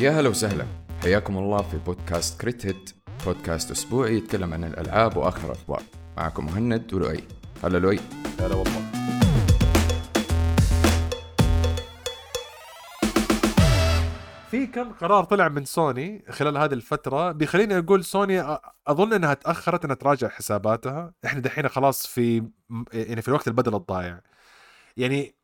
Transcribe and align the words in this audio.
يا 0.00 0.10
هلا 0.10 0.28
وسهلا. 0.28 0.66
حياكم 1.02 1.38
الله 1.38 1.62
في 1.62 1.78
بودكاست 1.78 2.40
كريت 2.40 2.66
هيت 2.66 2.90
بودكاست 3.26 3.70
أسبوعي 3.70 4.16
يتكلم 4.16 4.54
عن 4.54 4.64
الألعاب 4.64 5.16
وآخر 5.16 5.46
الأخبار. 5.46 5.82
معكم 6.16 6.46
مهند 6.46 6.94
ولؤي. 6.94 7.24
هلا 7.64 7.78
لؤي. 7.78 8.00
هلا 8.40 8.54
والله. 8.54 8.90
في 14.50 14.66
كم 14.66 14.92
قرار 14.92 15.24
طلع 15.24 15.48
من 15.48 15.64
سوني 15.64 16.24
خلال 16.30 16.56
هذه 16.56 16.72
الفترة 16.72 17.32
بيخليني 17.32 17.78
أقول 17.78 18.04
سوني 18.04 18.58
أظن 18.86 19.12
أنها 19.12 19.34
تأخرت 19.34 19.84
أنها 19.84 19.96
تراجع 19.96 20.28
حساباتها. 20.28 21.14
إحنا 21.24 21.40
دحين 21.40 21.68
خلاص 21.68 22.06
في 22.06 22.48
يعني 22.92 23.22
في 23.22 23.28
الوقت 23.28 23.48
البدل 23.48 23.74
الضايع. 23.74 24.20
يعني 24.96 25.36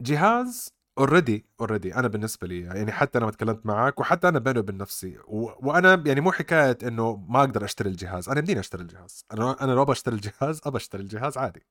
جهاز 0.00 0.74
already 0.98 1.46
already 1.60 1.94
أنا 1.94 2.08
بالنسبة 2.08 2.46
لي 2.48 2.60
يعني 2.60 2.92
حتى 2.92 3.18
أنا 3.18 3.26
ما 3.26 3.32
تكلمت 3.32 3.66
معك 3.66 4.00
وحتى 4.00 4.28
أنا 4.28 4.38
بيني 4.38 4.58
وبين 4.58 4.76
نفسي 4.76 5.18
و... 5.24 5.50
وأنا 5.68 6.02
يعني 6.06 6.20
مو 6.20 6.32
حكاية 6.32 6.78
إنه 6.82 7.16
ما 7.28 7.40
أقدر 7.40 7.64
أشتري 7.64 7.88
الجهاز. 7.90 8.28
أنا 8.28 8.38
يمديني 8.38 8.60
أشتري 8.60 8.82
الجهاز؟ 8.82 9.24
أنا 9.32 9.56
أنا 9.64 9.72
لو 9.72 9.84
بشتري 9.84 10.14
الجهاز 10.16 10.60
أبى 10.66 10.76
أشتري 10.76 11.02
الجهاز 11.02 11.38
عادي. 11.38 11.66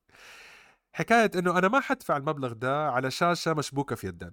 حكاية 0.94 1.32
إنه 1.36 1.58
أنا 1.58 1.68
ما 1.68 1.80
حدفع 1.80 2.18
المبلغ 2.18 2.54
ده 2.54 2.90
على 2.92 3.12
شاشة 3.12 3.54
مشبوكة 3.54 3.96
في 3.96 4.08
يدين. 4.08 4.32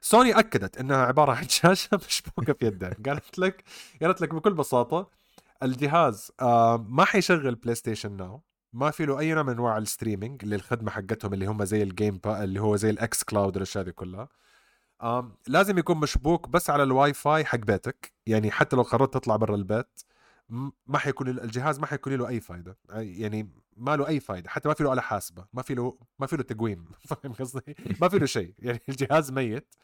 سوني 0.00 0.38
أكدت 0.38 0.78
إنها 0.78 0.96
عبارة 1.06 1.32
عن 1.32 1.48
شاشة 1.58 1.98
مشبوكة 2.08 2.52
في 2.52 2.66
يدين. 2.66 2.90
قالت 3.06 3.38
لك 3.38 3.64
قالت 4.02 4.20
لك 4.20 4.34
بكل 4.34 4.54
بساطة 4.54 5.10
الجهاز 5.62 6.32
آه 6.40 6.86
ما 6.88 7.04
حيشغل 7.04 7.54
PlayStation 7.54 8.16
Now 8.16 8.42
ما 8.72 8.90
في 8.90 9.06
له 9.06 9.18
أي 9.18 9.32
نوع 9.34 9.42
من 9.42 9.50
أنواع 9.52 9.78
ال 9.78 9.84
streaming 9.84 10.42
اللي 10.42 10.56
الخدمه 10.56 10.90
حقتهم 10.90 11.34
اللي 11.34 11.46
هم 11.46 11.64
زي 11.64 11.82
ال 11.82 11.89
Game 11.89 12.18
Pass 12.18 12.44
اللي 12.44 12.60
هو 12.60 12.76
زي 12.76 12.90
ال 12.90 13.22
xCloud 13.24 13.56
والأشياء 13.56 13.84
دي 13.84 13.92
كلها. 13.92 14.28
آم 15.02 15.36
لازم 15.48 15.78
يكون 15.78 15.96
مشبوك 15.96 16.48
بس 16.48 16.70
على 16.70 16.82
الواي 16.82 17.12
فاي 17.14 17.44
حق 17.44 17.58
بيتك. 17.58 18.12
يعني 18.26 18.50
حتى 18.50 18.76
لو 18.76 18.82
قررت 18.82 19.14
تطلع 19.14 19.36
برا 19.36 19.54
البيت 19.54 20.00
ما 20.86 20.98
حيكون 20.98 21.28
ال- 21.28 21.40
الجهاز 21.40 21.78
ما 21.80 21.86
حيكون 21.86 22.12
له 22.14 22.28
أي 22.28 22.40
فايدة. 22.40 22.78
أي- 22.90 22.94
يعني 22.96 23.50
ما 23.76 23.96
له 23.96 24.08
أي 24.08 24.20
فايدة. 24.20 24.50
حتى 24.50 24.68
ما 24.68 24.74
في 24.74 24.82
له 24.84 24.92
آلة 24.92 25.00
حاسبة. 25.02 25.46
ما 25.52 25.62
في 25.62 25.74
له 25.74 25.98
ما 26.18 26.26
في 26.26 26.36
له 26.36 26.42
تقويم. 26.42 26.84
فاهم 27.08 27.32
قصدي؟ 27.32 27.74
ما 28.00 28.08
في 28.08 28.18
له 28.18 28.26
شيء. 28.26 28.54
يعني 28.66 28.80
الجهاز 28.88 29.32
ميت. 29.32 29.74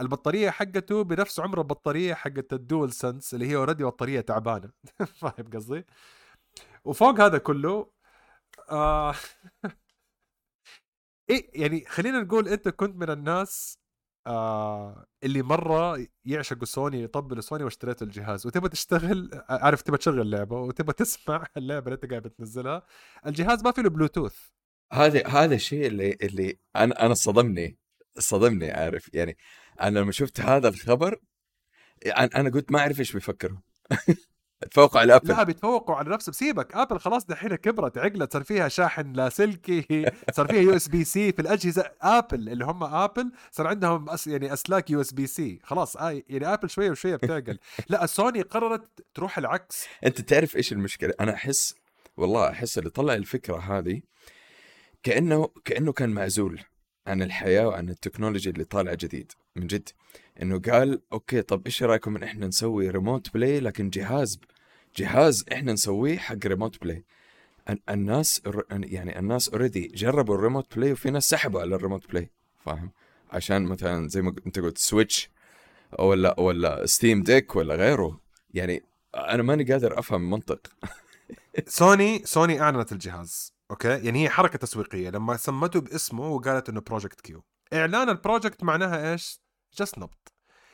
البطارية 0.00 0.50
حقته 0.50 1.04
بنفس 1.04 1.40
عمر 1.40 1.58
البطارية 1.58 2.14
حقت 2.14 2.52
ال 2.52 2.92
DualSense 2.92 3.34
اللي 3.34 3.46
هي 3.46 3.56
already 3.56 3.84
بطارية 3.84 4.20
تعبانة. 4.20 4.70
فاهم 5.20 5.50
قصدي؟ 5.54 5.84
وفوق 6.84 7.20
هذا 7.20 7.38
كله 7.38 7.90
آه. 8.70 9.14
إيه 11.30 11.62
يعني 11.62 11.84
خلينا 11.88 12.20
نقول 12.20 12.48
أنت 12.48 12.68
كنت 12.68 12.96
من 12.96 13.10
الناس 13.10 13.78
آه 14.26 15.06
اللي 15.24 15.42
مرة 15.42 16.06
يعشقوا 16.24 16.64
سوني 16.64 17.02
يطبلوا 17.02 17.40
سوني 17.40 17.64
واشتريت 17.64 18.02
الجهاز 18.02 18.46
وتبغى 18.46 18.68
تشتغل 18.68 19.30
عارف 19.48 19.82
تبغى 19.82 19.98
تشغل 19.98 20.30
لعبه 20.30 20.60
وتبغى 20.60 20.92
تسمع 21.04 21.46
اللعبة 21.56 21.84
اللي 21.86 21.94
أنت 21.94 22.10
قاعد 22.10 22.22
بتنزلها. 22.22 22.82
الجهاز 23.26 23.62
ما 23.64 23.72
فيه 23.72 23.82
له 23.82 23.90
بلوتوث. 23.90 24.36
هذا 24.92 25.26
هذا 25.28 25.54
الشيء 25.54 25.86
اللي 25.86 26.16
اللي 26.22 26.58
أنا 26.76 27.06
أنا 27.06 27.14
صدمني 27.14 27.78
صدمني 28.18 28.70
عارف. 28.70 29.14
يعني 29.14 29.36
أنا 29.80 29.98
لما 29.98 30.12
شفت 30.12 30.40
هذا 30.40 30.68
الخبر 30.68 31.20
أنا 32.06 32.30
أنا 32.36 32.50
قلت 32.50 32.72
ما 32.72 32.78
أعرف 32.78 33.00
إيش 33.00 33.12
بيفكروا. 33.12 33.58
تفوقوا 34.70 35.00
على 35.00 35.16
Apple 35.16 35.28
لا 35.28 35.42
بيتفوقوا 35.42 35.94
على 35.96 36.10
نفسهم 36.10 36.32
سيبك. 36.32 36.74
Apple 36.74 36.98
خلاص 36.98 37.26
دحين 37.26 37.54
كبرت. 37.54 37.98
عقلت 37.98 38.32
صار 38.32 38.42
فيها 38.44 38.68
شاحن 38.68 39.12
لاسلكي 39.12 40.06
صار 40.36 40.46
فيها 40.46 40.60
USB-C 40.60 41.32
في 41.32 41.42
الأجهزة. 41.42 41.90
Apple 42.02 42.48
اللي 42.48 42.64
هم 42.64 42.84
Apple 42.84 43.32
صار 43.50 43.66
عندهم 43.66 44.10
أس 44.10 44.26
يعني 44.26 44.52
أسلاك 44.52 44.90
USB-C 44.90 45.60
خلاص 45.64 45.96
آه 45.96 46.22
يعني 46.28 46.46
Apple 46.54 46.70
شوية 46.70 46.90
وشوية 46.90 47.16
بتعقل. 47.16 47.58
لا 47.88 48.06
سوني 48.06 48.42
قررت 48.42 49.04
تروح 49.14 49.38
العكس. 49.38 49.86
أنت 50.06 50.20
تعرف 50.20 50.56
إيش 50.56 50.72
المشكلة؟ 50.72 51.14
أنا 51.20 51.34
أحس 51.34 51.74
والله 52.16 52.50
أحس 52.50 52.78
اللي 52.78 52.90
طلع 52.90 53.14
الفكرة 53.14 53.58
هذه 53.58 54.00
كأنه 55.02 55.48
كأنه 55.64 55.92
كان 55.92 56.10
معزول 56.10 56.60
عن 57.06 57.22
الحياة 57.22 57.68
وعن 57.68 57.88
التكنولوجيا 57.88 58.52
اللي 58.52 58.64
طالعه 58.64 58.94
جديد 59.00 59.32
من 59.56 59.66
جد. 59.66 59.88
إنه 60.42 60.58
قال 60.58 61.00
okay 61.12 61.42
طب 61.42 61.62
إيش 61.66 61.82
رأيكم 61.82 62.16
إن 62.16 62.22
إحنا 62.22 62.46
نسوي 62.46 62.90
remote 62.90 63.34
play 63.34 63.60
لكن 63.60 63.90
جهاز 63.90 64.40
جهاز 64.96 65.44
إحنا 65.52 65.72
نسويه 65.72 66.18
حق 66.18 66.46
remote 66.46 66.82
play 66.82 67.04
ال- 67.70 67.80
الناس 67.90 68.42
يعني 68.70 69.18
الناس 69.18 69.48
already 69.48 69.86
جربوا 69.86 70.34
ال 70.34 70.40
remote 70.40 70.76
play 70.76 70.92
وفي 70.92 71.10
ناس 71.10 71.28
سحبوا 71.28 71.60
على 71.60 71.74
ال 71.74 71.79
remote 71.79 72.08
play 72.10 72.30
فاهم؟ 72.64 72.90
عشان 73.32 73.62
مثلا 73.64 74.08
زي 74.08 74.22
ما 74.22 74.34
أنت 74.46 74.58
قلت 74.58 74.78
Switch 74.78 75.30
ولا 75.98 76.40
ولا 76.40 76.86
Steam 76.86 77.22
Deck 77.22 77.56
ولا 77.56 77.74
غيره. 77.74 78.20
يعني 78.54 78.82
أنا 79.14 79.42
ماني 79.42 79.64
قادر 79.64 79.98
أفهم 79.98 80.22
المنطق 80.22 80.66
سوني 81.66 82.22
سوني 82.24 82.60
أعلنت 82.60 82.92
الجهاز 82.92 83.52
okay؟ 83.70 83.88
يعني 83.88 84.24
هي 84.24 84.28
حركة 84.30 84.58
تسويقية. 84.58 85.10
لما 85.10 85.36
سمته 85.36 85.80
باسمه 85.80 86.28
وقالت 86.28 86.68
إنه 86.68 86.80
Project 86.80 87.20
Q 87.20 87.44
إعلان 87.72 88.08
ال 88.08 88.15
project 88.15 88.64
معناها 88.64 89.12
إيش؟ 89.12 89.41
جس 89.78 89.98
نبض 89.98 90.28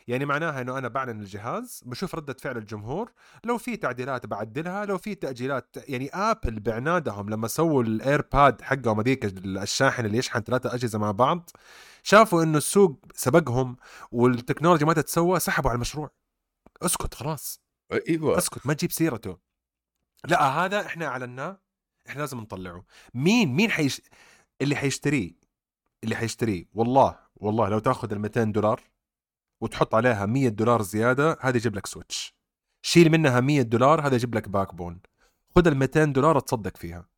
يعني 0.09 0.25
معناها 0.25 0.61
إنه 0.61 0.79
أنا 0.79 0.89
بعلن 0.89 1.21
الجهاز 1.21 1.83
بشوف 1.87 2.15
ردة 2.15 2.37
فعل 2.41 2.57
الجمهور 2.57 3.13
لو 3.45 3.59
في 3.59 3.77
تعديلات 3.77 4.27
بعدلها 4.27 4.85
لو 4.85 4.99
في 4.99 5.15
تأجيلات 5.15 5.77
يعني 5.89 6.11
Apple 6.15 6.61
بعنادهم 6.61 7.31
لما 7.31 7.49
سووا 7.49 7.83
ال 7.83 7.92
AirPower 7.92 8.63
حقهم 8.63 9.01
هذيك 9.01 9.25
الشاحن 9.25 10.05
اللي 10.05 10.19
يشحن 10.19 10.41
ثلاثة 10.41 10.75
أجهزة 10.75 10.99
مع 10.99 11.11
بعض 11.11 11.51
شافوا 12.03 12.43
إنه 12.43 12.59
السوق 12.59 13.05
سبقهم 13.15 13.77
والتكنولوجيا 14.13 14.87
ما 14.87 14.93
تتسوى 14.93 15.41
سحبوا 15.41 15.71
على 15.71 15.77
المشروع. 15.77 16.11
اسكت 16.83 17.15
خلاص. 17.15 17.61
أيوه. 17.93 18.39
اسكت 18.39 18.67
ما 18.67 18.75
تجيب 18.75 18.93
سيرته. 18.93 19.39
لا 20.25 20.43
هذا 20.43 20.87
إحنا 20.87 21.07
اعلناه 21.07 21.61
إحنا 22.09 22.21
لازم 22.21 22.39
نطلعه. 22.39 22.85
مين؟ 23.15 23.55
مين 23.55 23.71
حيش 23.71 24.03
اللي 24.61 24.77
حيشتريه؟ 24.77 25.33
اللي 26.05 26.17
حيشتريه. 26.17 26.65
والله. 26.75 27.19
والله 27.41 27.69
لو 27.69 27.79
تاخذ 27.79 28.13
ال 28.13 28.19
200 28.21 28.45
دولار 28.45 28.81
وتحط 29.63 29.95
عليها 29.95 30.27
100 30.27 30.49
دولار 30.49 30.83
زيادة 30.83 31.39
هذا 31.41 31.57
يجيب 31.57 31.75
لك 31.77 31.87
Switch 31.87 32.35
شيل 32.83 33.11
منها 33.11 33.41
100 33.41 33.63
دولار 33.63 34.07
هذا 34.07 34.15
يجيب 34.15 34.35
لك 34.35 34.49
Backbone 34.49 35.01
خذ 35.57 35.67
ال 35.67 35.77
200 35.77 36.05
دولار 36.05 36.41
تصدق 36.41 36.77
فيها. 36.77 37.09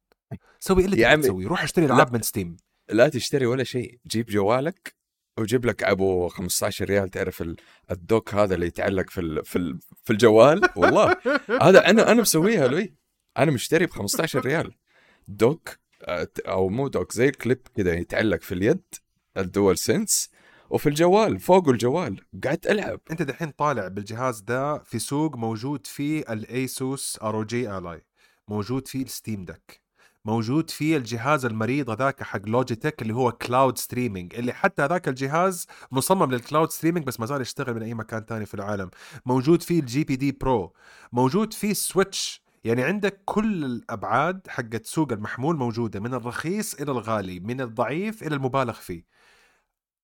سوي 0.61 0.85
اللي 0.85 0.97
تبي 0.97 1.23
تسوي. 1.23 1.47
روح 1.47 1.63
اشتري. 1.63 1.87
العاب 1.87 2.13
من 2.13 2.23
Steam 2.23 2.57
لا 2.91 3.09
تشتري 3.09 3.47
ولا 3.47 3.65
شيء. 3.65 3.99
جيب 4.07 4.27
جوالك 4.27 4.95
وجيب 5.39 5.67
لك 5.67 5.83
أبو 5.83 6.29
15 6.29 6.85
ريال 6.85 7.09
تعرف 7.09 7.43
ال- 7.43 7.57
ال 7.91 8.00
dock 8.00 8.35
هذا 8.35 8.55
اللي 8.55 8.67
يتعلق 8.67 9.11
في 9.11 9.21
ال- 9.21 9.45
في 9.45 9.57
ال- 9.57 9.79
في 10.05 10.13
الجوال؟ 10.13 10.61
والله. 10.77 11.17
هذا 11.63 11.91
أنا 11.91 12.13
أنا 12.13 12.21
مسويها 12.21 12.69
لوي. 12.69 12.95
أنا 13.39 13.51
مشتري 13.51 13.87
ب 13.87 13.91
15 13.91 14.41
ريال. 14.41 14.75
dock 15.29 15.79
آه، 16.03 16.29
أو 16.47 16.69
مو 16.69 16.89
dock 16.89 17.13
زي 17.13 17.29
الكليب 17.29 17.67
كذا 17.77 17.95
يتعلق 17.95 18.41
في 18.43 18.55
اليد. 18.55 18.83
ال 19.37 19.79
DualSense 19.79 20.31
وفي 20.71 20.89
الجوال 20.89 21.39
فوق 21.39 21.69
الجوال 21.69 22.21
قعدت 22.45 22.67
ألعب. 22.67 23.01
أنت 23.11 23.23
دحين 23.23 23.51
طالع 23.51 23.89
بالجهاز 23.89 24.41
ده 24.41 24.79
في 24.79 24.99
سوق 24.99 25.37
موجود 25.37 25.87
فيه 25.87 26.21
ال 26.21 26.40
ASUS 26.40 27.19
ROG 27.23 27.79
Ally 27.79 28.05
موجود 28.49 28.89
فيه 28.89 29.03
ال 29.03 29.10
Steam 29.10 29.45
Deck 29.45 29.81
موجود 30.25 30.71
فيه 30.71 30.97
الجهاز 30.97 31.45
المريض 31.45 31.91
هذاك 31.91 32.23
حق 32.23 32.49
Logitech 32.49 33.03
اللي 33.03 33.15
هو 33.15 33.33
cloud 33.33 33.79
streaming 33.79 34.35
اللي 34.35 34.53
حتى 34.53 34.83
هذاك 34.83 35.09
الجهاز 35.09 35.67
مصمم 35.93 36.31
لل 36.31 36.42
cloud 36.42 36.71
streaming 36.71 37.07
بس 37.07 37.21
ما 37.21 37.27
زال 37.27 37.41
يشتغل 37.41 37.75
من 37.75 37.83
أي 37.83 37.95
مكان 37.95 38.27
تاني 38.27 38.47
في 38.47 38.55
العالم. 38.55 38.91
موجود 39.27 39.63
فيه 39.63 39.81
ال 39.81 40.05
GPD 40.05 40.33
Pro 40.33 40.73
موجود 41.13 41.53
فيه 41.53 41.73
Switch 41.73 42.43
يعني 42.65 42.83
عندك 42.83 43.23
كل 43.25 43.65
الأبعاد 43.65 44.41
حقت 44.49 44.87
سوق 44.87 45.13
المحمول 45.13 45.57
موجودة 45.57 46.01
من 46.01 46.15
الرخيص 46.15 46.75
إلى 46.75 46.93
الغالي 46.93 47.41
من 47.41 47.61
الضعيف 47.61 48.23
إلى 48.23 48.35
المبالغ 48.35 48.73
فيه. 48.73 49.05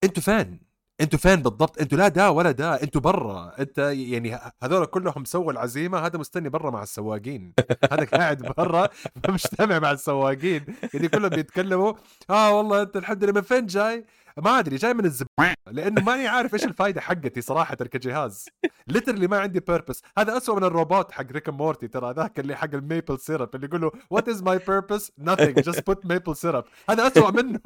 أنتوا 0.04 0.22
فين 0.22 0.60
أنتوا 1.00 1.18
فين 1.18 1.36
بالضبط. 1.42 1.80
أنتوا 1.80 1.98
لا 1.98 2.08
دا 2.08 2.28
ولا 2.28 2.50
دا. 2.50 2.82
أنتوا 2.82 3.00
برا. 3.00 3.52
انت 3.58 3.78
يعني 3.78 4.38
هذول 4.62 4.86
كلهم 4.86 5.24
سووا 5.24 5.52
العزيمة. 5.52 5.98
هذا 5.98 6.18
مستني 6.18 6.48
برا 6.48 6.70
مع 6.70 6.82
السواقين. 6.82 7.54
هذا 7.92 8.04
قاعد 8.04 8.42
برا 8.58 8.88
مجتمع 9.28 9.78
مع 9.78 9.90
السواقين. 9.90 10.64
يعني 10.94 11.08
كلهم 11.08 11.28
بيتكلموا 11.28 11.92
آه 12.30 12.56
والله 12.58 12.82
أنت 12.82 12.96
الحمد 12.96 13.24
لله 13.24 13.32
من 13.32 13.40
فين 13.40 13.66
جاي؟ 13.66 14.04
ما 14.36 14.58
أدري 14.58 14.76
جاي 14.76 14.94
من 14.94 15.04
الزب 15.04 15.26
لأنه 15.66 16.02
ماني 16.02 16.26
عارف 16.26 16.54
إيش 16.54 16.64
الفائده 16.64 17.00
حقتي 17.00 17.40
صراحة 17.40 17.74
كجهاز. 17.74 18.48
literally 18.88 19.26
ما 19.26 19.38
عندي 19.38 19.60
purpose 19.60 20.02
هذا 20.18 20.36
أسوأ 20.36 20.56
من 20.56 20.64
الروبوت 20.64 21.12
حق 21.12 21.32
Rick 21.32 21.48
Morty 21.48 21.88
ترى 21.88 22.12
ذاك 22.12 22.40
اللي 22.40 22.56
حق 22.56 22.74
ال 22.74 22.82
maple 22.82 23.18
syrup 23.18 23.54
اللي 23.54 23.66
يقول 23.66 23.80
له 23.80 23.92
what 24.10 24.28
is 24.28 24.42
my 24.42 24.58
purpose 24.58 25.12
nothing 25.20 25.54
just 25.62 25.80
put 25.90 26.06
maple 26.06 26.36
syrup 26.36 26.64
هذا 26.90 27.06
أسوأ 27.06 27.30
منه. 27.30 27.60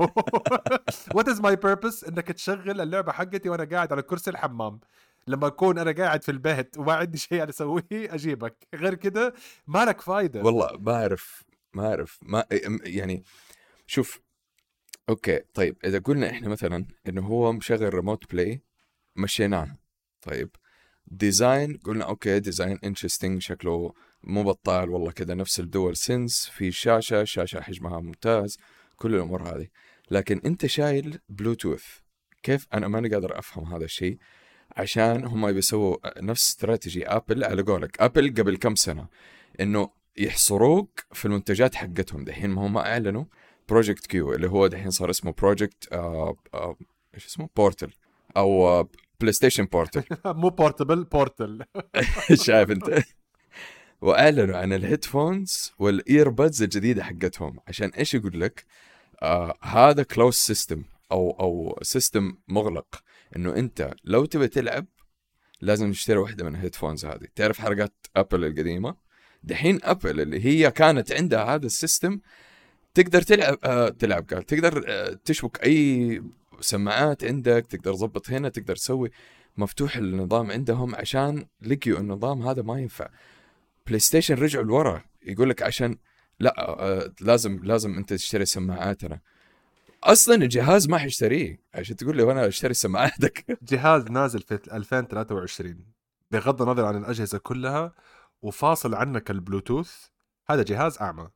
what 1.15 1.29
is 1.29 1.41
my 1.41 1.57
purpose 1.57 2.05
إنك 2.05 2.33
تشغل 2.33 2.81
اللعبة 2.81 3.13
حقتي 3.13 3.49
وأنا 3.49 3.65
قاعد 3.65 3.93
على 3.93 4.03
كرسي 4.03 4.31
الحمام. 4.31 4.81
لما 5.27 5.47
أكون 5.47 5.79
أنا 5.79 5.93
قاعد 5.93 6.25
في 6.25 6.31
البيت 6.31 6.79
وما 6.79 6.93
عندي 6.93 7.19
شيء 7.19 7.49
أسويه 7.49 7.83
أجيبك. 7.93 8.67
غير 8.75 8.95
كده 8.95 9.35
ما 9.67 9.85
لك 9.85 10.01
فايدة. 10.01 10.43
والله 10.43 10.71
ما 10.79 10.93
أعرف 10.93 11.43
ما 11.75 11.89
أعرف 11.89 12.19
ما 12.23 12.45
يعني 12.85 13.25
شوف 13.87 14.21
okay 15.11 15.41
طيب 15.55 15.77
إذا 15.85 15.99
قلنا 15.99 16.31
إحنا 16.31 16.49
مثلا 16.49 16.87
إنه 17.09 17.27
هو 17.27 17.53
مشغل 17.53 17.95
remote 17.95 18.33
play 18.33 18.63
مشيناه 19.17 19.77
طيب 20.23 20.51
design 21.07 21.77
قلنا 21.77 22.05
okay 22.05 22.41
design 22.41 22.79
interesting 22.85 23.43
شكله 23.43 23.93
مو 24.25 24.43
بطال 24.43 24.91
والله 24.91 25.11
كذا 25.11 25.35
نفس 25.35 25.61
ال 25.61 25.97
DualSense 25.97 26.47
في 26.47 26.73
شاشة 26.73 27.25
شاشة 27.25 27.61
حجمها 27.61 28.01
ممتاز 28.01 28.59
كل 28.97 29.15
الأمور 29.15 29.43
هذه. 29.43 29.67
لكن 30.11 30.41
أنت 30.45 30.67
شايل 30.67 31.19
بلوتوث 31.29 31.85
كيف؟ 32.43 32.67
أنا 32.75 32.89
ماني 32.89 33.09
قادر 33.09 33.39
أفهم 33.39 33.75
هذا 33.75 33.85
الشيء 33.85 34.19
عشان 34.77 35.25
هم 35.25 35.53
بيسووا 35.53 36.23
نفس 36.23 36.49
استراتيجي 36.49 37.07
ابل 37.07 37.45
على 37.45 37.63
قولك. 37.63 38.01
ابل 38.01 38.35
قبل 38.39 38.57
كم 38.57 38.75
سنة؟ 38.75 39.09
إنه 39.61 39.91
يحصروك 40.17 41.01
في 41.13 41.25
المنتجات 41.25 41.75
حقتهم 41.75 42.25
دحين 42.25 42.51
ما 42.51 42.67
هم 42.67 42.79
أعلنوا 42.79 43.25
Project 43.71 44.07
Q 44.07 44.33
اللي 44.33 44.49
هو 44.49 44.67
دحين 44.67 44.91
صار 44.91 45.11
اسمه 45.11 45.33
Project 45.33 45.93
آه 45.93 46.37
آه 46.55 46.77
إيش 47.15 47.27
اسمه؟ 47.27 47.49
Portal 47.57 47.91
أو 48.37 48.83
PlayStation 49.21 49.65
Portal 49.65 50.03
مو 50.25 50.49
portable 50.49 51.05
Portal 51.05 51.65
شايف 52.45 52.71
أنت؟ 52.71 53.03
وأعلنوا 54.01 54.57
عن 54.57 54.73
ال 54.73 54.82
headphones 54.82 55.73
وال 55.79 55.98
earbuds 55.98 56.63
الجديدة 56.63 57.05
حقتهم. 57.05 57.59
عشان 57.69 57.89
إيش 57.89 58.15
يقول 58.15 58.41
لك؟ 58.41 58.65
آه 59.23 59.55
هذا 59.63 60.03
closed 60.03 60.35
system 60.35 60.85
أو 61.13 61.31
أو 61.31 61.79
system 61.83 62.37
مغلق. 62.49 63.03
إنه 63.37 63.57
أنت 63.57 63.95
لو 64.05 64.25
تبي 64.25 64.49
تلعب 64.49 64.87
لازم 65.61 65.93
تشتري 65.93 66.17
واحدة 66.17 66.45
من 66.45 66.55
ال 66.55 66.59
headphones 66.59 67.05
هذه. 67.05 67.27
تعرف 67.35 67.61
حركات 67.61 68.07
ابل 68.17 68.45
القديمة؟ 68.45 68.97
دحين 69.43 69.79
ابل 69.83 70.21
اللي 70.21 70.45
هي 70.45 70.71
كانت 70.71 71.13
عندها 71.13 71.55
هذا 71.55 71.67
ال 71.67 71.75
system 71.75 72.21
تقدر 72.95 73.23
تلعب 73.23 73.59
آه 73.65 73.89
تلعب 73.89 74.25
قال 74.31 74.43
تقدر 74.43 74.85
آه 74.89 75.19
تشبك 75.25 75.65
أي 75.65 76.23
سماعات 76.61 77.25
عندك 77.25 77.67
تقدر 77.71 77.93
تظبط 77.95 78.31
هنا 78.31 78.49
تقدر 78.49 78.77
تسوي 78.77 79.11
مفتوح 79.57 79.97
النظام 79.97 80.51
عندهم 80.51 80.95
عشان 80.95 81.47
لقيوا 81.63 81.99
النظام 81.99 82.43
هذا 82.43 82.63
ما 82.63 82.81
ينفع. 82.81 83.09
PlayStation 83.87 84.35
رجعوا 84.35 84.65
لورا 84.65 85.03
يقول 85.23 85.51
لك 85.51 85.63
عشان 85.63 85.97
لا 86.41 86.55
آه 86.59 87.13
لازم 87.21 87.61
لازم 87.65 87.97
أنت 87.97 88.13
تشتري 88.13 88.45
سماعاتنا 88.45 89.21
أصلا 90.05 90.35
الجهاز 90.35 90.89
ما 90.89 90.99
حيشتريه. 90.99 91.61
عشان 91.75 91.97
تقول 91.97 92.17
لي 92.17 92.23
وأنا 92.23 92.47
أشتري 92.49 92.75
سماعاتك؟ 92.75 93.59
جهاز 93.71 94.05
نازل 94.05 94.41
في 94.41 94.55
2023 94.73 95.85
بغض 96.31 96.63
النظر 96.63 96.85
عن 96.85 96.97
الأجهزة 96.97 97.39
كلها 97.39 97.93
وفاصل 98.43 98.95
عنك 98.95 99.31
البلوتوث 99.31 99.93
هذا 100.51 100.63
جهاز 100.63 100.99
أعمى. 100.99 101.29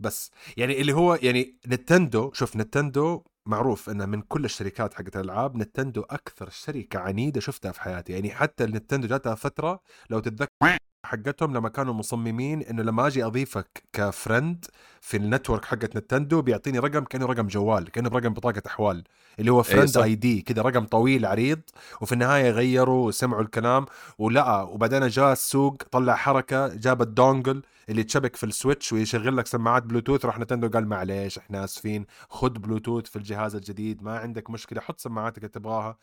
بس. 0.00 0.30
يعني 0.56 0.80
اللي 0.80 0.92
هو 0.92 1.18
يعني 1.22 1.58
نتندو 1.66 2.32
شوف 2.32 2.56
نتندو 2.56 3.22
معروف 3.46 3.90
إنه 3.90 4.06
من 4.06 4.22
كل 4.22 4.44
الشركات 4.44 4.94
حقت 4.94 5.16
الألعاب 5.16 5.56
نتندو 5.56 6.02
أكثر 6.02 6.50
شركة 6.50 6.98
عنيدة 6.98 7.40
شفتها 7.40 7.72
في 7.72 7.80
حياتي. 7.80 8.12
يعني 8.12 8.30
حتى 8.30 8.64
النتندو 8.64 9.08
جاتها 9.08 9.34
فترة 9.34 9.80
لو 10.10 10.20
تتذكر. 10.20 10.91
حقتهم 11.12 11.54
لما 11.56 11.68
كانوا 11.68 11.94
مصممين 11.94 12.62
إنه 12.62 12.82
لما 12.82 13.06
أجي 13.06 13.24
أضيفك 13.24 13.82
ك 13.92 14.02
friend 14.02 14.64
في 15.00 15.16
ال 15.16 15.22
network 15.22 15.64
حقت 15.64 15.96
نتندو 15.96 16.42
بيعطيني 16.42 16.78
رقم 16.78 17.04
كأنه 17.04 17.26
رقم 17.26 17.46
جوال 17.46 17.90
كأنه 17.90 18.08
رقم 18.08 18.34
بطاقة 18.34 18.62
أحوال 18.66 19.04
اللي 19.38 19.52
هو 19.52 19.62
friend 19.62 19.96
ID 20.04 20.40
كذا 20.42 20.62
رقم 20.62 20.84
طويل 20.84 21.26
عريض 21.26 21.60
وفي 22.00 22.12
النهاية 22.12 22.50
غيروا 22.50 23.06
وسمعوا 23.06 23.42
الكلام 23.42 23.86
ولا 24.18 24.62
وبعدين 24.62 25.08
جاء 25.08 25.32
السوق 25.32 25.82
طلع 25.90 26.14
حركة 26.16 26.68
جاب 26.74 27.02
ال 27.02 27.11
dongle 27.11 27.62
اللي 27.88 28.02
تشبك 28.04 28.36
في 28.36 28.46
ال 28.46 28.53
Switch 28.53 28.92
ويشغل 28.92 29.36
لك 29.36 29.46
سماعات 29.46 29.82
بلوتوث 29.82 30.24
راح 30.24 30.38
نتندو 30.38 30.68
قال 30.68 30.88
معليش 30.88 31.38
إحنا 31.38 31.64
آسفين 31.64 32.06
خذ 32.28 32.50
بلوتوث 32.50 33.06
في 33.06 33.16
الجهاز 33.16 33.54
الجديد 33.54 34.02
ما 34.02 34.18
عندك 34.18 34.50
مشكلة 34.50 34.80
حط 34.80 35.00
سماعاتك 35.00 35.38
اللي 35.38 35.48
تبغاها. 35.48 35.98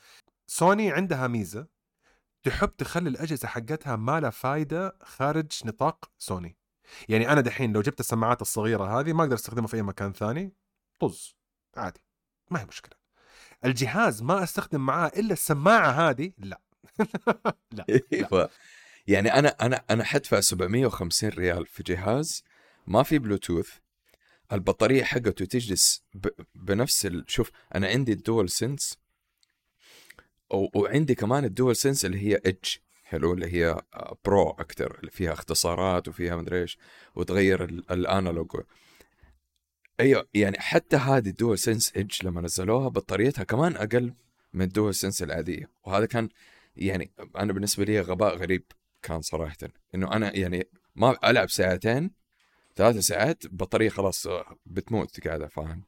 سوني 0.47 0.91
عندها 0.91 1.27
ميزة 1.27 1.78
تحب 2.43 2.75
تخلي 2.77 3.09
الأجهزة 3.09 3.47
حقتها 3.47 3.95
ما 3.95 4.19
لها 4.19 4.29
فايدة 4.29 4.97
خارج 5.03 5.51
نطاق 5.65 6.11
سوني 6.17 6.57
يعني 7.09 7.31
أنا 7.31 7.41
دحين 7.41 7.73
لو 7.73 7.81
جبت 7.81 7.99
السماعات 7.99 8.41
الصغيرة 8.41 8.99
هذه 8.99 9.13
ما 9.13 9.23
أقدر 9.23 9.35
أستخدمها 9.35 9.67
في 9.67 9.77
أي 9.77 9.81
مكان 9.81 10.13
ثاني 10.13 10.53
طز 10.99 11.35
عادي 11.77 12.01
ما 12.51 12.61
هي 12.61 12.65
مشكلة 12.65 12.99
الجهاز 13.65 14.21
ما 14.23 14.43
أستخدم 14.43 14.81
معاه 14.81 15.11
إلا 15.17 15.33
السماعة 15.33 15.91
هذه 15.91 16.31
لا 16.37 16.61
لا, 17.71 17.85
لا. 17.89 18.01
إيوه 18.13 18.49
يعني 19.07 19.33
أنا 19.33 19.49
أنا 19.49 19.83
أنا 19.89 20.03
حدفع 20.03 20.39
750 20.39 21.29
ريال 21.29 21.65
في 21.65 21.83
جهاز 21.83 22.43
ما 22.87 23.03
في 23.03 23.19
بلوتوث 23.19 23.69
البطارية 24.51 25.03
حقته 25.03 25.45
تجلس. 25.45 26.03
بنفس 26.55 27.05
ال... 27.05 27.23
شوف 27.27 27.51
أنا 27.75 27.87
عندي 27.87 28.11
ال 28.13 28.49
DualSense 28.49 28.97
وعندي 30.51 31.15
كمان 31.15 31.45
ال 31.45 31.75
DualSense 31.75 32.05
اللي 32.05 32.17
هي 32.27 32.41
Edge 32.45 32.81
حلو 33.03 33.33
اللي 33.33 33.53
هي 33.53 33.81
pro 34.25 34.49
أكثر 34.49 34.99
اللي 34.99 35.11
فيها 35.11 35.33
اختصارات 35.33 36.07
وفيها 36.07 36.35
مدري 36.35 36.61
إيش 36.61 36.77
وتغير 37.15 37.63
ال 37.63 37.76
analog 37.76 38.55
أيوه 39.99 40.27
يعني 40.33 40.59
حتى 40.59 40.95
هذه 40.95 41.29
ال 41.29 41.59
DualSense 41.59 41.93
Edge 41.95 42.25
لما 42.25 42.41
نزلوها 42.41 42.87
بطاريتها 42.87 43.43
كمان 43.43 43.75
أقل 43.75 44.13
من 44.53 44.61
ال 44.61 44.95
DualSense 44.95 45.23
العادية. 45.23 45.71
وهذا 45.83 46.05
كان 46.05 46.29
يعني 46.75 47.11
أنا 47.37 47.53
بالنسبة 47.53 47.83
لي 47.85 48.01
غباء 48.01 48.37
غريب 48.37 48.63
كان 49.01 49.21
صراحة. 49.21 49.57
إنه 49.95 50.13
أنا 50.13 50.35
يعني 50.37 50.69
ما 50.95 51.29
ألعب 51.29 51.49
ساعتين 51.49 52.11
ثلاث 52.75 52.97
ساعات 52.97 53.47
بطارية 53.47 53.89
خلاص 53.89 54.27
بتموت 54.65 55.27
قاعدة 55.27 55.47
فاهم؟ 55.47 55.83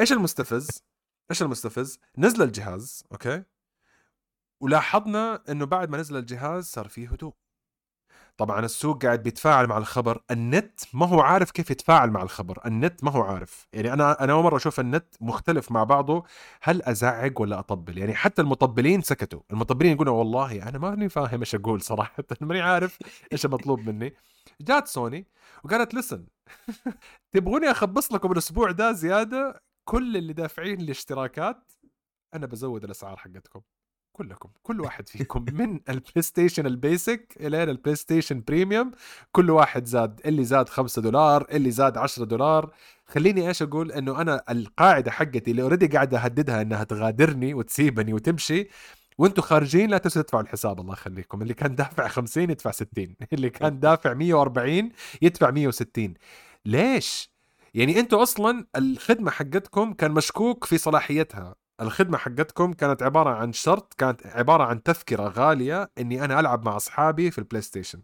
إيش 0.00 0.12
المستفز؟ 0.12 0.82
إيش 1.30 1.42
المستفز؟ 1.42 1.98
نزل 2.18 2.42
الجهاز 2.42 3.04
أوكي؟ 3.12 3.42
ولاحظنا 4.60 5.42
إنه 5.48 5.64
بعد 5.66 5.90
ما 5.90 5.98
نزل 5.98 6.16
الجهاز 6.16 6.64
صار 6.64 6.88
فيه 6.88 7.08
هدوء. 7.08 7.34
طبعا 8.36 8.64
السوق 8.64 9.02
قاعد 9.04 9.22
بيتفاعل 9.22 9.66
مع 9.66 9.78
الخبر 9.78 10.22
النت 10.30 10.80
ما 10.94 11.06
هو 11.06 11.20
عارف 11.20 11.50
كيف 11.50 11.70
يتفاعل 11.70 12.10
مع 12.10 12.22
الخبر 12.22 12.60
النت 12.66 13.04
ما 13.04 13.10
هو 13.10 13.22
عارف. 13.22 13.68
يعني 13.72 13.92
أنا 13.92 14.24
أنا 14.24 14.32
أول 14.32 14.44
مرة 14.44 14.56
أشوف 14.56 14.80
النت 14.80 15.14
مختلف 15.20 15.72
مع 15.72 15.84
بعضه 15.84 16.24
هل 16.62 16.82
ازعق 16.82 17.40
ولا 17.40 17.58
أطبل؟ 17.58 17.98
يعني 17.98 18.14
حتى 18.14 18.42
المطبلين 18.42 19.02
سكتوا. 19.02 19.40
المطبلين 19.50 19.92
يقولوا 19.92 20.14
والله 20.18 20.68
أنا 20.68 20.78
ماني 20.78 21.08
فاهم 21.08 21.40
إيش 21.40 21.54
أقول 21.54 21.82
صراحة 21.82 22.24
ماني 22.40 22.60
عارف 22.60 22.98
إيش 23.32 23.44
المطلوب 23.44 23.80
مني. 23.80 24.14
جات 24.60 24.88
سوني 24.88 25.26
وقالت 25.64 25.94
listen 25.94 26.26
تبغوني 27.32 27.70
أخبص 27.70 28.12
لكم 28.12 28.32
الأسبوع 28.32 28.70
ده 28.70 28.92
زيادة؟ 28.92 29.62
كل 29.88 30.16
اللي 30.16 30.32
دافعين 30.32 30.80
الاشتراكات 30.80 31.72
أنا 32.34 32.46
بزود 32.46 32.84
الأسعار 32.84 33.16
حقتكم. 33.16 33.60
كلكم 34.12 34.48
كل 34.62 34.80
واحد 34.80 35.08
فيكم 35.08 35.44
من 35.52 35.80
ال 35.88 36.22
PlayStation 36.22 36.66
ال 36.66 36.78
basic 36.78 37.36
إلى 37.40 37.62
ال 37.62 37.96
PlayStation 37.96 38.42
premium 38.48 38.92
كل 39.32 39.50
واحد 39.50 39.84
زاد 39.84 40.20
اللي 40.26 40.44
زاد 40.44 40.68
5 40.68 41.02
دولار 41.02 41.46
اللي 41.50 41.70
زاد 41.70 41.96
10 41.96 42.24
دولار. 42.24 42.70
خليني 43.06 43.48
إيش 43.48 43.62
أقول؟ 43.62 43.92
إنه 43.92 44.20
أنا 44.20 44.42
القاعدة 44.50 45.10
حقتي 45.10 45.50
اللي 45.50 45.62
already 45.62 45.86
قاعد 45.86 46.14
أهددها 46.14 46.62
إنها 46.62 46.84
تغادرني 46.84 47.54
وتسيبني 47.54 48.12
وتمشي 48.14 48.68
وأنتم 49.18 49.42
خارجين 49.42 49.90
لا 49.90 49.98
تنسوا 49.98 50.22
تدفعوا 50.22 50.42
الحساب 50.42 50.80
الله 50.80 50.92
يخليكم. 50.92 51.42
اللي 51.42 51.54
كان 51.54 51.74
دافع 51.74 52.08
50 52.08 52.50
يدفع 52.50 52.70
60 52.70 52.88
اللي 53.32 53.50
كان 53.50 53.80
دافع 53.80 54.14
140 54.14 54.90
يدفع 55.22 55.50
160 55.50 56.14
ليش؟ 56.66 57.30
يعني 57.74 58.00
أنتم 58.00 58.16
أصلا 58.16 58.66
الخدمة 58.76 59.30
حقتكم 59.30 59.92
كان 59.92 60.10
مشكوك 60.10 60.64
في 60.64 60.78
صلاحيتها. 60.78 61.54
الخدمة 61.80 62.18
حقتكم 62.18 62.72
كانت 62.72 63.02
عبارة 63.02 63.30
عن 63.30 63.52
شرط 63.52 63.94
كانت 63.98 64.26
عبارة 64.26 64.64
عن 64.64 64.82
تذكرة 64.82 65.28
غالية 65.28 65.90
إني 65.98 66.24
أنا 66.24 66.40
ألعب 66.40 66.64
مع 66.64 66.76
أصحابي 66.76 67.30
في 67.30 67.38
ال 67.38 67.62
PlayStation 67.62 68.02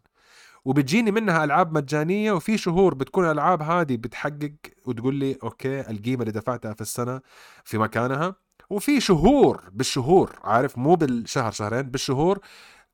وبتجيني 0.65 1.11
منها 1.11 1.45
ألعاب 1.45 1.73
مجانية 1.73 2.33
وفي 2.33 2.59
شهور 2.59 2.95
بتكون 2.95 3.25
الألعاب 3.25 3.63
هذه 3.63 3.97
بتحقق 3.97 4.53
وتقول 4.87 5.15
لي 5.15 5.39
okay 5.43 5.81
القيمة 5.91 6.23
اللي 6.23 6.33
دفعتها 6.33 6.75
في 6.75 6.81
السنة 6.81 7.21
في 7.65 7.79
مكانها. 7.79 8.35
وفي 8.71 9.01
شهور 9.01 9.71
بالشهور 9.73 10.39
عارف 10.45 10.79
مو 10.79 10.95
بالشهر 10.95 11.53
شهرين 11.53 11.83
بالشهور 11.83 12.39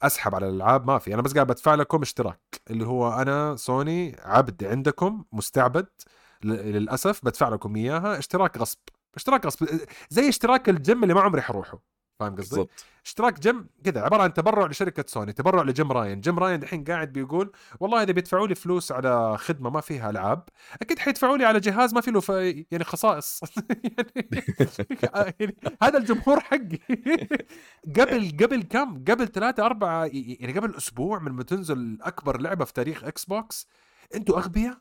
أسحب 0.02 0.34
على 0.34 0.48
الألعاب 0.48 0.86
ما 0.86 0.98
في. 0.98 1.14
أنا 1.14 1.22
بس 1.22 1.34
قاعد 1.34 1.46
بدفع 1.46 1.74
لكم 1.74 2.02
اشتراك 2.02 2.40
اللي 2.70 2.86
هو 2.86 3.12
أنا 3.12 3.56
سوني 3.56 4.16
عبد 4.24 4.64
عندكم 4.64 5.24
مستعبد 5.32 5.86
للأسف 6.44 7.24
بدفع 7.24 7.48
لكم 7.48 7.76
إياها 7.76 8.18
اشتراك 8.18 8.58
غصب. 8.58 8.78
اشتراك 9.16 9.46
غصب 9.46 9.66
زي 10.08 10.28
اشتراك 10.28 10.68
الجيم 10.68 11.02
اللي 11.02 11.14
ما 11.14 11.20
عمري 11.20 11.42
حروحه 11.42 11.78
فاهم 12.20 12.36
قصدي؟ 12.36 12.56
بالضبط. 12.56 12.84
اشتراك 13.04 13.40
جيم 13.40 13.66
كذا 13.84 14.00
عبارة 14.00 14.22
عن 14.22 14.34
تبرع 14.34 14.66
لشركة 14.66 15.04
سوني 15.06 15.32
تبرع 15.32 15.62
ل 15.62 15.70
Jim 15.70 15.92
Ryan. 15.92 16.20
Jim 16.20 16.38
Ryan 16.38 16.60
دحين 16.60 16.84
قاعد 16.84 17.12
بيقول 17.12 17.52
والله 17.80 18.02
إذا 18.02 18.12
بيدفعوا 18.12 18.46
لي 18.46 18.54
فلوس 18.54 18.92
على 18.92 19.38
خدمة 19.38 19.70
ما 19.70 19.80
فيها 19.80 20.10
ألعاب 20.10 20.48
أكيد 20.82 20.98
حيدفعوا 20.98 21.36
لي 21.36 21.44
على 21.44 21.60
جهاز 21.60 21.94
ما 21.94 22.00
فيه 22.00 22.12
له 22.12 22.20
ف... 22.20 22.28
يعني 22.70 22.84
خصائص. 22.84 23.40
يعني... 23.98 24.28
يعني 25.40 25.56
هذا 25.82 25.98
الجمهور 25.98 26.40
حقي. 26.40 26.78
قبل 27.96 28.36
قبل 28.40 28.62
كم؟ 28.62 29.04
قبل 29.08 29.28
ثلاثة 29.28 29.66
أربعة 29.66 30.04
يعني 30.12 30.52
قبل 30.52 30.76
أسبوع 30.76 31.18
من 31.18 31.32
ما 31.32 31.42
تنزل 31.42 31.98
أكبر 32.02 32.40
لعبة 32.40 32.64
في 32.64 32.72
تاريخ 32.72 33.04
Xbox 33.04 33.68
أنتوا 34.14 34.38
أغبياء؟ 34.38 34.78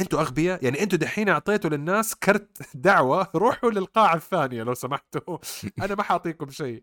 أنتوا 0.00 0.20
أغبياء؟ 0.20 0.64
يعني 0.64 0.82
أنتوا 0.82 0.98
دحين 0.98 1.28
أعطيتوا 1.28 1.70
للناس 1.70 2.14
كرت 2.14 2.58
دعوة 2.74 3.28
روحوا 3.34 3.70
للقاعة 3.70 4.16
الثانية 4.16 4.62
لو 4.62 4.74
سمحتوا. 4.74 5.38
أنا 5.84 5.94
ما 5.94 6.02
حأعطيكم 6.02 6.50
شيء. 6.50 6.82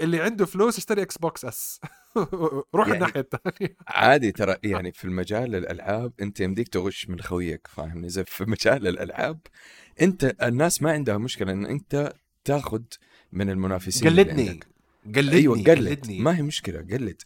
اللي 0.00 0.20
عنده 0.20 0.46
فلوس 0.46 0.78
يشتري 0.78 1.02
Xbox 1.02 1.44
S 1.44 1.80
روح 2.74 2.88
يعني- 2.88 2.92
الناحية 2.94 3.20
الثانية. 3.20 3.76
عادي 3.88 4.32
ترى 4.32 4.56
يعني 4.64 4.92
في 4.92 5.04
المجال 5.04 5.54
الألعاب 5.54 6.12
أنت 6.22 6.40
يمديك 6.40 6.68
تغش 6.68 7.08
من 7.08 7.20
خويك 7.20 7.66
فاهمني؟ 7.66 8.08
زي 8.08 8.24
في 8.24 8.44
مجال 8.44 8.88
الألعاب 8.88 9.38
أنت 10.02 10.24
الناس 10.42 10.82
ما 10.82 10.92
عندها 10.92 11.18
مشكلة 11.18 11.52
إن 11.52 11.66
أنت 11.66 12.12
تاخذ 12.44 12.82
من 13.32 13.50
المنافسين 13.50 14.08
قلدني. 14.08 14.60
قلدني 15.06 15.32
أيوه 15.36 15.54
قلد. 15.56 15.70
قلدني. 15.70 16.18
ما 16.20 16.36
هي 16.38 16.42
مشكلة 16.42 16.78
قلد. 16.78 17.22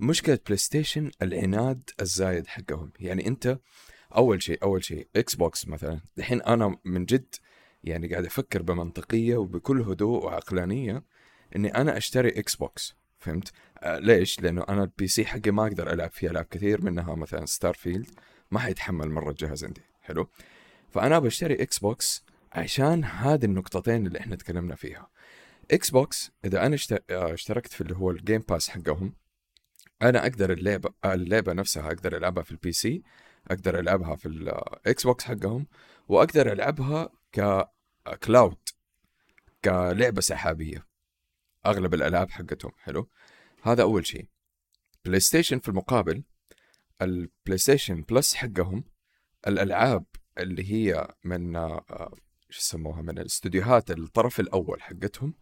مشكلة 0.00 0.38
بلاي 0.46 0.56
ستيشن 0.56 1.10
العناد 1.22 1.90
الزايد 2.00 2.46
حقهم. 2.46 2.90
يعني 3.00 3.26
أنت 3.26 3.58
أول 4.16 4.42
شيء 4.42 4.58
أول 4.62 4.84
شيء 4.84 5.08
إكس 5.16 5.34
بوكس 5.34 5.68
مثلا 5.68 6.00
الحين 6.18 6.42
أنا 6.42 6.76
من 6.84 7.04
جد 7.04 7.34
يعني 7.84 8.08
قاعد 8.08 8.24
أفكر 8.24 8.62
بمنطقية 8.62 9.36
وبكل 9.36 9.82
هدوء 9.82 10.24
وعقلانية 10.24 11.04
إني 11.56 11.68
أنا 11.68 11.96
أشتري 11.96 12.28
إكس 12.28 12.56
بوكس 12.56 12.96
فهمت؟ 13.18 13.52
آه 13.78 13.98
ليش؟ 13.98 14.40
لأنه 14.40 14.64
أنا 14.68 14.82
ال 14.82 15.06
PC 15.06 15.24
حقي 15.24 15.50
ما 15.50 15.66
أقدر 15.66 15.92
ألعب 15.92 16.10
فيه 16.10 16.30
العاب 16.30 16.44
كثير 16.44 16.82
منها 16.82 17.14
مثلا 17.14 17.46
Starfield 17.46 18.10
ما 18.50 18.58
حيتحمل 18.58 19.10
مرة 19.10 19.30
الجهاز 19.30 19.64
عندي 19.64 19.82
حلو؟ 20.00 20.28
فأنا 20.90 21.18
بشتري 21.18 21.54
إكس 21.54 21.78
بوكس 21.78 22.24
عشان 22.52 23.04
هذه 23.04 23.44
النقطتين 23.44 24.06
اللي 24.06 24.20
إحنا 24.20 24.36
تكلمنا 24.36 24.74
فيها 24.74 25.10
إكس 25.70 25.90
بوكس 25.90 26.32
إذا 26.44 26.66
أنا 26.66 26.76
آه، 27.10 27.34
اشتركت 27.34 27.72
في 27.72 27.80
اللي 27.80 27.96
هو 27.96 28.10
ال 28.10 28.16
Game 28.16 28.40
Pass 28.48 28.68
حقهم 28.68 29.14
أنا 30.02 30.22
أقدر 30.22 30.52
اللعبه 30.52 30.90
اللعبة 31.04 31.52
نفسها 31.52 31.86
أقدر 31.86 32.16
ألعبها 32.16 32.42
في 32.42 32.50
ال 32.50 32.72
PC 32.72 33.02
أقدر 33.50 33.78
ألعبها 33.78 34.16
في 34.16 34.26
الاكس 34.26 35.06
بوكس 35.06 35.24
حقهم 35.24 35.66
وأقدر 36.08 36.52
ألعبها 36.52 37.08
ك 37.32 37.53
cloud 37.53 38.58
كلعبة 39.64 40.20
سحابية. 40.20 40.86
أغلب 41.66 41.94
الألعاب 41.94 42.30
حقتهم 42.30 42.72
حلو؟ 42.78 43.08
هذا 43.62 43.82
أول 43.82 44.06
شيء. 44.06 44.26
بلاي 45.04 45.20
ستيشن 45.20 45.58
في 45.58 45.68
المقابل 45.68 46.22
البلاي 47.02 47.58
ستيشن 47.58 48.02
بلس 48.02 48.34
حقهم 48.34 48.84
الألعاب 49.46 50.04
اللي 50.38 50.72
هي 50.72 51.14
من 51.24 51.56
آه، 51.56 52.14
شو 52.50 52.58
يسموها 52.58 53.02
من 53.02 53.18
الاستديوهات 53.18 53.90
الطرف 53.90 54.40
الأول 54.40 54.82
حقتهم 54.82 55.34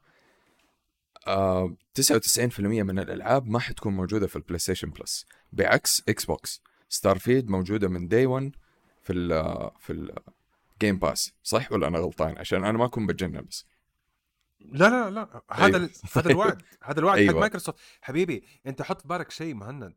آه 1.26 1.76
99% 1.95 2.61
من 2.61 2.99
الألعاب 2.99 3.47
ما 3.47 3.59
حتكون 3.59 3.92
موجودة 3.92 4.26
في 4.26 4.37
البلاي 4.37 4.59
ستيشن 4.59 4.90
بلس 4.90 5.26
بعكس 5.52 6.02
إكس 6.09 6.25
بوكس 6.25 6.62
Starfield 6.90 7.50
موجودة 7.50 7.88
من 7.88 8.09
day 8.09 8.26
1 8.26 8.52
في 9.02 9.12
ال 9.12 9.70
في 9.78 9.92
ال 9.92 10.14
Game 10.14 10.99
Pass 10.99 11.33
صح 11.42 11.73
ولا 11.73 11.88
أنا 11.88 11.99
غلطان؟ 11.99 12.38
عشان 12.38 12.64
أنا 12.64 12.78
ما 12.78 12.85
أكون 12.85 13.06
بتجنن 13.06 13.40
بس. 13.40 13.66
لا 14.61 14.90
لا 14.90 15.11
لا. 15.11 15.42
هذا 15.50 15.76
أيوة. 15.76 15.90
هذا 16.16 16.30
الوعد. 16.30 16.62
هذا 16.88 16.99
الوعد 16.99 17.18
حق 17.18 17.23
أيوة. 17.23 17.40
مايكروسوفت. 17.40 17.78
حبيبي 18.00 18.44
أنت 18.66 18.82
حط 18.82 19.06
بالك 19.06 19.30
شيء 19.30 19.54
مهند. 19.54 19.94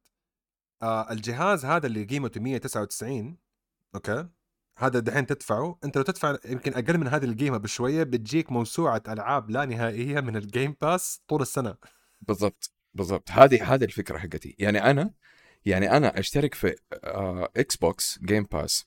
آه 0.82 1.12
الجهاز 1.12 1.66
هذا 1.66 1.88
اللي 1.88 2.04
قيمته 2.04 2.42
199 2.42 3.38
أوكي؟ 3.96 4.28
هذا 4.78 5.00
دحين 5.00 5.26
تدفعه. 5.26 5.80
أنت 5.84 5.98
لو 5.98 6.04
تدفع 6.04 6.38
يمكن 6.46 6.74
أقل 6.74 6.98
من 6.98 7.08
هذه 7.08 7.26
القيمة 7.26 7.58
بشوية 7.58 8.04
بتجيك 8.04 8.52
موسوعة 8.52 9.04
ألعاب 9.08 9.50
لا 9.50 9.66
نهائية 9.66 10.20
من 10.20 10.36
ال 10.36 10.44
Game 10.44 10.76
Pass 10.82 11.22
طول 11.28 11.42
السنة. 11.42 11.76
بالضبط 12.22 12.72
بالضبط. 12.94 13.32
هذه 13.32 13.74
هذه 13.74 13.84
الفكرة 13.84 14.18
حقتي. 14.18 14.56
يعني 14.60 14.92
أنا 14.92 15.14
يعني 15.66 15.98
أنا 15.98 16.20
أشترك 16.20 16.54
في 16.54 16.76
إكس 17.58 17.76
بوكس 17.76 18.20
Game 18.26 18.44
Pass 18.44 18.86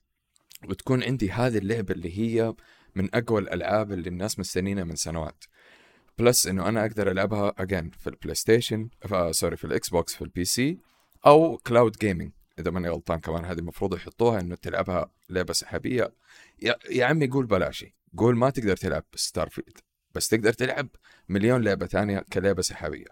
وتكون 0.69 1.03
عندي 1.03 1.31
هذه 1.31 1.59
اللعبة 1.59 1.95
اللي 1.95 2.19
هي 2.19 2.55
من 2.95 3.15
أقوى 3.15 3.41
الألعاب 3.41 3.93
اللي 3.93 4.09
الناس 4.09 4.39
مستنينها 4.39 4.85
من 4.85 4.97
سنوات. 4.97 5.45
plus 6.19 6.47
إنه 6.47 6.69
أنا 6.69 6.81
أقدر 6.81 7.11
ألعبها 7.11 7.53
again 7.59 7.91
في 7.91 8.07
البلاي 8.07 8.35
ستيشن 8.35 8.89
sorry 9.31 9.57
في 9.57 9.65
الاكس 9.65 9.89
بوكس 9.89 10.15
في 10.15 10.23
ال 10.23 10.45
PC 10.45 10.79
أو 11.27 11.57
cloud 11.57 11.97
gaming 11.97 12.33
إذا 12.59 12.71
ماني 12.71 12.89
غلطان 12.89 13.21
كمان 13.21 13.45
هذه 13.45 13.59
المفروض 13.59 13.95
يحطوها 13.95 14.41
إنه 14.41 14.55
تلعبها 14.55 15.11
لعبة 15.31 15.53
سحابية. 15.53 16.13
يا, 16.63 16.77
يا 16.91 17.05
عمي 17.05 17.27
قول 17.27 17.47
بلاشي 17.47 17.95
قول 18.17 18.37
ما 18.37 18.51
تقدر 18.51 18.77
تلعب 18.77 19.05
Starfield 19.15 19.79
بس 20.15 20.29
تقدر 20.29 20.53
تلعب 20.53 20.89
مليون 21.29 21.63
لعبة 21.63 21.87
ثانية 21.87 22.25
كلعبة 22.33 22.63
سحابية. 22.63 23.07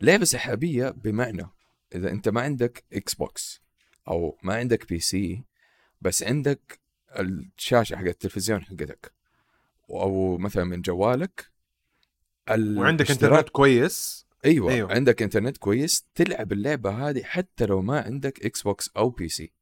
لعبة 0.00 0.24
سحابية 0.24 0.90
بمعنى 0.90 1.46
إذا 1.94 2.10
أنت 2.10 2.28
ما 2.28 2.40
عندك 2.40 2.84
إكس 2.92 3.14
بوكس 3.14 3.62
أو 4.08 4.38
ما 4.42 4.54
عندك 4.54 4.88
PC 4.88 5.44
بس 6.00 6.22
عندك 6.22 6.80
الشاشة 7.18 7.96
حق 7.96 8.04
التلفزيون 8.04 8.64
حقتك 8.64 9.12
أو 9.90 10.38
مثلا 10.38 10.64
من 10.64 10.82
جوالك 10.82 11.50
وعندك 12.50 13.10
إنترنت 13.10 13.48
كويس 13.48 14.26
أيوه, 14.44 14.72
أيوة. 14.72 14.76
أيوة. 14.76 14.92
عندك 14.92 15.22
إنترنت 15.22 15.56
كويس 15.56 16.06
تلعب 16.14 16.52
اللعبة 16.52 16.90
هذه 16.90 17.22
حتى 17.22 17.66
لو 17.66 17.82
ما 17.82 18.00
عندك 18.00 18.46
إكس 18.46 18.62
بوكس 18.62 18.90
أو 18.96 19.10
PC 19.10 19.52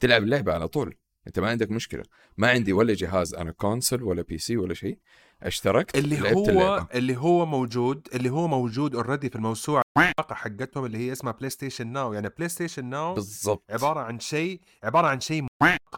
تلعب 0.00 0.22
اللعبة 0.22 0.52
على 0.52 0.68
طول 0.68 0.96
أنت 1.26 1.38
ما 1.38 1.48
عندك 1.48 1.70
مشكلة 1.70 2.02
ما 2.36 2.48
عندي 2.48 2.72
ولا 2.72 2.94
جهاز 2.94 3.34
أنا 3.34 3.50
console 3.50 4.02
ولا 4.02 4.22
PC 4.22 4.56
ولا 4.56 4.74
شيء 4.74 4.98
اشتركت 5.46 5.96
اللي 5.96 6.34
هو 6.34 6.48
اللعبة. 6.48 6.86
اللي 6.94 7.16
هو 7.16 7.46
موجود 7.46 8.08
اللي 8.14 8.30
هو 8.30 8.48
موجود 8.48 8.94
already 8.94 9.30
في 9.30 9.36
الموسوعة 9.36 9.82
حقتهم 10.30 10.84
اللي 10.84 10.98
هي 10.98 11.12
اسمها 11.12 11.32
بلاي 11.32 11.50
ستيشن 11.50 11.86
Now 11.86 12.12
يعني 12.12 12.28
بلاي 12.28 12.48
ستيشن 12.48 12.84
Now 12.84 13.14
بالضبط. 13.14 13.64
عبارة 13.70 14.00
عن 14.00 14.20
شيء 14.20 14.60
عبارة 14.84 15.06
عن 15.06 15.20
شيء 15.20 15.46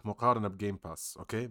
مقارنة 0.05 0.49
ب 0.49 0.55
Game 0.55 0.79
Pass 0.85 1.17
أوكي 1.19 1.51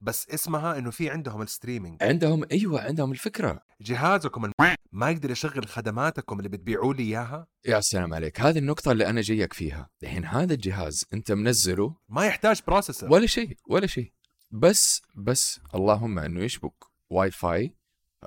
بس 0.00 0.28
اسمها 0.28 0.78
إنه 0.78 0.90
في 0.90 1.10
عندهم 1.10 1.42
ال 1.42 1.47
streaming. 1.47 2.02
عندهم 2.02 2.44
أيوه 2.52 2.80
عندهم 2.80 3.12
الفكرة. 3.12 3.60
جهازكم 3.80 4.50
ما 4.92 5.10
يقدر 5.10 5.30
يشغل 5.30 5.66
خدماتكم 5.68 6.38
اللي 6.38 6.48
بتبيعوا 6.48 6.94
لي 6.94 7.02
إياها؟ 7.02 7.46
يا 7.66 7.80
سلام 7.80 8.14
عليك. 8.14 8.40
هذه 8.40 8.58
النقطة 8.58 8.92
اللي 8.92 9.06
أنا 9.06 9.20
جايك 9.20 9.52
فيها. 9.52 9.90
الحين 10.02 10.24
هذا 10.24 10.54
الجهاز 10.54 11.04
أنت 11.12 11.32
منزله 11.32 11.96
ما 12.08 12.26
يحتاج 12.26 12.60
processor 12.66 13.12
ولا 13.12 13.26
شيء 13.26 13.56
ولا 13.68 13.86
شيء. 13.86 14.12
بس 14.54 15.02
بس 15.14 15.60
اللهم 15.74 16.18
إنه 16.18 16.40
يشبك 16.40 16.84
واي 17.10 17.30
فاي 17.30 17.74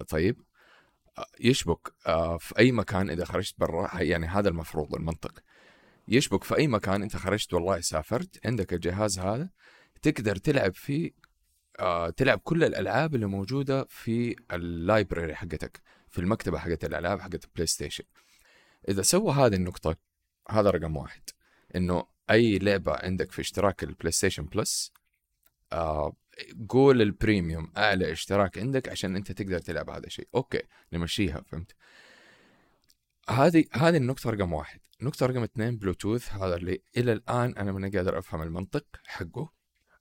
طيب 0.09 0.41
يشبك 1.39 1.93
آه، 2.07 2.37
في 2.37 2.59
أي 2.59 2.71
مكان 2.71 3.09
إذا 3.09 3.25
خرجت 3.25 3.55
برا 3.57 4.01
يعني 4.01 4.27
هذا 4.27 4.49
المفروض 4.49 4.95
المنطق. 4.95 5.39
يشبك 6.07 6.43
في 6.43 6.57
أي 6.57 6.67
مكان 6.67 7.01
إنت 7.01 7.17
خرجت 7.17 7.53
والله 7.53 7.81
سافرت 7.81 8.45
عندك 8.45 8.73
الجهاز 8.73 9.19
هذا 9.19 9.49
تقدر 10.01 10.35
تلعب 10.35 10.73
فيه 10.73 11.11
آه، 11.79 12.09
تلعب 12.09 12.39
كل 12.39 12.63
الألعاب 12.63 13.15
اللي 13.15 13.25
موجودة 13.25 13.85
في 13.89 14.35
ال 14.53 14.63
library 14.64 15.35
حقتك 15.35 15.81
في 16.09 16.19
المكتبة 16.19 16.59
حقت 16.59 16.85
الألعاب 16.85 17.21
حقت 17.21 17.45
البلاي 17.45 17.67
ستيشن. 17.67 18.03
إذا 18.89 19.01
سوى 19.01 19.33
هذه 19.33 19.55
النقطة 19.55 19.95
هذا 20.49 20.69
رقم 20.69 20.97
واحد. 20.97 21.21
إنه 21.75 22.07
أي 22.31 22.59
لعبة 22.59 22.93
عندك 23.03 23.31
في 23.31 23.41
اشتراك 23.41 23.83
البلاي 23.83 24.11
ستيشن 24.11 24.45
بلس 24.45 24.91
قول 26.69 27.01
ال 27.01 27.10
premium 27.10 27.71
اعلى 27.77 28.11
اشتراك 28.11 28.57
عندك 28.57 28.89
عشان 28.89 29.15
أنت 29.15 29.31
تقدر 29.31 29.59
تلعب 29.59 29.89
هذا 29.89 30.05
الشيء. 30.05 30.27
أوكي 30.35 30.61
نمشيها 30.93 31.41
فهمت؟ 31.47 31.71
هذه 33.29 33.65
هذه 33.73 33.97
النقطة 33.97 34.29
رقم 34.29 34.53
واحد، 34.53 34.79
النقطة 35.01 35.25
رقم 35.25 35.43
اثنين 35.43 35.77
بلوتوث 35.77 36.33
هذا 36.33 36.55
اللي 36.55 36.81
إلى 36.97 37.11
الآن 37.13 37.53
أنا 37.57 37.71
ماني 37.71 37.97
قادر 37.97 38.17
أفهم 38.19 38.41
المنطق 38.41 38.85
حقه، 39.07 39.49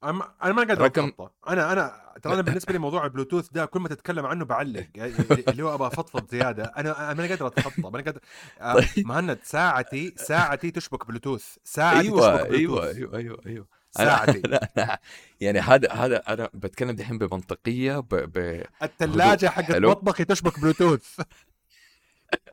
أنا 0.04 0.12
ما- 0.12 0.34
ما 0.42 0.56
قادر 0.64 0.82
رقم- 0.82 1.06
رقم... 1.20 1.28
أنا 1.48 1.72
أنا 1.72 2.12
ترى 2.22 2.32
أنا 2.34 2.42
بالنسبة 2.54 2.72
لي 2.72 2.78
موضوع 2.78 3.04
البلوتوث 3.04 3.48
ده 3.50 3.64
كل 3.66 3.80
ما 3.80 3.88
تتكلم 3.88 4.26
عنه 4.26 4.44
بعلق 4.44 4.86
يعني 4.94 5.12
اللي 5.48 5.62
هو 5.62 5.74
أبغى 5.74 5.86
أفضفض 5.88 6.30
زيادة. 6.30 6.64
أنا 6.64 7.12
أنا 7.12 7.22
ما 7.22 7.28
قادر 7.28 7.46
أتخطى 7.46 7.80
ما 7.82 7.90
قادر. 7.90 8.20
آه، 8.60 8.74
طيب. 8.74 9.06
مهند 9.06 9.38
ساعتي 9.42 10.14
ساعتي 10.16 10.70
تشبك 10.70 11.06
بلوتوث 11.08 11.56
ساعتي 11.64 12.00
أيوة 12.08 12.36
تشبك 12.36 12.50
أيوة 12.54 12.80
بلوتوث 12.80 12.96
أيوة 12.96 13.16
أيوة 13.16 13.40
أيوة. 13.46 13.75
ساعتي 13.96 14.40
لا 14.40 14.70
لا 14.76 15.00
يعني 15.40 15.58
هذا 15.58 15.92
هذا 15.92 16.22
أنا 16.28 16.50
بتكلم 16.54 16.90
دحين 16.90 17.18
بمنطقية 17.18 18.00
ب... 18.00 18.08
ب... 18.08 18.64
الثلاجه 18.82 19.46
حقت. 19.46 19.76
مطبخي 19.76 20.24
تشبك 20.24 20.60
بلوتوث 20.60 21.20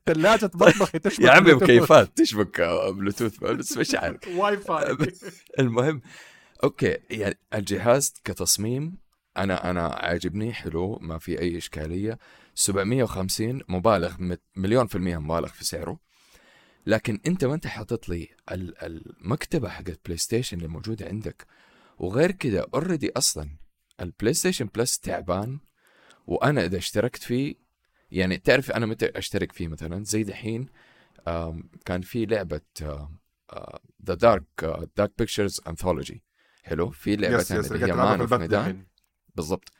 ثلاجه 0.05 0.45
مطبخي 0.45 0.99
تشبك 0.99 1.25
يا 1.25 1.31
عمي. 1.31 1.53
مكيفات 1.53 2.17
تشبك 2.17 2.59
آه، 2.59 2.89
بلوتوث 2.89 3.43
بس 3.43 3.77
مش 3.77 3.95
عارف 3.95 4.27
واي 4.27 4.57
فاي 4.57 4.97
المهم 5.59 6.01
أوكي 6.63 6.97
يعني 7.09 7.37
الجهاز 7.53 8.13
كتصميم 8.23 8.97
أنا 9.37 9.69
أنا 9.69 9.87
عاجبني 9.87 10.53
حلو 10.53 10.99
ما 11.01 11.17
في 11.17 11.39
أي 11.39 11.57
إشكالية. 11.57 12.17
750 12.55 13.61
مبالغ 13.69 14.37
مليون 14.55 14.87
في 14.87 14.95
المية 14.95 15.17
مبالغ 15.17 15.47
في 15.47 15.65
سعره. 15.65 15.99
لكن 16.85 17.19
انت 17.27 17.45
ما 17.45 17.53
انت 17.53 17.67
حاطط 17.67 18.09
لي 18.09 18.27
ال- 18.51 18.83
المكتبة 18.83 19.69
حقت 19.69 19.99
بلاي 20.05 20.17
ستيشن 20.17 20.57
اللي 20.57 20.67
موجودة 20.67 21.05
عندك 21.07 21.45
وغير 21.97 22.31
كذا 22.31 22.65
already 22.73 23.11
أصلا 23.17 23.49
البلاي 24.01 24.33
ستيشن 24.33 24.65
بلس 24.75 24.99
تعبان 24.99 25.59
وأنا 26.27 26.65
إذا 26.65 26.77
اشتركت 26.77 27.23
فيه 27.23 27.55
يعني 28.11 28.37
تعرف 28.37 28.71
أنا 28.71 28.85
متى 28.85 29.05
أشترك 29.05 29.51
فيه 29.51 29.67
مثلا؟ 29.67 30.03
زي 30.03 30.23
دحين 30.23 30.67
كان 31.85 32.01
في 32.01 32.25
لعبة 32.25 32.61
The 34.05 34.13
Dark 34.13 34.43
Dark 34.97 35.11
Pictures 35.17 35.61
Anthology 35.67 36.23
حلو؟ 36.63 36.89
في 36.89 37.15
لعبة 37.15 37.35
yes 37.37 37.47
ثانية 37.47 37.59
yes 37.61 37.71
اللي 37.71 37.85
هي 37.85 37.91
Man 37.95 38.17
في 38.17 38.33
of 38.33 38.33
Medan. 38.41 38.85
بالضبط. 39.35 39.71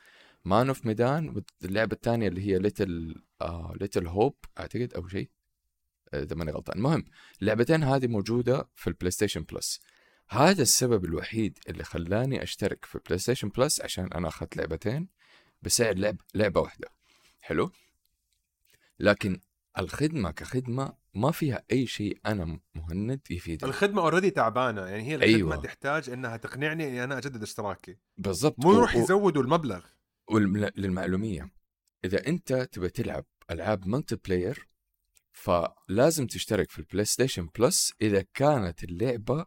Man 0.44 0.68
of 0.68 0.86
Medan 0.86 1.42
واللعبة 1.62 1.92
الثانية 1.96 2.28
اللي 2.28 2.46
هي 2.46 2.58
Little 2.58 3.14
Little 3.80 4.06
Hope 4.06 4.34
أعتقد 4.58 4.94
أو 4.94 5.08
شيء. 5.08 5.30
إذا 6.22 6.36
ماني 6.36 6.50
غلطان. 6.52 6.76
المهم 6.76 7.04
اللعبتين 7.42 7.82
هذه 7.82 8.06
موجودة 8.06 8.68
في 8.74 8.86
البلاي 8.86 9.10
ستيشن 9.10 9.42
بلس 9.42 9.80
هذا 10.28 10.62
السبب 10.62 11.04
الوحيد 11.04 11.58
اللي 11.68 11.84
خلاني 11.84 12.42
أشترك 12.42 12.84
في 12.84 12.98
بلاي 13.06 13.18
ستيشن 13.18 13.48
بلس 13.48 13.80
عشان 13.80 14.12
أنا 14.12 14.28
أخذت 14.28 14.56
لعبتين 14.56 15.08
بسعر 15.62 15.94
لعب 15.94 16.16
لعبة 16.34 16.60
واحدة. 16.60 16.88
حلو؟ 17.40 17.70
لكن 19.00 19.40
الخدمة 19.78 20.30
كخدمة 20.30 20.92
ما 21.14 21.30
فيها 21.30 21.62
أي 21.72 21.86
شيء 21.86 22.18
أنا 22.26 22.60
مهند 22.74 23.20
يفيدني. 23.30 23.68
الخدمة 23.70 24.02
already 24.02 24.30
تعبانة. 24.30 24.80
يعني 24.86 25.02
هي 25.02 25.14
الخدمة 25.14 25.34
أيوة. 25.34 25.56
تحتاج 25.56 26.10
إنها 26.10 26.36
تقنعني 26.36 26.88
إني 26.88 27.04
أنا 27.04 27.18
أجدد 27.18 27.42
اشتراكي. 27.42 27.96
بالضبط. 28.18 28.64
مو 28.64 28.72
يروح 28.72 28.96
و- 28.96 28.98
يزودوا 28.98 29.42
المبلغ. 29.42 29.84
وللمعلوميه 30.28 31.50
إذا 32.04 32.26
أنت 32.26 32.52
تبى 32.52 32.88
تلعب 32.88 33.24
ألعاب 33.50 33.88
multiplayer 33.88 34.68
فلازم 35.34 36.26
تشترك 36.26 36.70
في 36.70 36.78
ال 36.78 37.04
PlayStation 37.04 37.48
Plus 37.58 37.92
إذا 38.02 38.24
كانت 38.34 38.84
اللعبة 38.84 39.46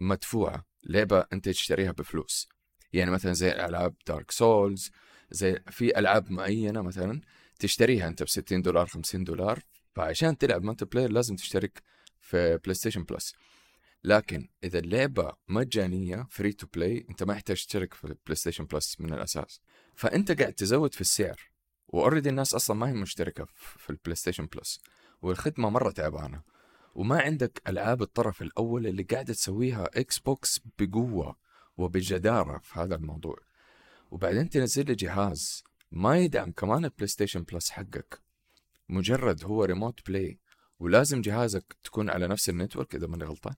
مدفوعة 0.00 0.66
لعبة 0.84 1.26
أنت 1.32 1.48
تشتريها 1.48 1.92
بفلوس. 1.92 2.48
يعني 2.92 3.10
مثلا 3.10 3.32
زي 3.32 3.52
العاب 3.52 3.94
Dark 4.06 4.30
Souls 4.30 4.90
زي 5.30 5.58
في 5.70 5.98
ألعاب 5.98 6.30
معينة 6.30 6.82
مثلا 6.82 7.20
تشتريها 7.58 8.08
أنت 8.08 8.22
ب 8.22 8.28
60 8.28 8.62
دولار 8.62 8.86
50 8.86 9.24
دولار 9.24 9.60
فعشان 9.94 10.38
تلعب 10.38 10.62
multiplayer 10.62 11.12
لازم 11.12 11.36
تشترك 11.36 11.82
في 12.20 12.58
PlayStation 12.64 13.04
Plus 13.04 13.34
لكن 14.04 14.48
إذا 14.64 14.78
اللعبة 14.78 15.32
مجانية 15.48 16.26
free 16.30 16.52
to 16.52 16.66
play 16.66 17.06
أنت 17.10 17.22
ما 17.22 17.34
يحتاج 17.34 17.56
تشترك 17.56 17.94
في 17.94 18.04
ال 18.04 18.34
PlayStation 18.34 18.64
Plus 18.64 19.00
من 19.00 19.12
الأساس. 19.12 19.60
فأنت 19.94 20.40
قاعد 20.40 20.52
تزود 20.52 20.94
في 20.94 21.00
السعر 21.00 21.40
و 21.88 21.93
already 21.93 22.28
الناس 22.28 22.54
أصلا 22.54 22.76
ما 22.76 22.88
هي 22.88 22.92
مشتركة 22.92 23.46
في 23.54 23.90
ال 23.90 24.14
PlayStation 24.14 24.46
Plus 24.46 24.80
والخدمة 25.22 25.70
مرة 25.70 25.90
تعبانة. 25.90 26.42
وما 26.94 27.20
عندك 27.20 27.62
ألعاب 27.68 28.02
الطرف 28.02 28.42
الأول 28.42 28.86
اللي 28.86 29.02
قاعدة 29.02 29.32
تسويها 29.32 29.88
Xbox 29.94 30.60
بقوة 30.78 31.36
وبجدارة 31.76 32.58
في 32.58 32.80
هذا 32.80 32.94
الموضوع. 32.94 33.36
وبعدين 34.10 34.48
تنزل 34.48 34.86
لي 34.86 34.94
جهاز 34.94 35.64
ما 35.92 36.18
يدعم 36.18 36.52
كمان 36.52 36.84
ال 36.84 37.06
PlayStation 37.06 37.42
Plus 37.42 37.70
حقك. 37.70 38.20
مجرد 38.88 39.44
هو 39.44 39.64
remote 39.64 40.06
play 40.06 40.38
ولازم 40.80 41.20
جهازك 41.20 41.76
تكون 41.84 42.10
على 42.10 42.26
نفس 42.28 42.48
ال 42.48 42.54
network 42.54 42.94
إذا 42.94 43.06
ماني 43.06 43.24
غلطان. 43.24 43.54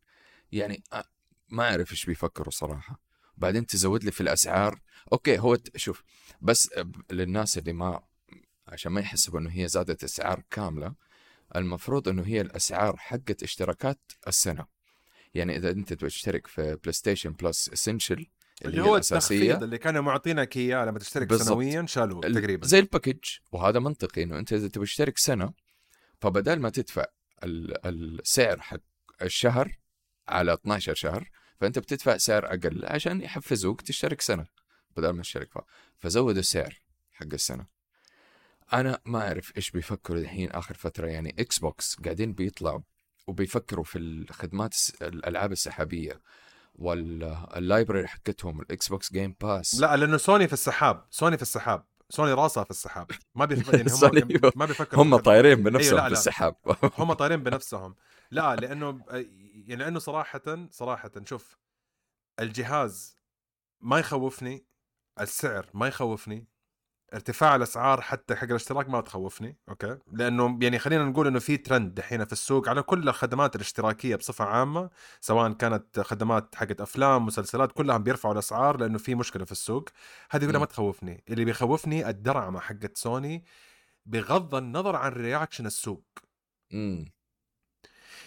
يعني 0.52 0.82
أ- 0.94 1.06
ما 1.48 1.70
أعرف 1.70 1.92
إيش 1.92 2.04
بيفكروا 2.06 2.50
صراحة. 2.50 3.00
بعدين 3.36 3.66
تزود 3.66 4.04
لي 4.04 4.10
في 4.10 4.20
الأسعار. 4.20 4.80
okay 5.12 5.38
هو 5.38 5.58
شوف 5.76 6.02
بس 6.40 6.70
للناس 7.10 7.58
اللي 7.58 7.72
ما 7.72 8.02
عشان 8.68 8.92
ما 8.92 9.00
يحسبوا 9.00 9.40
إنه 9.40 9.50
هي 9.50 9.68
زادت 9.68 10.04
أسعار 10.04 10.42
كاملة 10.50 10.94
المفروض 11.56 12.08
إنه 12.08 12.22
هي 12.26 12.40
الأسعار 12.40 12.96
حقت 12.96 13.42
اشتراكات 13.42 14.00
السنة 14.28 14.66
يعني 15.34 15.56
إذا 15.56 15.70
أنت 15.70 15.92
تشترك 15.92 16.46
في 16.46 16.76
PlayStation 16.82 17.32
Plus 17.32 17.68
Essential 17.72 18.26
اللي 18.64 18.82
هو 18.82 18.96
التخفيض 18.96 19.62
اللي 19.62 19.78
كانوا 19.78 20.02
معطينك 20.02 20.56
إياه 20.56 20.84
لما 20.84 20.98
تشترك 20.98 21.26
بالضبط. 21.28 21.48
سنويا 21.48 21.86
شالوه 21.86 22.26
ال- 22.26 22.34
تقريبا 22.34 22.66
زي 22.66 22.78
ال 22.78 22.83
package 22.83 23.18
وهذا 23.52 23.78
منطقي 23.78 24.22
إنه 24.22 24.38
أنت 24.38 24.52
إذا 24.52 24.68
تبغى 24.68 24.86
تشترك 24.86 25.18
سنة 25.18 25.52
فبدل 26.20 26.58
ما 26.60 26.70
تدفع 26.70 27.04
ال- 27.44 27.86
السعر 28.20 28.60
حق 28.60 28.80
الشهر 29.22 29.78
على 30.28 30.52
12 30.52 30.94
شهر 30.94 31.30
فأنت 31.60 31.78
بتدفع 31.78 32.16
سعر 32.16 32.46
أقل 32.46 32.80
عشان 32.86 33.20
يحفزوك 33.22 33.80
تشترك 33.80 34.20
سنة 34.20 34.46
بدل 34.96 35.10
ما 35.10 35.22
تشترك. 35.22 35.48
فزودوا 35.98 36.40
السعر 36.40 36.82
حق 37.12 37.26
السنة 37.32 37.66
أنا 38.72 39.00
ما 39.04 39.28
أعرف 39.28 39.56
إيش 39.56 39.70
بيفكروا 39.70 40.18
الحين 40.18 40.50
آخر 40.50 40.74
فترة. 40.74 41.06
يعني 41.06 41.34
Xbox 41.38 41.94
قاعدين 42.04 42.32
بيطلعوا 42.32 42.80
وبيفكروا 43.26 43.84
في 43.84 43.98
الخدمات 43.98 44.74
الألعاب 45.02 45.52
السحابية 45.52 46.20
وال 46.74 47.03
library 47.03 48.06
حقتهم 48.06 48.60
ال 48.60 48.88
Xbox 48.88 49.12
Game 49.12 49.36
Pass 49.40 49.80
لا 49.80 49.96
لأنه 49.96 50.16
سوني 50.16 50.46
في 50.46 50.52
السحاب. 50.52 51.06
سوني 51.10 51.36
في 51.36 51.42
السحاب. 51.42 51.84
سوني 52.10 52.32
راسها 52.32 52.64
في 52.64 52.70
السحاب. 52.70 53.10
ما 53.34 53.44
بيفكر 53.44 53.76
يعني 53.76 53.90
هم 54.42 54.52
ما 54.56 54.66
بيفكروا 54.66 55.02
هم 55.04 55.16
في- 55.16 55.22
طايرين 55.22 55.62
بنفسهم 55.62 55.96
لا، 55.96 56.02
في 56.04 56.08
لا. 56.10 56.18
السحاب. 56.18 56.56
هم 56.98 57.12
طايرين 57.12 57.42
بنفسهم. 57.44 57.94
لا 58.30 58.56
لأنه 58.56 59.04
يعني 59.10 59.76
لأنه 59.84 59.98
صراحة 59.98 60.68
صراحة 60.70 61.10
شوف 61.24 61.58
الجهاز 62.40 63.18
ما 63.80 63.98
يخوفني 63.98 64.66
السعر 65.20 65.66
ما 65.74 65.88
يخوفني 65.88 66.46
ارتفاع 67.14 67.56
الأسعار 67.56 68.00
حتى 68.00 68.36
حق 68.36 68.44
الاشتراك 68.44 68.88
ما 68.88 69.00
تخوفني 69.00 69.56
okay؟ 69.68 69.98
لأنه 70.12 70.58
يعني 70.62 70.78
خلينا 70.78 71.04
نقول 71.04 71.26
إنه 71.26 71.38
في 71.38 71.56
ترند 71.56 71.94
دحين 71.94 72.24
في 72.24 72.32
السوق 72.32 72.68
على 72.68 72.82
كل 72.82 73.08
الخدمات 73.08 73.56
الاشتراكية 73.56 74.16
بصفة 74.16 74.44
عامة 74.44 74.90
سواء 75.20 75.52
كانت 75.52 76.00
خدمات 76.00 76.54
حقت 76.54 76.80
أفلام 76.80 77.26
مسلسلات 77.26 77.72
كلهم 77.72 78.02
بيرفعوا 78.02 78.34
الأسعار 78.34 78.76
لأنه 78.80 78.98
في 78.98 79.14
مشكلة 79.14 79.44
في 79.44 79.52
السوق. 79.52 79.88
هذه 80.30 80.46
كلها. 80.46 80.58
ما 80.60 80.66
تخوفني. 80.66 81.24
اللي 81.28 81.44
بيخوفني 81.44 82.08
الدرعمة 82.08 82.60
حقت 82.60 82.96
سوني 82.96 83.44
بغض 84.06 84.54
النظر 84.54 84.96
عن 84.96 85.12
رياكشن 85.12 85.66
السوق. 85.66 86.04
مم. 86.72 87.12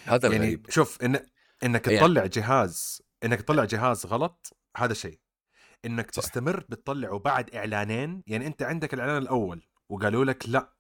هذا 0.05 0.27
يعني 0.27 0.35
الغريب. 0.37 0.69
شوف 0.69 1.01
إن 1.03 1.19
إنك 1.63 1.87
يعني- 1.87 1.99
تطلع 1.99 2.25
جهاز 2.25 3.01
إنك 3.23 3.41
تطلع 3.41 3.63
جهاز 3.65 4.05
غلط 4.05 4.57
هذا 4.77 4.93
شيء. 4.93 5.19
إنك 5.85 6.15
صح. 6.15 6.23
تستمر 6.23 6.59
بتطلعه 6.69 7.19
بعد 7.19 7.55
إعلانين 7.55 8.23
يعني 8.27 8.47
أنت 8.47 8.63
عندك 8.63 8.93
الإعلان 8.93 9.17
الأول 9.17 9.63
وقالوا 9.89 10.25
لك 10.25 10.49
لا. 10.49 10.73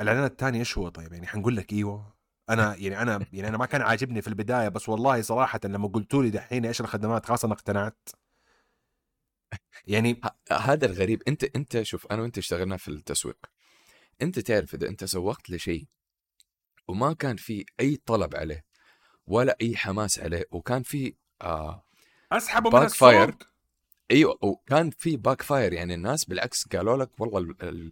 الإعلان 0.00 0.24
الثاني 0.24 0.58
إيش 0.58 0.78
هو 0.78 0.88
طيب؟ 0.88 1.12
يعني 1.12 1.26
حنقول 1.26 1.56
لك 1.56 1.72
إيوه. 1.72 2.14
أنا 2.50 2.74
يعني 2.82 3.02
أنا 3.02 3.26
يعني 3.32 3.48
أنا 3.48 3.58
ما 3.58 3.66
كان 3.66 3.82
عاجبني 3.82 4.22
في 4.22 4.28
البداية 4.28 4.68
بس 4.68 4.88
والله 4.88 5.22
صراحة 5.22 5.60
لما 5.64 5.88
قلتوا 5.88 6.22
لي 6.22 6.30
دحين 6.30 6.66
إيش 6.66 6.80
الخدمات 6.80 7.26
خلاص 7.26 7.44
أنا 7.44 7.54
اقتنعت. 7.54 8.08
يعني 9.86 10.20
هذا 10.52 10.86
الغريب. 10.86 11.22
أنت 11.28 11.44
أنت 11.44 11.82
شوف 11.82 12.06
أنا 12.06 12.22
وأنت 12.22 12.38
اشتغلنا 12.38 12.76
في 12.76 12.88
التسويق. 12.88 13.38
أنت 14.22 14.38
تعرف 14.38 14.74
إذا 14.74 14.88
أنت 14.88 15.04
سوقت 15.04 15.50
لشيء 15.50 15.86
وما 16.88 17.12
كان 17.12 17.36
في 17.36 17.64
أي 17.80 17.96
طلب 17.96 18.36
عليه 18.36 18.64
ولا 19.26 19.56
أي 19.62 19.76
حماس 19.76 20.18
عليه 20.18 20.44
وكان 20.50 20.82
في 20.82 21.14
آه 21.42 21.84
أسحبه 22.32 22.70
من. 22.70 22.86
السوق. 23.30 23.53
إيوه 24.10 24.38
وكان 24.42 24.90
في 24.90 25.16
backfire 25.16 25.72
يعني 25.72 25.94
الناس 25.94 26.24
بالعكس 26.24 26.68
قالوا 26.68 26.96
لك 26.96 27.10
والله 27.18 27.38
ال- 27.38 27.90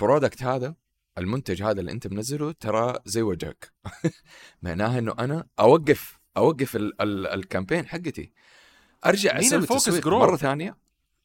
ال 0.00 0.05
product 0.05 0.42
هذا 0.42 0.74
المنتج 1.18 1.62
هذا 1.62 1.80
اللي 1.80 1.92
أنت 1.92 2.06
منزله 2.06 2.52
ترى 2.52 2.98
زي 3.04 3.22
وجهك. 3.22 3.72
معناها 4.62 4.98
إنه 4.98 5.14
أنا 5.18 5.46
أوقف 5.60 6.18
أوقف 6.36 6.76
ال 6.76 7.02
ال 7.02 7.26
ال 7.26 7.33
campaign 7.33 7.86
حقتي. 7.86 8.32
أرجع 9.06 9.34
مين 9.34 9.44
أسوي 9.44 9.58
ال 9.58 9.63
focus 9.63 9.88
group؟ 9.88 10.22
مرة 10.22 10.36
ثانية. 10.36 10.76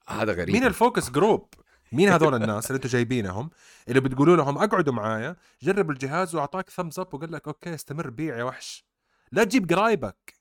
هذا 0.08 0.34
غريب. 0.34 0.50
مين 0.56 0.63
ال 0.63 0.71
focus 0.71 1.10
group 1.10 1.54
مين 1.91 2.10
هذول 2.10 2.36
الناس 2.36 2.67
اللي 2.72 2.76
أنتم 2.76 2.89
جايبينهم؟ 2.89 3.50
اللي 3.88 4.00
بتقولوا 4.00 4.36
لهم 4.38 4.58
أقعدوا 4.58 4.94
معايا 4.94 5.36
جرب 5.62 5.91
الجهاز 5.91 6.36
وأعطاك 6.36 6.70
thumbs 6.69 6.99
up 6.99 7.13
وقال 7.13 7.32
لك 7.32 7.48
okay 7.47 7.73
استمر 7.76 8.10
بيع 8.10 8.38
يا 8.38 8.44
وحش. 8.44 8.86
لا 9.32 9.44
تجيب 9.44 9.74
قرايبك. 9.74 10.34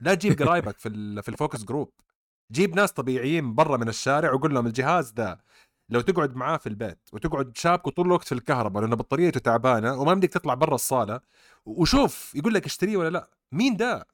لا 0.00 0.14
تجيب 0.14 0.42
قرايبك 0.42 0.78
في 0.78 0.88
في 1.22 1.28
ال 1.28 1.34
focus 1.34 1.64
group 1.64 1.92
جيب 2.52 2.76
ناس 2.76 2.92
طبيعيين 2.92 3.54
برا 3.54 3.76
من 3.76 3.88
الشارع 3.88 4.32
وقول 4.32 4.54
لهم 4.54 4.66
الجهاز 4.66 5.10
ده 5.10 5.38
لو 5.90 6.00
تقعد 6.00 6.36
معاه 6.36 6.56
في 6.56 6.68
البيت 6.68 6.98
وتقعد 7.12 7.56
شابكه 7.56 7.90
طول 7.90 8.06
الوقت 8.06 8.24
في 8.26 8.32
الكهرباء 8.32 8.82
لأنه 8.82 8.96
بطاريته 8.96 9.40
تعبانة 9.40 10.00
وما 10.00 10.14
بدك 10.14 10.28
تطلع 10.28 10.54
برا 10.54 10.74
الصالة 10.74 11.20
وشوف 11.66 12.34
يقول 12.34 12.54
لك 12.54 12.66
اشتريه 12.66 12.96
ولا 12.96 13.08
لا. 13.10 13.30
مين 13.52 13.76
ده 13.76 14.06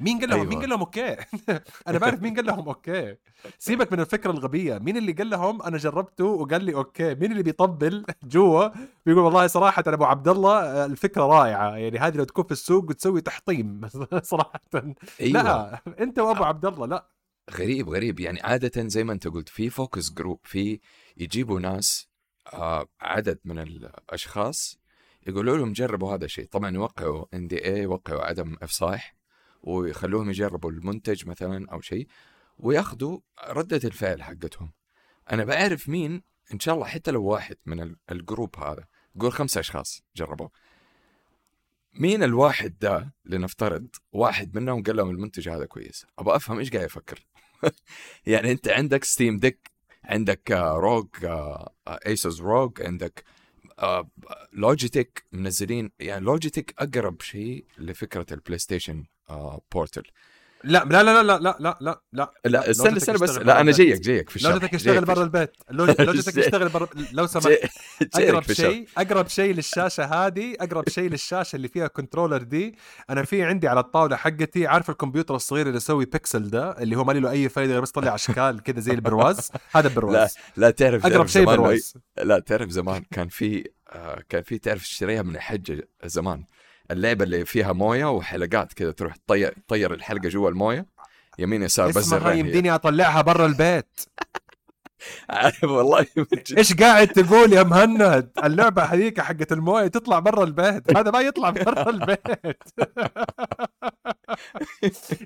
مين 0.00 0.18
قال 0.20 0.28
لهم 0.30 0.38
أيوة. 0.38 0.50
مين 0.50 0.60
قال 0.60 0.68
لهم 0.68 0.80
okay؟ 0.80 1.16
أنا 1.88 1.98
بعرف 1.98 2.22
مين 2.22 2.34
قال 2.34 2.46
لهم 2.46 2.68
okay. 2.68 3.16
سيبك 3.58 3.92
من 3.92 4.00
الفكرة 4.00 4.30
الغبية. 4.30 4.78
مين 4.78 4.96
اللي 4.96 5.12
قال 5.12 5.30
لهم 5.30 5.62
أنا 5.62 5.78
جربته 5.78 6.24
وقال 6.24 6.64
لي 6.64 6.74
okay؟ 6.74 7.14
مين 7.14 7.32
اللي 7.32 7.42
بيطبل 7.42 8.04
جوا 8.32 8.68
بيقول 9.06 9.22
والله 9.24 9.46
صراحة 9.46 9.84
أبو 9.86 10.04
عبد 10.04 10.28
الله 10.28 10.62
آه، 10.62 10.86
الفكرة 10.86 11.22
رائعة. 11.26 11.76
يعني 11.76 11.98
هذه 11.98 12.16
لو 12.16 12.24
تكون 12.24 12.44
في 12.44 12.52
السوق 12.52 12.84
وتسوي 12.84 13.20
تحطيم 13.20 13.88
صراحة. 14.22 14.60
أيوه. 15.20 15.42
لا 15.42 15.82
أنت 16.00 16.18
وأبو 16.18 16.44
عبد 16.44 16.66
الله 16.66 16.86
لا. 16.86 17.06
غريب 17.50 17.88
غريب. 17.88 18.20
يعني 18.20 18.40
عادة 18.40 18.88
زي 18.88 19.04
ما 19.04 19.12
أنت 19.12 19.28
قلت 19.28 19.48
في 19.48 19.70
focus 19.70 20.12
group 20.12 20.40
في 20.44 20.80
يجيبوا 21.16 21.60
ناس 21.60 22.08
آه 22.54 22.86
عدد 23.00 23.38
من 23.44 23.58
الأشخاص 23.58 24.78
يقولوا 25.26 25.56
لهم 25.56 25.72
جربوا 25.72 26.14
هذا 26.14 26.24
الشيء. 26.24 26.46
طبعا 26.46 26.70
يوقعوا 26.70 27.24
NDA 27.34 27.78
يوقعوا 27.82 28.22
عدم 28.22 28.56
إفصاح. 28.62 29.21
ويخلوهم 29.62 30.30
يجربوا 30.30 30.70
المنتج 30.70 31.26
مثلا 31.28 31.66
أو 31.72 31.80
شيء 31.80 32.06
ويأخذوا 32.58 33.18
ردة 33.48 33.80
الفعل 33.84 34.22
حقتهم. 34.22 34.72
أنا 35.32 35.44
بعرف 35.44 35.88
مين 35.88 36.22
إن 36.54 36.60
شاء 36.60 36.74
الله 36.74 36.86
حتى 36.86 37.10
لو 37.10 37.24
واحد 37.24 37.56
من 37.66 37.80
ال- 37.80 37.96
group 38.10 38.56
هذا 38.58 38.84
قول 39.20 39.32
خمسة 39.32 39.60
أشخاص 39.60 40.02
جربوا 40.16 40.48
مين 41.94 42.22
الواحد 42.22 42.78
ده 42.78 43.14
لنفترض 43.24 43.86
واحد 44.12 44.56
منهم 44.56 44.82
قال 44.82 44.96
لهم 44.96 45.10
المنتج 45.10 45.48
هذا 45.48 45.66
كويس 45.66 46.06
أبغى 46.18 46.36
أفهم 46.36 46.58
إيش 46.58 46.70
قاعد 46.70 46.84
يفكر؟ 46.84 47.26
يعني 48.26 48.52
أنت 48.52 48.68
عندك 48.68 49.04
Steam 49.04 49.36
Deck 49.36 49.70
عندك 50.04 50.50
ROG 50.76 51.08
Asus 51.88 52.40
ROG 52.40 52.82
عندك 52.82 53.24
Logitech 54.52 55.24
منزلين 55.32 55.90
يعني 56.00 56.24
Logitech 56.24 56.74
أقرب 56.78 57.22
شيء 57.22 57.64
لفكرة 57.78 58.26
ال 58.32 58.58
PlayStation 58.58 59.04
آه، 59.30 59.62
Portal 59.72 60.02
لا 60.64 60.84
لا 60.84 61.02
لا 61.02 61.22
لا 61.22 61.38
لا 61.38 61.56
لا 61.60 61.78
لا 61.80 62.00
لا. 62.12 62.32
لا 62.44 62.70
استنى 62.70 62.96
استنى 62.96 63.18
بس. 63.18 63.30
لا 63.38 63.60
أنا. 63.60 63.72
جايك 63.72 64.00
جايك 64.00 64.30
في 64.30 64.36
الشرح 64.36 64.52
Logitech 64.52 64.74
يشتغل 64.74 65.04
برا 65.04 65.22
البيت. 65.22 65.52
لوج- 65.70 66.00
Logitech 66.00 66.34
جاي- 66.36 66.44
يشتغل 66.44 66.68
برا 66.68 66.88
لو 67.12 67.26
سمحت. 67.26 67.48
أقرب. 68.14 68.52
شيء 68.52 68.86
أقرب 68.98 69.28
شيء 69.28 69.54
للشاشة 69.54 70.04
هذه 70.04 70.54
أقرب 70.60 70.88
شيء 70.88 71.10
للشاشة 71.10 71.56
اللي 71.56 71.68
فيها 71.68 71.86
controller 71.86 72.42
دي. 72.42 72.74
أنا 73.10 73.24
في 73.24 73.42
عندي 73.42 73.68
على 73.68 73.80
الطاولة 73.80 74.16
حقتي 74.16 74.66
عارف 74.66 74.90
الكمبيوتر 74.90 75.34
الصغير 75.36 75.66
اللي 75.66 75.76
يسوي 75.76 76.04
بيكسل 76.04 76.50
ده؟ 76.50 76.70
اللي 76.70 76.96
هو 76.96 77.04
ما 77.04 77.12
له 77.12 77.30
أي 77.30 77.48
فايدة 77.48 77.72
غير 77.72 77.82
بس 77.82 77.90
طلع 77.90 78.14
أشكال 78.14 78.62
كذا 78.62 78.80
زي 78.80 78.92
البرواز. 78.92 79.50
هذا 79.72 79.82
لا 79.88 79.88
البرواز 79.88 80.34
لا 80.56 80.70
تعرف 80.70 81.06
أقرب 81.06 81.26
شيء 81.26 81.44
برواز. 81.46 81.94
لا 82.22 82.38
تعرف 82.38 82.70
زمان 82.70 83.02
كان 83.10 83.28
في 83.28 83.68
آه، 83.88 84.22
كان 84.28 84.42
في 84.42 84.58
تعرف 84.58 84.82
تشتريها 84.82 85.22
من 85.22 85.36
الحجه 85.36 85.88
زمان. 86.04 86.44
اللعبة 86.92 87.24
اللي 87.24 87.44
فيها 87.44 87.72
موية 87.72 88.10
وحلقات 88.10 88.72
كذا 88.72 88.90
تروح 88.90 89.16
تطير 89.16 89.54
تطير 89.68 89.94
الحلقة 89.94 90.28
جوا 90.28 90.50
الموية 90.50 90.86
يمين 91.38 91.62
يسار 91.62 91.88
بس 91.88 91.96
اسمها. 91.96 92.32
يمديني 92.32 92.74
أطلعها 92.74 93.20
برا 93.22 93.46
البيت 93.46 94.00
والله. 95.62 96.06
إيش 96.58 96.74
قاعد 96.74 97.08
تقول 97.08 97.52
يا 97.52 97.62
مهند؟ 97.62 98.30
اللعبة 98.44 98.82
هذيك 98.82 99.20
حقت 99.20 99.52
الموية 99.52 99.86
تطلع 99.86 100.18
برا 100.18 100.44
البيت. 100.44 100.96
هذا 100.96 101.10
ما 101.10 101.20
يطلع 101.20 101.50
برا 101.50 101.90
البيت. 101.90 102.62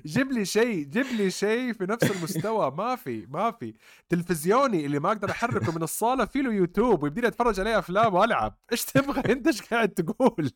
جيب 0.05 0.31
لي 0.31 0.45
شيء 0.45 0.83
جيب 0.83 1.05
لي 1.05 1.31
شيء 1.31 1.73
في 1.73 1.85
نفس 1.85 2.11
المستوى. 2.11 2.71
ما 2.71 2.95
في 2.95 3.27
ما 3.29 3.51
في. 3.51 3.73
تلفزيوني 4.09 4.85
اللي 4.85 4.99
ما 4.99 5.09
أقدر 5.09 5.31
أحركه 5.31 5.71
من 5.71 5.83
الصالة 5.83 6.25
في 6.25 6.41
له 6.41 6.53
يوتيوب 6.53 7.03
ويبديني 7.03 7.27
أتفرج 7.27 7.59
عليه 7.59 7.79
أفلام 7.79 8.13
وألعب. 8.13 8.57
إيش 8.71 8.85
تبغى؟ 8.85 9.33
أنت 9.33 9.47
إيش 9.47 9.61
قاعد 9.61 9.89
تقول؟ 9.89 10.51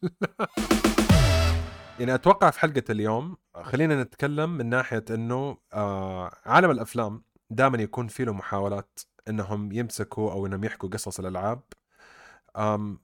يعني 1.99 2.15
أتوقع 2.15 2.49
في 2.49 2.59
حلقة 2.59 2.83
اليوم 2.89 3.37
خلينا 3.63 4.03
نتكلم 4.03 4.49
من 4.57 4.65
ناحية 4.69 5.05
إنه 5.09 5.57
آه 5.73 6.31
عالم 6.45 6.71
الأفلام 6.71 7.23
دائما 7.49 7.77
يكون 7.77 8.07
في 8.07 8.25
له 8.25 8.33
محاولات. 8.33 8.99
إنهم 9.29 9.71
يمسكوا 9.71 10.31
أو 10.31 10.45
إنهم 10.45 10.63
يحكوا 10.63 10.89
قصص 10.89 11.19
الألعاب. 11.19 11.61
أم 12.57 12.99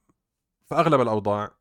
في 0.69 0.75
اغلب 0.75 1.01
الأوضاع 1.01 1.51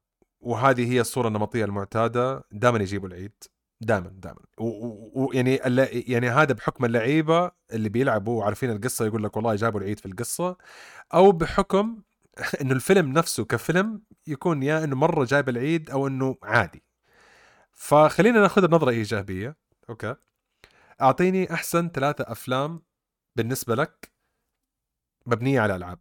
وهذه 0.41 0.93
هي 0.93 1.01
الصورة 1.01 1.29
النمطية 1.29 1.65
المعتادة 1.65 2.45
دائما 2.53 2.79
يجيبوا 2.79 3.09
العيد. 3.09 3.45
دائما 3.81 4.09
دائما. 4.09 4.41
ويعني 4.59 5.55
يعني 5.93 6.29
هذا 6.29 6.53
بحكم 6.53 6.85
اللعيبة 6.85 7.51
اللي 7.73 7.89
بيلعبوا 7.89 8.39
وعارفين 8.41 8.71
القصة 8.71 9.07
يقول 9.07 9.25
لك 9.25 9.37
والله 9.37 9.55
جابوا 9.55 9.81
العيد 9.81 10.01
في 10.01 10.07
القصة 10.07 10.57
أو 11.15 11.33
بحكم 11.33 12.03
إنه 12.61 12.73
الفيلم 12.73 13.13
نفسه 13.13 13.45
كفيلم 13.45 14.03
يكون 14.27 14.63
يا 14.63 14.85
إنه 14.85 14.97
مرة 14.97 15.25
جايب 15.25 15.49
العيد 15.49 15.91
أو 15.91 16.07
إنه 16.07 16.37
عادي. 16.43 16.83
فخلينا 17.73 18.41
ناخذ 18.41 18.65
النظرة 18.65 18.91
ايجابيه 18.91 19.57
أوكي. 19.91 20.15
أعطيني 21.01 21.55
أحسن 21.55 21.89
ثلاثة 21.89 22.25
أفلام 22.29 22.83
بالنسبة 23.37 23.75
لك 23.75 24.16
مبنية 25.27 25.61
على 25.61 25.77
ألعاب. 25.77 25.99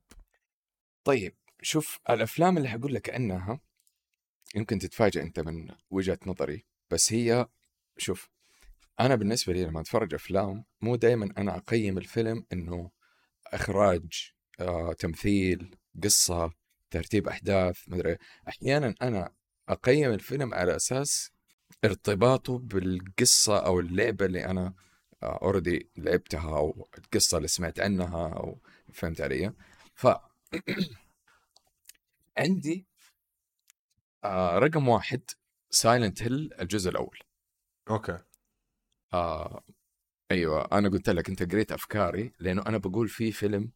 طيب 1.03 1.35
شوف 1.61 1.99
الأفلام 2.09 2.57
اللي 2.57 2.69
حقول 2.69 2.93
لك 2.93 3.09
عنها 3.09 3.59
يمكن 4.55 4.79
تتفاجئ 4.79 5.21
أنت 5.21 5.39
من 5.39 5.67
وجهة 5.89 6.19
نظري 6.25 6.65
بس 6.91 7.13
هي 7.13 7.47
شوف 7.97 8.29
أنا 8.99 9.15
بالنسبة 9.15 9.53
لي 9.53 9.63
لما 9.63 9.81
أتفرج 9.81 10.13
أفلام 10.13 10.65
مو 10.81 10.95
دائما 10.95 11.33
أنا 11.37 11.57
أقيم 11.57 11.97
الفيلم 11.97 12.45
إنه 12.53 12.91
إخراج 13.47 14.31
آه، 14.59 14.93
تمثيل 14.93 15.75
قصة 16.03 16.51
ترتيب 16.91 17.27
أحداث 17.27 17.79
مدري 17.87 18.17
أحيانا 18.47 18.95
أنا 19.01 19.31
أقيم 19.69 20.11
الفيلم 20.11 20.53
على 20.53 20.75
أساس 20.75 21.31
ارتباطه 21.85 22.59
بالقصة 22.59 23.57
أو 23.57 23.79
اللعبة 23.79 24.25
اللي 24.25 24.45
أنا 24.45 24.73
اوريدي 25.23 25.89
لعبتها 25.97 26.57
أو 26.57 26.87
القصة 26.97 27.37
اللي 27.37 27.47
سمعت 27.47 27.79
عنها 27.79 28.27
أو 28.27 28.61
فهمت 28.95 29.21
علي؟ 29.21 29.53
ف 29.95 30.07
عندي 32.37 32.87
آه 34.23 34.59
رقم 34.59 34.87
واحد 34.87 35.21
Silent 35.69 36.23
Hill 36.23 36.53
الجزء 36.61 36.89
الأول. 36.89 37.19
okay. 37.89 38.19
آه 39.13 39.63
أيوه 40.31 40.67
أنا 40.71 40.89
قلت 40.89 41.09
لك 41.09 41.29
انت 41.29 41.51
قريت 41.51 41.71
أفكاري 41.71 42.33
لأنه 42.39 42.63
أنا 42.67 42.77
بقول 42.77 43.09
في 43.09 43.31
فيلم 43.31 43.71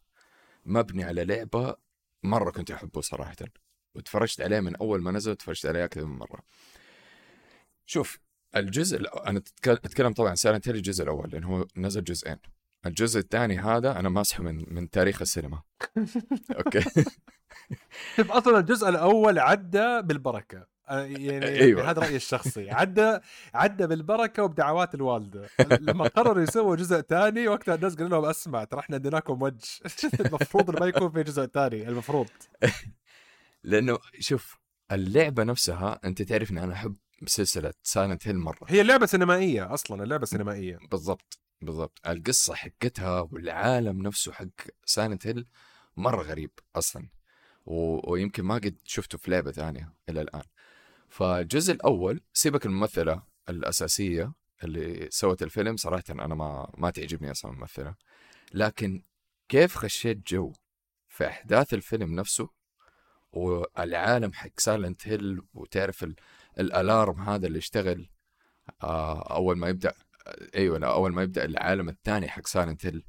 مبني 0.65 1.03
على 1.03 1.25
لعبة 1.25 1.75
مرة 2.23 2.51
كنت 2.51 2.71
أحبه 2.71 3.01
صراحة 3.01 3.35
وتفرجت 3.95 4.41
عليه 4.41 4.59
من 4.59 4.75
أول 4.75 5.01
ما 5.01 5.11
نزل 5.11 5.35
تفرجت 5.35 5.65
عليه 5.65 5.85
أكثر 5.85 6.05
من 6.05 6.17
مرة. 6.17 6.43
شوف 7.85 8.19
الجزء 8.55 9.27
أنا 9.27 9.41
أتكلم 9.67 10.13
طبعا 10.13 10.35
Silent 10.35 10.67
Hill 10.67 10.75
الجزء 10.75 11.03
الأول 11.03 11.29
لأنه 11.31 11.47
هو 11.47 11.67
نزل 11.77 12.03
جزئين. 12.03 12.37
الجزء 12.85 13.19
الثاني 13.19 13.59
هذا 13.59 13.99
أنا 13.99 14.09
ماسحه 14.09 14.43
من 14.43 14.73
من 14.73 14.89
تاريخ 14.89 15.21
السينما. 15.21 15.61
okay. 16.57 16.81
شوف 18.17 18.31
أصلا 18.31 18.59
الجزء 18.59 18.89
الأول 18.89 19.39
عدى 19.39 20.01
بالبركة. 20.01 20.67
يعني 20.89 21.45
أيوة. 21.61 21.91
هذا 21.91 22.01
رأيي 22.01 22.15
الشخصي. 22.15 22.71
عدى 22.71 23.19
عدى 23.53 23.87
بالبركة 23.87 24.43
وبدعوات 24.43 24.95
الوالدة. 24.95 25.49
لما 25.81 26.07
قرروا 26.07 26.43
يسووا 26.43 26.75
جزء 26.75 27.01
ثاني 27.01 27.47
وقتها 27.47 27.75
الناس 27.75 27.95
قالوا 27.95 28.09
لهم 28.09 28.25
أسمع 28.25 28.63
ترى 28.63 28.79
إحنا 28.79 28.95
اديناكم 28.95 29.41
وجه. 29.41 29.67
المفروض 30.25 30.79
ما 30.79 30.85
يكون 30.85 31.11
في 31.11 31.23
جزء 31.23 31.45
ثاني 31.45 31.87
المفروض. 31.87 32.27
لأنه 33.63 33.97
شوف 34.19 34.57
اللعبة 34.91 35.43
نفسها 35.43 35.99
أنت 36.05 36.21
تعرف 36.21 36.51
ان 36.51 36.57
أنا 36.57 36.73
أحب 36.73 36.95
سلسلة 37.25 37.73
Silent 37.83 38.27
Hill 38.27 38.37
مرة. 38.37 38.65
هي 38.67 38.83
لعبة 38.83 39.05
سينمائية 39.05 39.73
أصلا 39.73 40.03
اللعبة 40.03 40.25
سينمائية. 40.25 40.79
بالضبط. 40.91 41.39
بالضبط. 41.61 42.07
القصة 42.07 42.53
حقتها 42.53 43.21
والعالم 43.21 44.01
نفسه 44.01 44.31
حق 44.31 44.45
Silent 44.85 45.27
Hill 45.27 45.47
مرة 45.97 46.21
غريب 46.21 46.51
أصلا 46.75 47.09
و... 47.65 48.11
ويمكن 48.11 48.43
ما 48.43 48.55
قد 48.55 48.77
شفته 48.85 49.17
في 49.17 49.31
لعبة 49.31 49.51
ثانية 49.51 49.93
إلى 50.09 50.21
الآن. 50.21 50.43
فالجزء 51.09 51.73
الأول 51.73 52.21
سيبك 52.33 52.65
الممثلة 52.65 53.23
الأساسية 53.49 54.33
اللي 54.63 55.07
سوت 55.11 55.43
الفيلم 55.43 55.77
صراحة 55.77 56.03
أنا 56.09 56.35
ما 56.35 56.71
ما 56.77 56.89
تعجبني 56.89 57.31
أصلا 57.31 57.51
الممثلة. 57.51 57.95
لكن 58.53 59.03
كيف 59.49 59.75
خشيت 59.75 60.27
جو 60.27 60.53
في 61.07 61.27
أحداث 61.27 61.73
الفيلم 61.73 62.15
نفسه 62.15 62.49
والعالم 63.31 64.33
حق 64.33 64.59
Silent 64.59 65.07
Hill 65.07 65.41
وتعرف 65.53 66.03
ال... 66.03 66.15
ال 66.59 66.70
alarm 66.70 67.21
هذا 67.21 67.47
اللي 67.47 67.57
اشتغل 67.59 68.09
آه 68.83 69.35
أول 69.35 69.57
ما 69.57 69.69
يبدأ 69.69 69.93
أيوه 70.55 70.77
لا 70.77 70.93
أول 70.93 71.13
ما 71.13 71.23
يبدأ 71.23 71.45
العالم 71.45 71.89
الثاني 71.89 72.29
حق 72.29 72.47
Silent 72.47 72.85
Hill 72.85 73.05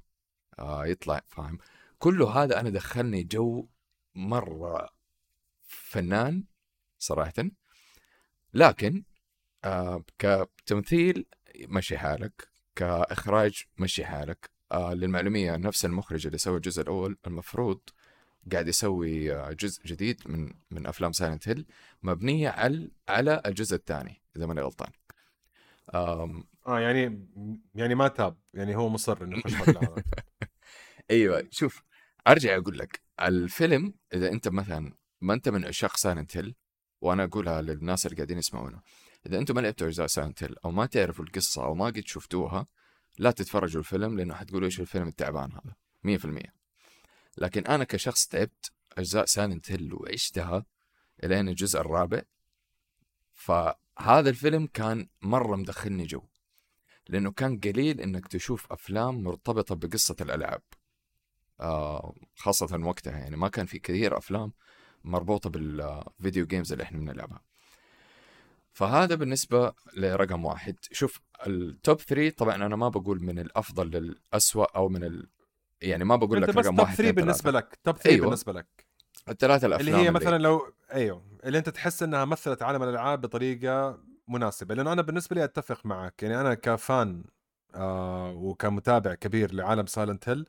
آه 0.58 0.86
يطلع 0.86 1.20
فاهم؟ 1.28 1.58
كله 1.98 2.42
هذا 2.42 2.60
أنا 2.60 2.70
دخلني 2.70 3.22
جو 3.22 3.68
مرة 4.14 4.90
فنان 5.62 6.44
صراحة. 6.98 7.32
لكن 8.54 9.04
آه 9.64 10.04
كتمثيل 10.18 11.26
مشي 11.68 11.98
حالك 11.98 12.48
كإخراج 12.76 13.64
مشي 13.78 14.04
حالك. 14.04 14.50
آه 14.72 14.94
للمعلومية 14.94 15.56
نفس 15.56 15.84
المخرج 15.84 16.26
اللي 16.26 16.38
سوى 16.38 16.56
الجزء 16.56 16.82
الأول 16.82 17.18
المفروض 17.26 17.80
قاعد 18.52 18.68
يسوي 18.68 19.34
آه، 19.34 19.52
جزء 19.52 19.82
جديد 19.84 20.22
من 20.26 20.52
من 20.70 20.86
أفلام 20.86 21.12
Silent 21.12 21.48
Hill 21.48 21.66
مبنية 22.02 22.48
على 22.48 22.90
على 23.08 23.42
الجزء 23.46 23.76
الثاني 23.76 24.22
إذا 24.36 24.46
ماني 24.46 24.60
غلطان. 24.60 24.90
آه 26.66 26.80
يعني 26.80 27.28
يعني 27.74 27.94
ما 27.94 28.08
تاب 28.08 28.36
يعني 28.54 28.76
هو 28.76 28.88
مصر 28.88 29.24
إنه 29.24 29.38
يخش 29.38 29.54
هذا. 29.54 29.94
أيوه 31.10 31.48
شوف 31.50 31.82
أرجع 32.28 32.56
أقول 32.56 32.78
لك 32.78 33.00
الفيلم 33.22 33.94
إذا 34.14 34.28
أنت 34.28 34.48
مثلا 34.48 34.94
ما 35.20 35.34
أنت 35.34 35.48
من 35.48 35.64
عشاق 35.64 35.96
Silent 35.96 36.36
Hill 36.36 36.54
وأنا 37.00 37.24
أقولها 37.24 37.62
للناس 37.62 38.06
اللي 38.06 38.16
قاعدين 38.16 38.38
يسمعونا 38.38 38.82
إذا 39.26 39.38
أنتم 39.38 39.54
ما 39.54 39.60
لعبتوا 39.60 39.86
أجزاء 39.86 40.06
Silent 40.06 40.42
Hill 40.42 40.56
أو 40.64 40.70
ما 40.70 40.86
تعرفوا 40.86 41.24
القصة 41.24 41.64
أو 41.64 41.74
ما 41.74 41.86
قد 41.86 42.02
شفتوها 42.06 42.66
لا 43.18 43.30
تتفرجوا 43.30 43.80
الفيلم 43.80 44.18
لأنه 44.18 44.34
حتقولوا 44.34 44.66
إيش 44.66 44.80
الفيلم 44.80 45.08
التعبان 45.08 45.52
هذا. 45.52 45.74
100% 46.18 46.50
لكن 47.38 47.66
أنا 47.66 47.84
كشخص 47.84 48.26
لعبت 48.26 48.72
أجزاء 48.98 49.24
Silent 49.24 49.72
Hill 49.72 49.94
وعشتها 49.94 50.66
إلين 51.24 51.48
الجزء 51.48 51.80
الرابع 51.80 52.22
فهذا 53.32 54.30
الفيلم 54.30 54.66
كان 54.66 55.08
مرة 55.22 55.56
مدخلني 55.56 56.06
جو. 56.06 56.22
لأنه 57.10 57.30
كان 57.30 57.60
قليل 57.60 58.00
إنك 58.00 58.28
تشوف 58.28 58.72
أفلام 58.72 59.22
مرتبطة 59.22 59.74
بقصة 59.74 60.16
الألعاب. 60.20 60.62
آه، 61.60 62.14
خاصة 62.36 62.86
وقتها 62.86 63.18
يعني 63.18 63.36
ما 63.36 63.48
كان 63.48 63.66
في 63.66 63.78
كثير 63.78 64.18
أفلام 64.18 64.52
مربوطة 65.04 65.50
بال 65.50 65.78
video 65.78 66.46
games 66.46 66.72
اللي 66.72 66.84
إحنا 66.84 66.98
بنلعبها. 66.98 67.40
فهذا 68.72 69.14
بالنسبة 69.14 69.72
لرقم 69.96 70.44
واحد. 70.44 70.76
شوف 70.92 71.20
ال 71.46 71.60
top 71.60 72.00
three 72.00 72.30
طبعا 72.30 72.54
أنا 72.54 72.76
ما 72.76 72.88
بقول 72.88 73.22
من 73.22 73.38
الأفضل 73.38 73.90
للأسوأ 73.90 74.76
أو 74.76 74.88
من 74.88 75.04
ال... 75.04 75.28
يعني 75.82 76.04
ما 76.04 76.16
بقول 76.16 76.42
لك 76.42 76.48
رقم 76.48 76.78
واحد 76.78 76.96
top 76.96 77.04
three 77.04 77.12
بالنسبة 77.12 77.50
لك 77.50 77.78
top 77.84 77.96
three 77.96 78.12
أيوة. 78.12 78.24
بالنسبة 78.26 78.52
لك. 78.52 78.86
الثلاثة 79.28 79.66
الأفلام 79.66 79.94
اللي 79.94 80.06
هي 80.06 80.10
مثلا 80.10 80.38
لو 80.38 80.72
أيوه 80.92 81.22
اللي 81.44 81.58
أنت 81.58 81.68
تحس 81.68 82.02
أنها 82.02 82.24
مثلت 82.24 82.62
عالم 82.62 82.82
الألعاب 82.82 83.20
بطريقة 83.20 83.98
مناسبة 84.30 84.74
لأنه 84.74 84.92
أنا 84.92 85.02
بالنسبة 85.02 85.36
لي 85.36 85.44
أتفق 85.44 85.86
معك 85.86 86.22
يعني 86.22 86.40
أنا 86.40 86.54
ك 86.54 86.72
fan 86.72 87.24
آه 87.74 88.30
وكمتابع 88.32 89.14
كبير 89.14 89.54
لعالم 89.54 89.86
Silent 89.86 90.28
Hill 90.28 90.46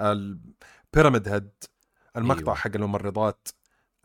ال 0.00 0.16
Pyramid 0.16 1.28
Head 1.28 1.50
المقطع. 2.16 2.40
أيوة. 2.40 2.54
حق 2.54 2.70
الممرضات 2.74 3.48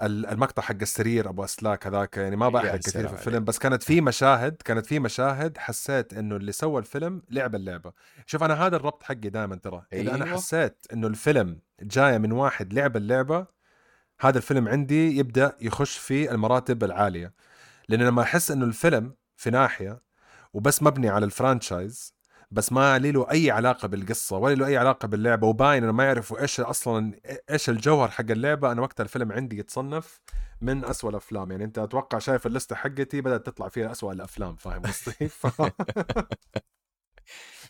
ال- 0.01 0.25
المقطع 0.25 0.61
حق 0.63 0.75
السرير 0.81 1.29
أبو 1.29 1.43
أسلاك 1.43 1.87
هذاك 1.87 2.17
يعني 2.17 2.35
ما 2.35 2.45
يا 2.45 2.49
بحرق 2.51 2.75
كثير 2.75 3.07
في 3.07 3.13
الفيلم. 3.13 3.43
بس 3.43 3.59
كانت 3.59 3.83
في 3.83 4.01
مشاهد 4.01 4.55
كانت 4.55 4.85
في 4.85 4.99
مشاهد 4.99 5.57
حسيت 5.57 6.13
إنه 6.13 6.35
اللي 6.35 6.51
سوى 6.51 6.79
الفيلم 6.79 7.21
لعب 7.29 7.55
اللعبة 7.55 7.93
شوف 8.25 8.43
أنا 8.43 8.65
هذا 8.67 8.75
الربط 8.75 9.03
حقي 9.03 9.15
دائما 9.15 9.55
ترى 9.55 9.85
إذا 9.93 10.15
أنا 10.15 10.25
أيوة. 10.25 10.37
حسيت 10.37 10.85
إنه 10.93 11.07
الفيلم 11.07 11.59
جاية 11.81 12.17
من 12.17 12.31
واحد 12.31 12.73
لعب 12.73 12.97
اللعبة 12.97 13.45
هذا 14.21 14.37
الفيلم 14.37 14.67
عندي 14.67 15.17
يبدأ 15.17 15.57
يخش 15.61 15.97
في 15.97 16.31
المراتب 16.31 16.83
العالية 16.83 17.33
لأن 17.89 18.01
لما 18.01 18.21
أحس 18.21 18.51
إنه 18.51 18.65
الفيلم 18.65 19.15
في 19.37 19.49
ناحية 19.49 20.01
وبس 20.53 20.83
مبني 20.83 21.09
على 21.09 21.25
الفرانشايز 21.25 22.13
بس 22.51 22.71
ما 22.71 22.99
لي 22.99 23.11
له 23.11 23.31
أي 23.31 23.51
علاقة 23.51 23.87
بالقصة 23.87 24.37
ولا 24.37 24.55
له 24.55 24.67
أي 24.67 24.77
علاقة 24.77 25.07
باللعبة 25.07 25.47
وباين 25.47 25.83
إنه 25.83 25.91
ما 25.91 26.03
يعرفوا 26.05 26.41
إيش 26.41 26.59
أصلا 26.59 27.19
إيش 27.51 27.69
الجوهر 27.69 28.11
حق 28.11 28.31
اللعبة 28.31 28.71
أنا 28.71 28.81
وقتها 28.81 29.03
الفيلم 29.03 29.31
عندي 29.31 29.57
يتصنف 29.59 30.21
من 30.61 30.85
أسوأ 30.85 31.09
الأفلام. 31.09 31.51
يعني 31.51 31.63
أنت 31.63 31.77
أتوقع 31.79 32.19
شايف 32.19 32.47
اللستة 32.47 32.75
حقتي 32.75 33.21
بدأت 33.21 33.45
تطلع 33.45 33.69
فيها 33.69 33.91
أسوأ 33.91 34.13
الأفلام 34.13 34.55
فاهم 34.55 34.81
قصدي؟ 34.81 35.27
ف... 35.39 35.61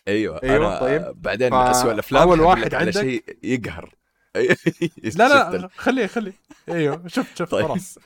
أيوه 0.08 0.40
أيوة، 0.42 0.42
أنا 0.42 0.80
طيب. 0.80 1.22
بعدين 1.22 1.50
ف- 1.50 1.54
اسوء 1.54 1.92
الأفلام 1.92 2.22
حقول 2.22 2.40
واحد 2.40 2.74
عندك- 2.74 3.00
شيء 3.00 3.38
يقهر. 3.42 3.94
لا 4.34 5.56
لا 5.56 5.68
خليه 5.76 6.06
خليه. 6.06 6.32
أيوه 6.68 7.08
شفت 7.08 7.38
شفت 7.38 7.50
طيب. 7.50 7.66
خلاص. 7.66 7.98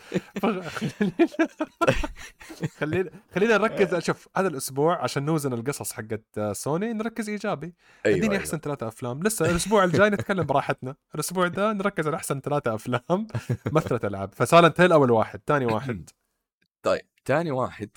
خلينا 2.78 3.11
خلينا 3.35 3.58
نركز. 3.58 3.98
شوف 4.04 4.28
هذا 4.37 4.48
الأسبوع 4.48 5.02
عشان 5.02 5.24
نوزن 5.24 5.52
القصص 5.52 5.92
حقت 5.92 6.40
سوني 6.52 6.92
نركز 6.92 7.28
إيجابي. 7.28 7.74
أيوة، 8.06 8.16
اديني 8.16 8.32
أيوة. 8.32 8.42
أحسن 8.42 8.58
ثلاثة 8.58 8.88
أفلام. 8.88 9.22
لسه 9.22 9.50
الأسبوع 9.50 9.85
الجاي 9.85 10.11
نتكلم 10.11 10.44
براحتنا. 10.44 10.96
الأسبوع 11.14 11.48
ده 11.48 11.72
نركز 11.72 12.06
على 12.06 12.16
أحسن 12.16 12.40
ثلاثة 12.40 12.74
أفلام. 12.74 13.26
مثلت 13.72 14.04
ألعاب. 14.04 14.35
فسالنت 14.35 14.80
هيل 14.80 14.92
اول 14.92 15.11
واحد؟ 15.11 15.40
ثاني 15.46 15.66
واحد. 15.66 16.11
طيب 16.82 17.02
تاني 17.24 17.50
واحد. 17.50 17.90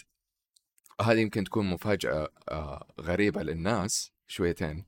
هذه 1.01 1.19
يمكن 1.19 1.43
تكون 1.43 1.65
مفاجأة 1.65 2.29
آه، 2.49 2.87
غريبة 3.01 3.43
للناس 3.43 4.11
شويتين. 4.27 4.85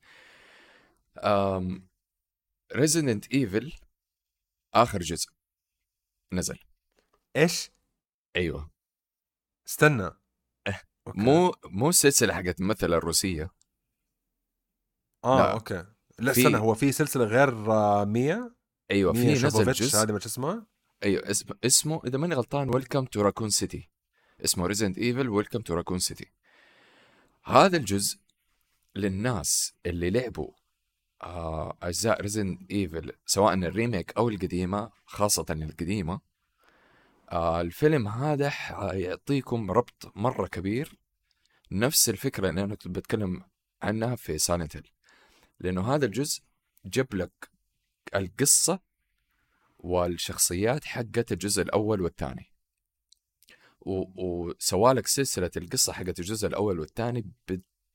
Resident 2.76 3.34
Evil 3.34 3.74
آخر 4.74 5.00
جزء. 5.00 5.30
نزل. 6.34 6.60
إيش؟ 7.36 7.72
أيوه. 8.36 8.72
استنى. 9.68 10.12
إيه. 10.68 10.82
okay. 11.08 11.20
مو 11.20 11.54
مو 11.66 11.90
السلسلة 11.90 12.34
حقت 12.34 12.60
الممثلة 12.60 12.98
الروسية. 12.98 13.50
آه 15.26 15.38
لا. 15.38 15.52
okay. 15.54 15.86
لا 16.20 16.34
في- 16.34 16.42
استنى 16.42 16.58
هو 16.58 16.74
في 16.74 16.92
سلسلة 16.92 17.24
غير 17.24 17.72
آه، 17.72 18.06
مية؟ 18.06 18.56
أيوه 18.92 19.14
في 19.14 19.34
نزل 19.34 19.72
جزء. 19.72 19.98
هذه 20.04 20.12
ما 20.12 20.20
شو 20.20 20.26
اسمها؟ 20.30 20.68
أيوه 21.04 21.32
اسم 21.32 21.46
اسمه 21.64 22.02
إذا 22.06 22.18
ماني 22.18 22.36
غلطان 22.36 22.70
Welcome 22.70 23.06
to 23.06 23.22
Raccoon 23.22 23.50
City 23.50 23.90
اسمه 24.46 24.66
Resident 24.68 24.98
Evil 24.98 25.30
Welcome 25.30 25.60
to 25.62 25.74
Raccoon 25.74 26.00
City 26.00 26.32
هذا 27.44 27.78
الجزء 27.78 28.20
للناس 28.96 29.74
اللي 29.86 30.10
لعبوا 30.10 30.54
أجزاء 31.22 32.22
Resident 32.22 32.72
Evil 32.72 33.12
سواء 33.26 33.54
ال 33.54 33.63
remake 33.63 34.18
أو 34.18 34.30
القديمة 34.30 34.92
خاصة 35.06 35.46
القديمة. 35.50 36.20
آه 37.32 37.62
الفيلم 37.62 38.08
هذا 38.08 38.50
حيعطيكم 38.50 39.72
ربط 39.72 40.12
مرة 40.16 40.48
كبير. 40.48 40.98
نفس 41.72 42.10
الفكرة 42.10 42.50
اللي 42.50 42.64
أنا 42.64 42.76
كنت 42.76 42.88
بتكلم 42.88 43.44
عنها 43.82 44.16
في 44.16 44.38
Silent 44.38 44.76
Hill 44.76 44.88
لأنه 45.60 45.96
هذا 45.96 46.06
الجزء 46.06 46.42
جاب 46.86 47.16
لك 47.16 47.50
القصة 48.16 48.80
والشخصيات 49.80 50.86
حقت 50.86 51.32
الجزء 51.32 51.62
الأول 51.62 52.02
والثاني. 52.02 52.52
وسوالك 53.82 55.08
سلسلة 55.08 55.52
القصة 55.58 55.94
حقت 55.94 56.20
الجزء 56.20 56.48
الأول 56.48 56.80
والثاني 56.80 57.32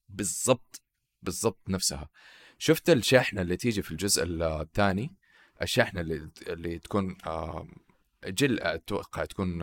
بالضبط 0.09 0.83
بالضبط 1.23 1.69
نفسها. 1.69 2.09
شفت 2.65 2.91
الشاحنه 2.91 3.43
اللي 3.43 3.57
تيجي 3.57 3.83
في 3.83 3.91
الجزء 3.91 4.25
الثاني؟ 4.27 5.15
الشاحنه 5.63 6.01
اللي 6.01 6.31
اللي 6.47 6.79
تكون 6.79 7.17
Jill 8.25 8.61
أتوقع 8.61 9.25
تكون 9.25 9.59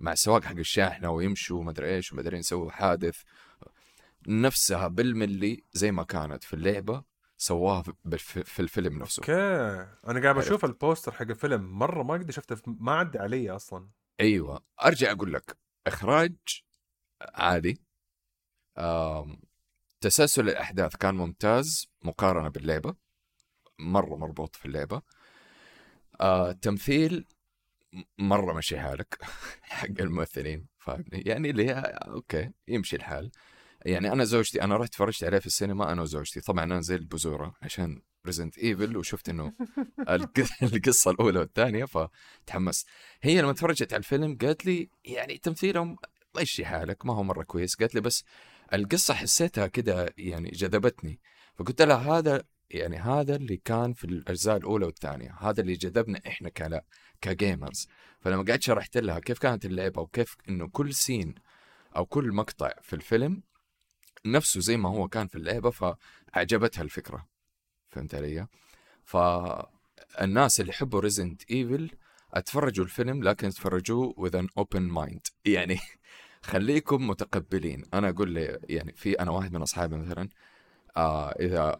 مع 0.00 0.12
السواق 0.12 0.44
حق 0.44 0.56
الشاحنه 0.56 1.10
ويمشوا 1.10 1.58
ومدري 1.58 1.94
إيش 1.94 2.12
ومدري 2.12 2.38
يسووا 2.38 2.70
حادث. 2.70 3.22
نفسها 4.28 4.88
بالملي 4.88 5.64
زي 5.72 5.92
ما 5.92 6.02
كانت 6.02 6.44
في 6.44 6.54
اللعبة 6.54 7.04
سواها 7.36 7.82
في- 8.16 8.60
الفيلم 8.60 8.98
نفسه. 8.98 9.20
okay. 9.20 9.32
أنا 10.10 10.22
قاعد. 10.22 10.34
بشوف 10.34 10.64
ال 10.64 10.71
poster 10.71 11.12
حق 11.12 11.22
الفيلم 11.22 11.78
مرة 11.78 12.02
ما 12.02 12.14
قد 12.14 12.30
شفته 12.30 12.56
ما 12.66 12.92
عدى 12.92 13.18
علي 13.18 13.50
أصلا. 13.50 13.88
أيوه. 14.20 14.64
أرجع 14.84 15.12
أقول 15.12 15.32
لك 15.32 15.56
إخراج 15.86 16.36
عادي. 17.20 17.82
تسلسل 20.10 20.48
الأحداث 20.48 20.96
كان 20.96 21.14
ممتاز 21.14 21.88
مقارنة 22.02 22.48
باللعبه 22.48 22.94
مرة 23.78 24.16
مربوط 24.16 24.56
في 24.56 24.66
اللعبه 24.66 25.02
آه، 26.20 26.52
تمثيل 26.52 27.24
مرة 28.18 28.52
مشي 28.52 28.78
حالك 28.80 29.18
حق 29.62 29.88
الممثلين 30.00 30.66
فاهمني؟ 30.78 31.06
يعني 31.12 31.50
اللي 31.50 31.66
هي 31.66 31.72
okay 32.08 32.50
يمشي 32.68 32.96
الحال. 32.96 33.30
يعني 33.86 34.12
أنا 34.12 34.24
زوجتي 34.24 34.62
أنا 34.62 34.76
رحت 34.76 34.94
فرجت 34.94 35.24
عليه 35.24 35.38
في 35.38 35.46
السينما 35.46 35.92
أنا 35.92 36.02
وزوجتي. 36.02 36.40
طبعا 36.40 36.64
أنا 36.64 36.80
زي 36.80 36.94
البزوره 36.94 37.54
عشان 37.62 38.02
Resident 38.26 38.58
Evil 38.58 38.96
وشفت 38.96 39.28
إنه 39.28 39.52
الق- 40.08 40.62
القصة 40.62 41.10
الأولى 41.10 41.38
والثانية 41.38 41.84
فتحمست. 41.84 42.86
هي 43.22 43.42
لما 43.42 43.52
تفرجت 43.52 43.92
على 43.92 43.98
الفيلم 43.98 44.38
قالت 44.40 44.66
لي 44.66 44.90
يعني 45.04 45.38
تمثيلهم 45.38 45.96
مشي 46.40 46.64
حالك 46.66 47.06
ما 47.06 47.14
هو 47.14 47.22
مرة 47.22 47.42
كويس. 47.42 47.76
قالت 47.76 47.94
لي 47.94 48.00
بس 48.00 48.24
القصة 48.72 49.14
حسيتها 49.14 49.66
كده 49.66 50.14
يعني 50.18 50.50
جذبتني 50.50 51.20
فقلت 51.54 51.82
لها 51.82 52.18
هذا 52.18 52.44
يعني 52.70 52.96
هذا 52.96 53.36
اللي 53.36 53.56
كان 53.56 53.92
في 53.92 54.04
الأجزاء 54.04 54.56
الأولى 54.56 54.86
والثانية 54.86 55.36
هذا 55.40 55.60
اللي 55.60 55.72
جذبنا 55.72 56.20
إحنا 56.26 56.48
كلا 56.48 56.84
كجيمرز 57.20 57.88
فلما 58.20 58.44
قعدت 58.48 58.62
شرحت 58.62 58.96
لها 58.96 59.18
كيف 59.18 59.38
كانت 59.38 59.64
اللعبة 59.64 60.02
وكيف 60.02 60.36
إنه 60.48 60.68
كل 60.68 60.94
سين 60.94 61.34
أو 61.96 62.06
كل 62.06 62.32
مقطع 62.32 62.72
في 62.82 62.92
الفيلم 62.92 63.42
نفسه 64.26 64.60
زي 64.60 64.76
ما 64.76 64.88
هو 64.88 65.08
كان 65.08 65.26
في 65.26 65.36
اللعبة 65.36 65.70
فأعجبتها 65.70 66.82
الفكرة. 66.82 67.28
فهمت 67.88 68.14
علي؟ 68.14 68.46
فالناس 69.04 70.60
اللي 70.60 70.70
يحبوا 70.70 71.00
Resident 71.00 71.50
Evil 71.50 71.90
أتفرجوا 72.34 72.84
الفيلم 72.84 73.22
لكن 73.22 73.50
تفرجوه 73.50 74.14
with 74.14 74.34
an 74.34 74.46
open 74.60 74.90
mind. 74.98 75.30
يعني 75.44 75.78
خليكم 76.46 77.06
متقبلين. 77.08 77.84
أنا 77.94 78.08
أقول 78.08 78.30
لي 78.30 78.58
يعني 78.68 78.92
في 78.92 79.12
أنا 79.20 79.30
واحد 79.30 79.52
من 79.52 79.62
أصحابي 79.62 79.96
مثلا 79.96 80.28
آه 80.96 81.30
إذا 81.30 81.78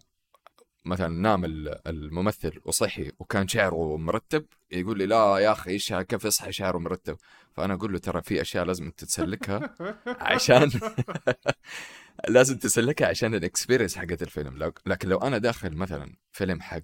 مثلا 0.85 1.09
نام 1.09 1.45
ال- 1.45 1.89
الممثل 1.89 2.61
وصحي 2.65 3.13
وكان 3.19 3.49
شعره 3.49 3.97
مرتب 3.97 4.47
يقول 4.73 4.99
لي 4.99 5.07
لا 5.07 5.39
يا 5.39 5.53
أخي 5.53 5.71
إيش 5.71 5.93
كيف 5.95 6.25
يصحى 6.25 6.53
شعره 6.53 6.79
مرتب؟ 6.79 7.17
فأنا 7.53 7.75
أقول 7.75 7.93
له 7.93 7.99
ترى 7.99 8.23
في 8.23 8.41
أشياء 8.41 8.65
لازم 8.65 8.91
تتسلكها 8.91 9.75
عشان 10.21 10.71
لازم 12.29 12.59
تسلكها 12.59 13.09
عشان 13.09 13.35
ال 13.35 13.40
experience 13.40 13.97
حقت 13.97 14.23
الفيلم. 14.23 14.73
لكن 14.87 15.09
لو 15.09 15.19
أنا 15.19 15.39
داخل 15.39 15.77
مثلا 15.77 16.17
فيلم 16.33 16.61
حق 16.61 16.83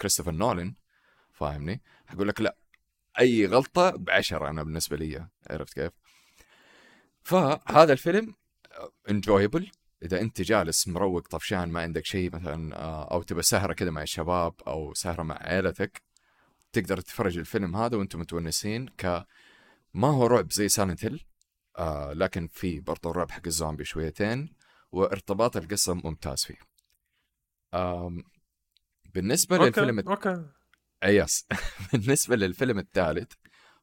كريستوفر 0.00 0.32
نولان 0.32 0.74
فاهمني؟ 1.32 1.82
حقول 2.06 2.28
لك 2.28 2.40
لا 2.40 2.56
أي 3.20 3.46
غلطة 3.46 3.90
بعشرة 3.96 4.50
أنا 4.50 4.62
بالنسبة 4.62 4.96
لي 4.96 5.26
عرفت 5.50 5.74
كيف؟ 5.74 5.92
فهذا 7.30 7.92
الفيلم 7.92 8.34
enjoyable 9.10 9.70
إذا 10.02 10.20
أنت 10.20 10.40
جالس 10.40 10.88
مروق 10.88 11.28
طفشان 11.28 11.68
ما 11.68 11.80
عندك 11.80 12.04
شيء 12.04 12.36
مثلا 12.36 12.76
آه، 12.76 13.12
أو 13.12 13.22
تبى 13.22 13.42
سهرة 13.42 13.72
كده 13.72 13.90
مع 13.90 14.02
الشباب 14.02 14.54
أو 14.66 14.94
سهرة 14.94 15.22
مع 15.22 15.34
عائلتك 15.34 16.02
تقدر 16.72 17.00
تتفرج 17.00 17.38
الفيلم 17.38 17.76
هذا 17.76 17.96
وأنتم 17.96 18.20
متونسين 18.20 18.88
ك 18.88 19.26
ما 19.94 20.08
هو 20.08 20.26
رعب 20.26 20.52
زي 20.52 20.68
Silent 20.68 21.04
Hill 21.04 21.24
آه 21.78 22.12
لكن 22.12 22.48
في 22.48 22.80
برضه 22.80 23.10
الرعب 23.10 23.30
حق 23.30 23.46
الزومبي 23.46 23.84
شويتين 23.84 24.54
وارتباط 24.92 25.56
القصة 25.56 25.94
ممتاز 25.94 26.44
فيه. 26.44 26.58
آم 27.74 28.24
بالنسبة 29.14 29.58
للفيلم 29.58 29.98
okay. 29.98 30.28
okay 30.30 30.44
yes 31.04 31.46
بالنسبة 31.92 32.36
للفيلم 32.36 32.78
الثالث 32.78 33.32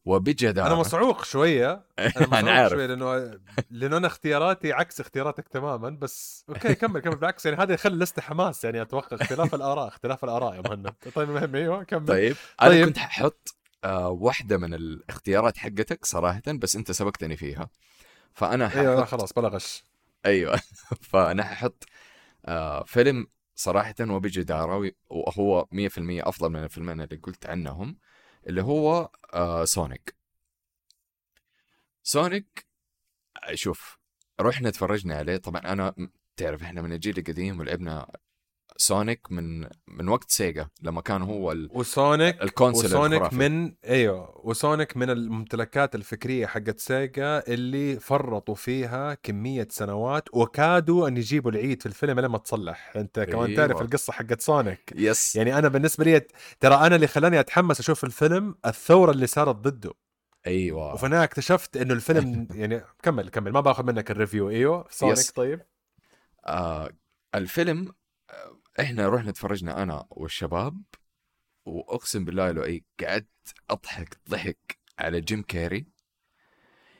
وبجدارة. 0.08 0.68
أنا 0.68 0.76
مصعوق 0.76 1.24
شوية. 1.24 1.72
أنا 2.00 2.12
أنا 2.18 2.28
مصعوق 2.28 2.50
عارف. 2.50 2.72
شوية 2.72 2.86
لأنه 2.86 3.40
لأنه 3.72 3.98
أنا 3.98 4.08
اختياراتي 4.08 4.74
عكس 4.74 5.00
اختياراتك 5.00 5.48
تماما 5.48 5.90
بس 5.90 6.46
okay 6.50 6.76
كمل 6.76 7.00
كمل. 7.00 7.16
بالعكس 7.16 7.46
يعني 7.46 7.58
هذا 7.58 7.74
يخلي 7.74 7.94
اللسته 7.94 8.22
حماس 8.22 8.64
يعني 8.64 8.82
أتوقع 8.82 9.18
اختلاف 9.22 9.56
الآراء 9.56 9.88
اختلاف 9.88 10.24
الآراء 10.24 10.56
يا 10.56 10.62
مهند. 10.62 10.94
طيب 11.16 11.30
المهم 11.30 11.56
أيوه 11.56 11.84
كمل. 11.84 12.06
طيب 12.06 12.36
أنا 12.62 12.70
طيب. 12.70 12.86
كنت 12.86 12.98
ححط 12.98 13.56
آه 13.84 14.10
واحدة 14.10 14.58
من 14.58 14.74
الاختيارات 14.74 15.58
حقتك 15.58 16.06
صراحة 16.06 16.42
بس 16.48 16.76
أنت 16.76 16.92
سبقتني 16.92 17.38
فيها. 17.38 17.70
فأنا 18.34 18.70
ححط 18.70 18.78
أيوه 18.78 18.96
لا 18.96 19.06
خلاص 19.06 19.34
بلا 19.34 19.48
غش 19.48 19.84
أيوه. 20.26 20.60
فأنا 21.02 21.44
ححط 21.44 21.84
آه 22.46 22.84
فيلم 22.84 23.28
صراحة 23.56 23.96
وبجدارة 24.02 24.92
وهو 25.10 25.66
100% 25.66 25.68
أفضل 26.00 26.50
من 26.50 26.64
الفيلمين 26.64 27.02
اللي 27.02 27.16
قلت 27.24 27.46
عنهم. 27.46 27.98
اللي 28.48 28.62
هو 28.62 29.10
آه 29.34 29.66
سونيك 29.66 30.16
سونيك 32.04 32.68
شوف 33.54 33.98
رحنا 34.42 34.70
تفرجنا 34.70 35.16
عليه. 35.16 35.38
طبعا 35.38 35.62
أنا 35.62 35.96
تعرف 36.38 36.64
إحنا 36.64 36.82
من 36.82 36.94
الجيل 36.94 37.18
القديم 37.18 37.60
ولعبنا 37.60 38.12
سونيك 38.80 39.32
من 39.32 39.68
من 39.88 40.10
وقت 40.10 40.32
سيجا 40.32 40.68
لما 40.82 41.02
كان 41.02 41.22
هو 41.22 41.52
ال- 41.52 41.70
وسونيك 41.74 42.42
ال 42.44 42.49
console 42.49 42.86
وسونيك 42.86 43.22
الخرافي. 43.22 43.36
من 43.50 43.74
أيوه. 43.86 44.42
وسونيك 44.48 44.98
من 44.98 45.10
الممتلكات 45.10 45.96
الفكرية 45.96 46.46
حقت 46.46 46.80
سيجا 46.80 47.44
اللي 47.48 48.00
فرطوا 48.00 48.56
فيها 48.56 49.14
كمية 49.14 49.68
سنوات 49.72 50.24
وكادوا 50.34 51.08
أن 51.08 51.18
يجيبوا 51.18 51.52
العيد 51.52 51.80
في 51.82 51.86
الفيلم 51.86 52.20
لما 52.20 52.38
تصلح. 52.38 52.94
أنت 52.96 53.20
كمان 53.20 53.46
أيوة. 53.46 53.56
تعرف 53.58 53.82
القصة 53.82 54.14
حقت 54.14 54.42
سونيك 54.42 54.94
yes 54.96 55.36
يعني 55.36 55.58
أنا 55.58 55.68
بالنسبة 55.68 56.04
لي 56.06 56.22
ترى 56.60 56.76
أنا 56.76 56.96
اللي 56.96 57.08
خلاني 57.08 57.40
أتحمس 57.40 57.80
أشوف 57.80 58.04
الفيلم 58.04 58.56
الثورة 58.66 59.12
اللي 59.12 59.28
صارت 59.28 59.56
ضده. 59.56 59.94
أيوه. 60.48 60.94
وفي 60.94 61.06
النهايه 61.06 61.24
اكتشفت 61.24 61.78
إنه 61.78 61.94
الفيلم 61.94 62.48
يعني 62.56 62.82
كمل 63.04 63.30
كمل. 63.30 63.52
ما 63.52 63.60
باخذ 63.62 63.84
منك 63.84 64.12
ال 64.12 64.17
review 64.17 64.50
أيوه. 64.50 64.86
سونيك 64.90 65.18
yes. 65.18 65.32
طيب. 65.32 65.62
آه 66.46 66.90
الفيلم 67.36 67.94
آه، 68.30 68.58
إحنا 68.80 69.10
رحنا 69.10 69.32
تفرجنا 69.32 69.84
أنا 69.84 70.06
والشباب 70.10 70.84
وأقسم 71.66 72.26
بالله 72.26 72.52
لو 72.52 72.64
أي 72.64 72.84
قعدت 73.00 73.28
أضحك 73.70 74.18
ضحك 74.30 74.78
على 75.00 75.22
جيم 75.22 75.42
كاري 75.42 75.88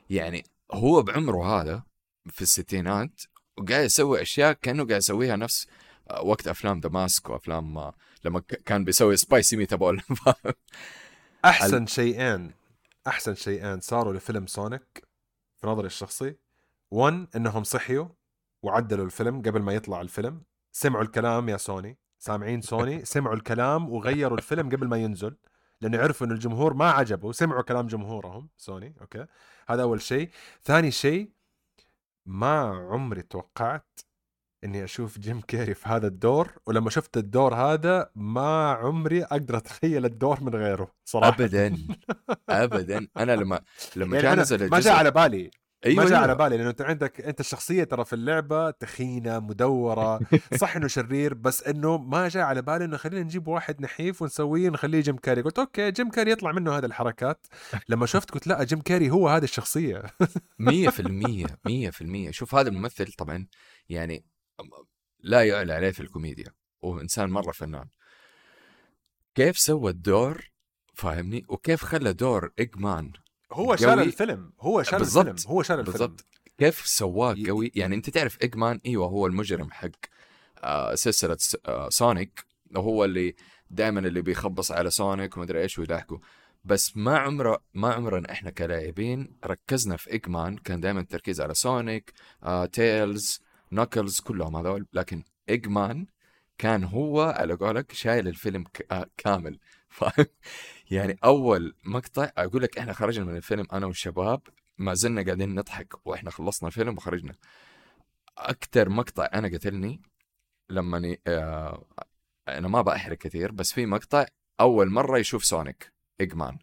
يعني 0.10 0.44
هو 0.72 1.02
بعمره 1.02 1.62
هذا 1.62 1.84
في 2.30 2.42
الستينات 2.42 3.22
وقاعد 3.58 3.86
يسوي 3.86 4.22
أشياء 4.22 4.54
كأنه 4.54 4.86
قاعد 4.86 4.98
يسويها 4.98 5.36
نفس 5.36 5.68
آه، 6.10 6.22
وقت 6.22 6.48
أفلام 6.48 6.80
The 6.80 7.01
Mask 7.01 7.30
وأفلام 7.30 7.78
آه، 7.78 7.94
لما 8.26 8.40
كان 8.40 8.84
بيسوي 8.84 9.18
spicy 9.18 9.58
meatball 9.58 10.02
أحسن 11.46 11.86
شيئين 11.86 12.54
أحسن 13.08 13.36
شيئين 13.36 13.80
صاروا 13.80 14.14
لفيلم 14.14 14.48
سونيك 14.48 15.08
في 15.62 15.68
نظري 15.68 15.88
الشخصي. 15.88 16.36
1 16.92 17.28
إنهم 17.36 17.64
صحيوا 17.64 18.08
وعدلوا 18.64 19.06
الفيلم 19.06 19.42
قبل 19.42 19.62
ما 19.62 19.74
يطلع 19.74 20.02
الفيلم. 20.02 20.42
سمعوا 20.78 21.04
الكلام 21.04 21.50
يا 21.50 21.58
سوني. 21.58 21.98
سامعين 22.20 22.62
سوني؟ 22.62 23.06
سمعوا 23.16 23.36
الكلام 23.36 23.90
وغيروا 23.90 24.38
الفيلم 24.38 24.70
قبل 24.70 24.88
ما 24.88 24.98
ينزل 24.98 25.36
لأنه 25.82 25.98
عرفوا 25.98 26.28
ان 26.28 26.32
الجمهور 26.32 26.74
ما 26.74 26.90
عجبه. 26.92 27.32
سمعوا 27.32 27.62
كلام 27.62 27.88
جمهورهم 27.88 28.50
سوني 28.58 28.96
okay؟ 29.02 29.26
هذا 29.70 29.82
أول 29.82 30.02
شيء. 30.02 30.30
ثاني 30.64 30.92
شيء 30.92 31.32
ما 32.26 32.60
عمري 32.92 33.22
توقعت 33.22 34.00
إني 34.64 34.84
أشوف 34.84 35.20
جيم 35.20 35.42
كيري 35.42 35.74
في 35.74 35.90
هذا 35.90 36.08
الدور 36.08 36.54
ولما 36.66 36.90
شفت 36.90 37.18
الدور 37.18 37.56
هذا 37.56 38.12
ما 38.16 38.72
عمري 38.72 39.24
أقدر 39.24 39.58
أتخيل 39.58 40.06
الدور 40.06 40.44
من 40.44 40.56
غيره 40.56 40.92
صراحة. 41.06 41.30
ابدا. 41.30 41.78
ابدا. 42.50 43.08
أنا 43.18 43.36
لما 43.36 43.62
لما 43.96 44.16
يعني 44.18 44.28
جاء 44.28 44.36
نزل 44.36 44.60
ما 44.60 44.66
الجزء 44.66 44.90
جاء 44.90 44.98
على 44.98 45.12
بالي. 45.12 45.52
أيوه 45.86 46.04
ما 46.04 46.10
جاء 46.10 46.20
على 46.20 46.32
أيوة. 46.32 46.38
بالي 46.38 46.58
لأنه 46.58 46.70
أنت 46.70 46.82
عندك 46.82 47.22
أنت 47.22 47.40
الشخصيه 47.40 47.84
ترى 47.84 48.06
في 48.06 48.14
اللعبة 48.14 48.72
تخينة 48.72 49.40
مدورة 49.40 50.20
صح 50.62 50.76
إنه 50.76 50.88
شرير 50.88 51.34
بس 51.34 51.64
إنه 51.64 51.98
ما 51.98 52.28
جاء 52.28 52.44
على 52.44 52.62
بالي 52.62 52.86
إنه 52.86 52.98
خلينا 52.98 53.24
نجيب 53.24 53.48
واحد 53.48 53.82
نحيف 53.82 54.22
ونسويه 54.22 54.70
نخليه 54.70 55.02
جيم 55.02 55.18
كاري. 55.18 55.42
قلت 55.42 55.60
okay 55.60 55.92
جيم 55.92 56.10
كاري 56.10 56.32
يطلع 56.32 56.52
منه 56.52 56.78
هذه 56.78 56.86
الحركات. 56.86 57.48
لما 57.90 58.06
شفت 58.06 58.32
قلت 58.32 58.48
لا 58.48 58.64
جيم 58.64 58.82
كاري 58.82 59.10
هو 59.10 59.30
هذه 59.30 59.44
الشخصية. 59.44 60.04
مية 60.60 60.90
في 60.90 61.00
المية 61.00 61.48
مية 61.66 61.90
في 61.90 62.02
المية. 62.02 62.32
شوف 62.32 62.56
هذا 62.56 62.70
الممثل 62.70 63.14
طبعا 63.14 63.48
يعني 63.90 64.26
لا 65.20 65.44
يعلى 65.44 65.74
عليه 65.74 65.92
في 65.92 66.00
الكوميديا 66.00 66.54
وهو 66.82 67.02
إنسان 67.02 67.30
مرة 67.30 67.52
فنان. 67.52 67.88
كيف 69.36 69.60
سوى 69.60 69.92
الدور؟ 69.92 70.52
فاهمني؟ 70.94 71.46
وكيف 71.50 71.84
خلى 71.84 72.14
دور 72.14 72.52
إيجمان 72.60 73.12
هو 73.52 73.76
شال. 73.76 74.00
الفيلم. 74.00 74.52
هو 74.62 74.84
شال. 74.84 75.02
الفيلم. 75.02 75.36
هو 75.48 75.64
شال 75.64 75.80
الفيلم. 75.80 75.98
بالضبط. 75.98 76.26
كيف 76.58 76.88
سواه 76.88 77.36
قوي؟ 77.48 77.72
يعني 77.76 77.96
أنت 77.96 78.10
تعرف 78.10 78.38
إيجمان 78.42 78.80
أيوه 78.86 79.06
هو 79.08 79.28
المجرم 79.28 79.72
حق 79.72 79.90
آه 80.64 80.96
سلسلة 80.96 81.38
س- 81.40 81.58
آه 81.66 81.90
سونيك. 81.90 82.46
وهو 82.76 83.06
اللي 83.06 83.36
دائما 83.70 84.00
اللي 84.00 84.22
بيخبص 84.22 84.72
على 84.72 84.90
سونيك 84.90 85.38
ومدري 85.38 85.62
إيش 85.62 85.80
ويلاحقه 85.80 86.20
بس 86.66 86.98
ما 86.98 87.18
عمره 87.18 87.60
ما 87.74 87.94
عمرنا 87.94 88.32
إحنا 88.32 88.50
كلاعبين 88.52 89.38
ركزنا 89.46 89.98
في 89.98 90.12
إيجمان. 90.12 90.58
كان 90.58 90.80
دائما 90.82 91.00
التركيز 91.00 91.42
على 91.42 91.54
سونيك 91.54 92.14
آه 92.44 92.66
تيلز 92.66 93.42
نوكلز 93.72 94.20
كلهم 94.20 94.56
هذول. 94.56 94.86
لكن 94.94 95.24
إيجمان 95.50 96.06
كان 96.58 96.84
هو 96.84 97.22
على 97.22 97.54
قولك 97.54 97.92
شايل 97.92 98.28
الفيلم 98.28 98.64
ك- 98.64 98.88
آه 98.92 99.10
كامل. 99.18 99.60
فاهم؟ 99.98 100.26
يعني 100.92 101.18
أول 101.24 101.76
مقطع 101.84 102.30
أقول 102.38 102.64
لك 102.64 102.78
إحنا 102.78 102.94
خرجنا 102.94 103.26
من 103.26 103.38
الفيلم 103.38 103.68
أنا 103.74 103.86
والشباب 103.86 104.42
ما 104.78 104.94
زلنا 104.94 105.24
قاعدين 105.24 105.56
نضحك 105.56 106.08
وإحنا 106.08 106.32
خلصنا 106.32 106.68
الفيلم 106.68 106.98
وخرجنا. 106.98 107.36
أكثر 108.38 108.90
مقطع 108.90 109.30
أنا 109.34 109.48
قتلني 109.48 110.02
لما 110.70 111.00
ني... 111.00 111.22
آه... 111.28 111.86
أنا 112.48 112.68
ما 112.68 112.82
بحرق 112.82 113.18
كثير 113.18 113.52
بس 113.52 113.74
في 113.74 113.86
مقطع 113.86 114.26
أول 114.60 114.90
مرة 114.90 115.18
يشوف 115.18 115.46
سونيك 115.46 115.92
إيجمان. 116.22 116.58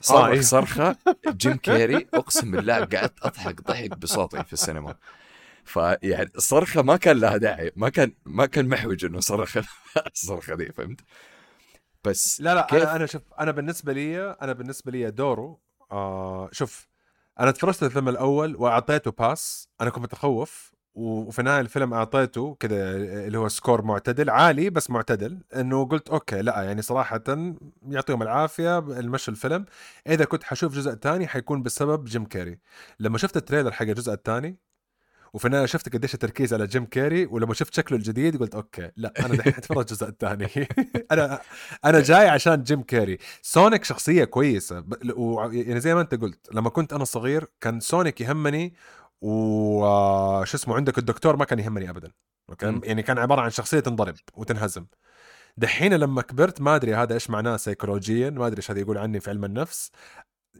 صرخ 0.00 0.28
إيه. 0.28 0.40
صرخة 0.40 0.96
جيم 1.40 1.56
كيري 1.56 2.08
أقسم 2.14 2.50
بالله 2.50 2.74
قعدت 2.74 3.22
أضحك 3.22 3.60
ضحك 3.62 3.98
بصوتي 3.98 4.44
في 4.44 4.52
السينما. 4.52 4.96
فيعني 5.64 6.30
الصرخه 6.36 6.82
ما 6.82 6.96
كان 6.96 7.20
لها 7.20 7.36
داعي 7.36 7.72
ما 7.76 7.88
كان 7.88 8.12
ما 8.24 8.46
كان 8.46 8.68
محوج 8.68 9.04
إنه 9.04 9.20
صرخ 9.20 9.58
الصرخة 10.14 10.54
دي 10.54 10.72
فهمت؟ 10.72 11.00
بس 12.06 12.40
لا 12.40 12.54
لا 12.54 12.66
كيف؟ 12.70 12.82
أنا 12.82 12.96
أنا 12.96 13.06
شوف 13.06 13.22
أنا 13.40 13.50
بالنسبة 13.50 13.92
لي 13.92 14.30
أنا 14.42 14.52
بالنسبة 14.52 14.92
لي 14.92 15.10
دوره 15.10 15.58
آه 15.92 16.48
شوف 16.52 16.88
أنا 17.40 17.50
تفرجت 17.50 17.82
الفيلم 17.82 18.08
الأول 18.08 18.56
وأعطيته 18.56 19.10
pass 19.10 19.68
أنا 19.80 19.90
كنت 19.90 20.02
متخوف 20.02 20.76
وفي 20.94 21.42
نهاية 21.42 21.60
الفيلم 21.60 21.94
أعطيته 21.94 22.56
كذا 22.60 22.96
اللي 22.96 23.38
هو 23.38 23.48
score 23.48 23.82
معتدل 23.82 24.30
عالي 24.30 24.70
بس 24.70 24.90
معتدل 24.90 25.40
إنه 25.56 25.84
قلت 25.84 26.08
okay 26.08 26.42
لا 26.42 26.62
يعني 26.62 26.82
صراحة 26.82 27.22
يعطيهم 27.88 28.22
العافية 28.22 28.78
المشوا 28.78 29.32
الفيلم 29.32 29.64
إذا 30.06 30.24
كنت 30.24 30.44
حشوف 30.44 30.74
جزء 30.74 30.94
تاني 30.94 31.26
حيكون 31.26 31.62
بسبب 31.62 32.04
جيم 32.04 32.24
كاري 32.24 32.58
لما 33.00 33.18
شفت 33.18 33.36
ال 33.36 33.40
trailer 33.40 33.72
حق 33.72 33.86
الجزء 33.86 34.12
الثاني 34.12 34.56
وفي 35.36 35.44
النهاية 35.44 35.66
شفت 35.66 35.94
قديش 35.94 36.14
التركيز 36.14 36.54
على 36.54 36.66
جيم 36.66 36.84
كاري 36.84 37.26
ولما 37.26 37.54
شفت 37.54 37.74
شكله 37.74 37.98
الجديد 37.98 38.36
قلت 38.36 38.54
okay 38.54 38.90
لا 38.96 39.12
أنا 39.26 39.36
دحين 39.36 39.54
اتفرج 39.56 39.78
الجزء 39.78 40.08
الثاني. 40.08 40.48
أنا 41.12 41.40
أنا 41.84 42.00
جاي 42.00 42.28
عشان 42.28 42.62
جيم 42.62 42.82
كاري 42.82 43.18
سونيك 43.42 43.84
شخصية 43.84 44.24
كويسة. 44.24 44.84
و... 45.16 45.50
يعني 45.52 45.80
زي 45.80 45.94
ما 45.94 46.00
أنت 46.00 46.14
قلت 46.14 46.48
لما 46.52 46.70
كنت 46.70 46.92
أنا 46.92 47.04
صغير 47.04 47.46
كان 47.60 47.80
سونيك 47.80 48.20
يهمني 48.20 48.74
وش 49.20 50.54
اسمه 50.54 50.76
عندك 50.76 50.98
الدكتور 50.98 51.36
ما 51.36 51.44
كان 51.44 51.58
يهمني 51.58 51.90
ابدا. 51.90 52.12
okay. 52.50 52.80
يعني 52.84 53.02
كان 53.02 53.18
عبارة 53.18 53.40
عن 53.40 53.50
شخصية 53.50 53.80
تنضرب 53.80 54.14
وتنهزم. 54.34 54.86
دحين 55.56 55.94
لما 55.94 56.22
كبرت 56.22 56.60
ما 56.60 56.76
أدري 56.76 56.94
هذا 56.94 57.14
إيش 57.14 57.30
معناه 57.30 57.56
سيكولوجيا 57.56 58.30
ما 58.30 58.46
أدري 58.46 58.56
إيش 58.56 58.70
هذا 58.70 58.80
يقول 58.80 58.98
عني 58.98 59.20
في 59.20 59.30
علم 59.30 59.44
النفس. 59.44 59.90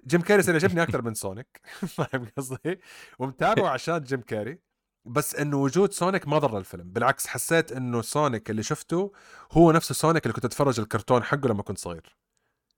جيم 0.06 0.20
كاري 0.20 0.42
صار 0.42 0.54
يعجبني 0.54 0.82
أكثر 0.82 1.02
من 1.02 1.14
سونيك. 1.14 1.60
فاهم 1.96 2.26
قصدي؟ 2.36 2.80
ومتابعه 3.18 3.68
عشان 3.68 4.00
جيم 4.00 4.20
كاري 4.20 4.65
بس 5.06 5.34
إنه 5.34 5.56
وجود 5.56 5.92
سونيك 5.92 6.28
ما 6.28 6.38
ضر 6.38 6.58
الفيلم. 6.58 6.90
بالعكس 6.90 7.26
حسيت 7.26 7.72
إنه 7.72 8.02
سونيك 8.02 8.50
اللي 8.50 8.62
شفته 8.62 9.12
هو 9.52 9.72
نفس 9.72 9.92
سونيك 9.92 10.24
اللي 10.26 10.34
كنت 10.34 10.44
أتفرج 10.44 10.80
الكرتون 10.80 11.22
حقه 11.22 11.48
لما 11.48 11.62
كنت 11.62 11.78
صغير. 11.78 12.16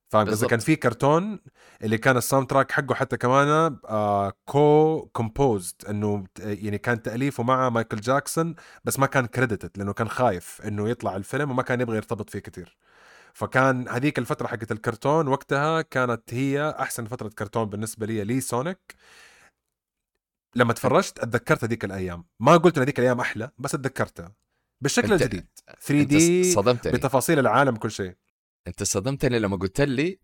فاهم 0.08 0.28
قصدي. 0.30 0.46
كان 0.46 0.58
في 0.58 0.76
كرتون 0.76 1.40
اللي 1.82 1.98
كان 1.98 2.16
ال 2.16 2.46
soundtrack 2.46 2.72
حقه 2.72 2.94
حتى 2.94 3.16
كمان 3.16 3.76
آه 3.88 4.32
co 4.44 5.08
composed 5.12 5.74
انه 5.88 6.24
يعني 6.38 6.78
كان 6.78 7.02
تأليفه 7.02 7.42
مع 7.42 7.68
مايكل 7.70 8.00
جاكسون 8.00 8.54
بس 8.84 8.98
ما 8.98 9.06
كان 9.06 9.26
credited 9.26 9.70
لأنه 9.76 9.92
كان 9.92 10.08
خايف 10.08 10.60
إنه 10.64 10.88
يطلع 10.88 11.16
الفيلم 11.16 11.50
وما 11.50 11.62
كان 11.62 11.80
يبغى 11.80 11.96
يرتبط 11.96 12.30
فيه 12.30 12.38
كثير 12.38 12.76
فكان 13.34 13.88
هذيك 13.88 14.18
الفترة 14.18 14.46
حقت 14.46 14.72
الكرتون 14.72 15.28
وقتها 15.28 15.82
كانت 15.82 16.34
هي 16.34 16.76
أحسن 16.80 17.04
فترة 17.06 17.28
كرتون 17.28 17.64
بالنسبة 17.64 18.06
لي 18.06 18.24
لي 18.24 18.40
سونيك 18.40 18.94
لما 20.58 20.72
تفرجت 20.72 21.18
اتذكرت 21.18 21.64
هذيك 21.64 21.84
الأيام. 21.84 22.24
ما 22.40 22.56
قلت 22.56 22.76
إن 22.76 22.82
هذيك 22.82 22.98
الأيام 22.98 23.20
أحلى 23.20 23.50
بس 23.58 23.74
اتذكرتها. 23.74 24.34
بالشكل 24.80 25.08
أنت- 25.08 25.12
الجديد. 25.12 25.46
3 25.80 26.00
انت 26.00 26.08
D 26.08 26.52
صدمتني 26.52 26.92
بتفاصيل 26.92 27.38
العالم 27.38 27.76
كل 27.76 27.90
شيء. 27.90 28.14
أنت 28.66 28.82
صدمتني 28.82 29.38
لما 29.38 29.56
قلت 29.56 29.80
لي 29.80 30.18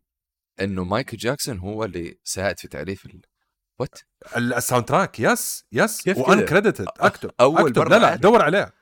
إنه 0.61 0.85
مايكل 0.85 1.16
جاكسون 1.16 1.59
هو 1.59 1.85
اللي 1.85 2.18
ساعد 2.24 2.59
في 2.59 2.68
تاليف 2.68 3.07
ال... 3.07 3.20
what 3.79 3.99
ال- 4.37 4.55
ال 4.55 4.85
soundtrack. 4.85 5.20
yes 5.20 5.64
yes. 5.72 6.03
un? 6.16 6.45
credited. 6.45 6.87
أكتب. 7.01 7.30
أول 7.41 7.61
أكتب. 7.61 7.78
مرة 7.78 7.89
لا 7.89 7.99
لا. 7.99 8.14
دور 8.16 8.43
عليه. 8.43 8.72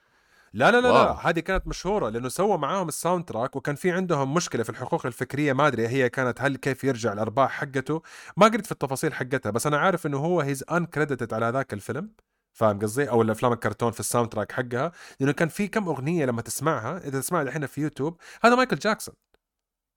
لا 0.54 0.70
لا 0.70 0.80
لا, 0.80 0.88
لا. 0.88 1.28
هذه 1.28 1.40
كانت 1.40 1.66
مشهورة 1.66 2.08
لأنه 2.08 2.28
سوى 2.28 2.58
معاهم 2.58 2.88
ال 2.88 3.24
soundtrack 3.24 3.56
وكان 3.56 3.74
في 3.74 3.90
عندهم 3.90 4.34
مشكلة 4.34 4.62
في 4.62 4.70
الحقوق 4.70 5.06
الفكرية 5.06 5.52
ما 5.52 5.66
أدري 5.66 5.88
هي 5.88 6.08
كانت 6.08 6.40
هل 6.40 6.56
كيف 6.56 6.84
يرجع 6.84 7.12
الأرباح 7.12 7.50
حقته 7.50 8.02
ما 8.36 8.46
قريت 8.46 8.66
في 8.66 8.72
التفاصيل 8.72 9.14
حقتها 9.14 9.50
بس 9.50 9.66
أنا 9.66 9.78
عارف 9.78 10.06
إنه 10.06 10.18
هو 10.18 10.40
he's 10.40 10.64
uncredited 10.72 11.34
على 11.34 11.48
ذاك 11.50 11.72
الفيلم 11.72 12.10
فاهم 12.52 12.78
قصدي 12.78 13.10
أو 13.10 13.22
الأفلام 13.22 13.52
الكرتون 13.52 13.92
في 13.92 14.00
ال 14.00 14.28
soundtrack 14.28 14.52
حقها 14.52 14.92
لأنه 15.20 15.32
كان 15.32 15.48
في 15.48 15.68
كم 15.68 15.88
أغنية 15.88 16.24
لما 16.26 16.42
تسمعها 16.42 16.98
إذا 16.98 17.20
تسمعها 17.20 17.42
الحين 17.42 17.66
في 17.66 17.80
يوتيوب 17.80 18.20
هذا 18.42 18.54
مايكل 18.54 18.76
جاكسون 18.76 19.14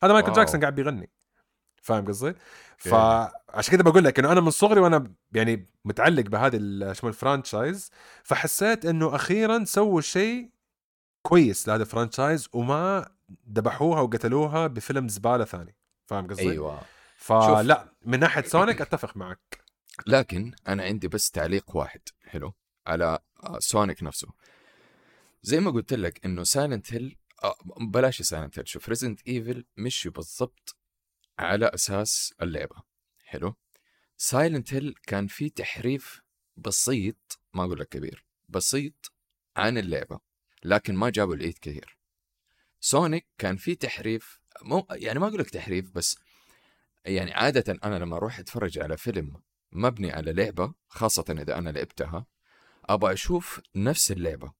هذا 0.03 0.13
مايكل 0.13 0.27
wow. 0.29 0.37
جاكسون 0.37 0.61
قاعد 0.61 0.75
بيغني 0.75 1.11
فاهم 1.81 2.05
قصدي؟ 2.07 2.35
فعشان 2.77 3.71
كده 3.71 3.83
بقول 3.83 4.03
لك 4.03 4.19
إنه 4.19 4.31
أنا 4.31 4.41
من 4.41 4.49
صغري 4.49 4.79
وأنا 4.79 5.13
يعني 5.33 5.69
متعلق 5.85 6.21
بهذه 6.29 6.57
ال- 6.57 6.95
show 6.97 7.07
ال 7.07 7.16
franchise 7.16 7.91
فحسيت 8.23 8.85
إنه 8.85 9.15
أخيرا 9.15 9.63
سووا 9.63 10.01
شيء 10.01 10.49
كويس 11.21 11.67
لهذا 11.67 11.81
ال 11.83 11.90
franchise 11.90 12.49
وما 12.53 13.09
ذبحوها 13.53 14.01
وقتلوها 14.01 14.67
بفيلم 14.67 15.07
زبالة 15.07 15.45
ثاني. 15.45 15.75
فاهم 16.05 16.27
قصدي؟ 16.27 16.51
أيوه. 16.51 16.81
فلا 17.17 17.93
من 18.05 18.19
ناحية 18.19 18.41
سونيك 18.43 18.81
أتفق 18.81 19.17
معك. 19.17 19.63
لكن 20.07 20.51
أنا 20.67 20.83
عندي 20.83 21.07
بس 21.07 21.31
تعليق 21.31 21.75
واحد 21.75 22.01
حلو 22.25 22.53
على 22.87 23.19
آه، 23.43 23.59
سونيك 23.59 24.03
نفسه. 24.03 24.27
زي 25.43 25.59
ما 25.59 25.71
قلت 25.71 25.93
لك 25.93 26.25
إنه 26.25 26.43
سايلنت 26.43 26.93
هيل 26.93 27.17
بلاش 27.77 28.21
سايلنت 28.21 28.59
هيل 28.59 28.67
شوف 28.67 28.89
ريزدنت 28.89 29.19
ايفل 29.27 29.65
مشي 29.77 30.09
بالضبط 30.09 30.75
على 31.39 31.65
أساس 31.65 32.33
اللعبة. 32.41 32.75
حلو. 33.25 33.55
سايلنت 34.17 34.73
هيل 34.73 34.95
كان 35.07 35.27
في 35.27 35.49
تحريف 35.49 36.21
بسيط 36.57 37.39
ما 37.53 37.63
أقول 37.63 37.79
لك 37.79 37.89
كبير 37.89 38.25
بسيط 38.49 39.13
عن 39.57 39.77
اللعبة 39.77 40.19
لكن 40.63 40.95
ما 40.95 41.09
جابوا 41.09 41.35
العيد 41.35 41.57
كثير. 41.57 41.97
سونيك 42.79 43.27
كان 43.37 43.57
في 43.57 43.75
تحريف 43.75 44.39
مو 44.61 44.87
يعني 44.91 45.19
ما 45.19 45.27
أقول 45.27 45.39
لك 45.39 45.49
تحريف 45.49 45.91
بس 45.91 46.17
يعني 47.05 47.33
عادة 47.33 47.79
أنا 47.83 47.95
لما 47.99 48.17
أروح 48.17 48.39
أتفرج 48.39 48.79
على 48.79 48.97
فيلم 48.97 49.41
مبني 49.71 50.11
على 50.11 50.33
لعبة 50.33 50.73
خاصة 50.87 51.25
إذا 51.29 51.57
أنا 51.57 51.69
لعبتها 51.69 52.25
أبغى 52.85 53.13
أشوف 53.13 53.61
نفس 53.75 54.11
اللعبة. 54.11 54.53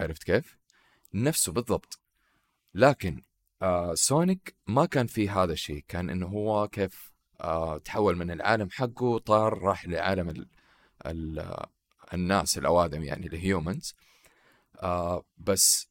عرفت 0.00 0.24
كيف؟ 0.24 0.58
نفسه 1.14 1.52
بالضبط. 1.52 2.00
لكن 2.74 3.22
آه 3.62 3.94
سونيك 3.94 4.56
ما 4.66 4.86
كان 4.86 5.06
في 5.06 5.28
هذا 5.28 5.52
الشيء 5.52 5.84
كان 5.88 6.10
إنه 6.10 6.26
هو 6.26 6.68
كيف 6.68 7.12
آه 7.40 7.78
تحول 7.78 8.16
من 8.16 8.30
العالم 8.30 8.68
حقه 8.70 9.18
طار 9.18 9.58
راح 9.58 9.86
لعالم 9.86 10.28
ال 10.28 10.48
ال 11.06 11.56
الناس 12.14 12.58
الأوادم 12.58 13.02
يعني 13.02 13.26
ال 13.26 13.36
humans 13.36 13.94
آه 14.76 15.24
بس 15.38 15.88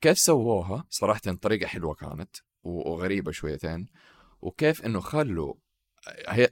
كيف 0.00 0.18
سووها؟ 0.18 0.84
صراحة 0.90 1.20
طريقة 1.42 1.66
حلوة 1.66 1.94
كانت 1.94 2.36
و- 2.62 2.90
وغريبة 2.90 3.32
شويتين. 3.32 3.86
وكيف 4.42 4.84
إنه 4.86 5.00
خلوا 5.00 5.54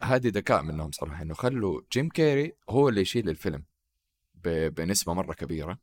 هذه 0.03 0.29
ذكاء 0.29 0.63
منهم 0.63 0.91
صراحة 0.93 1.23
إنه 1.23 1.35
خلوا 1.35 1.81
جيم 1.93 2.09
كيري 2.09 2.53
هو 2.69 2.89
اللي 2.89 3.01
يشيل 3.01 3.29
الفيلم 3.29 3.65
ب- 4.35 4.75
بنسبة 4.75 5.15
مرة 5.15 5.33
كبيرة. 5.35 5.79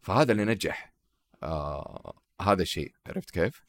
فهذا 0.00 0.32
اللي 0.32 0.44
نجح 0.44 0.94
آه 1.42 2.14
هذا 2.40 2.62
الشيء 2.62 2.92
عرفت 3.06 3.30
كيف؟ 3.30 3.64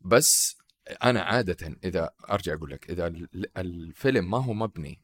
بس 0.00 0.56
أنا 1.04 1.22
عادة 1.22 1.78
إذا 1.84 2.10
أرجع 2.30 2.54
أقول 2.54 2.70
لك 2.70 2.90
إذا 2.90 3.06
ال- 3.06 3.58
الفيلم 3.58 4.30
ما 4.30 4.38
هو 4.44 4.52
مبني 4.52 5.00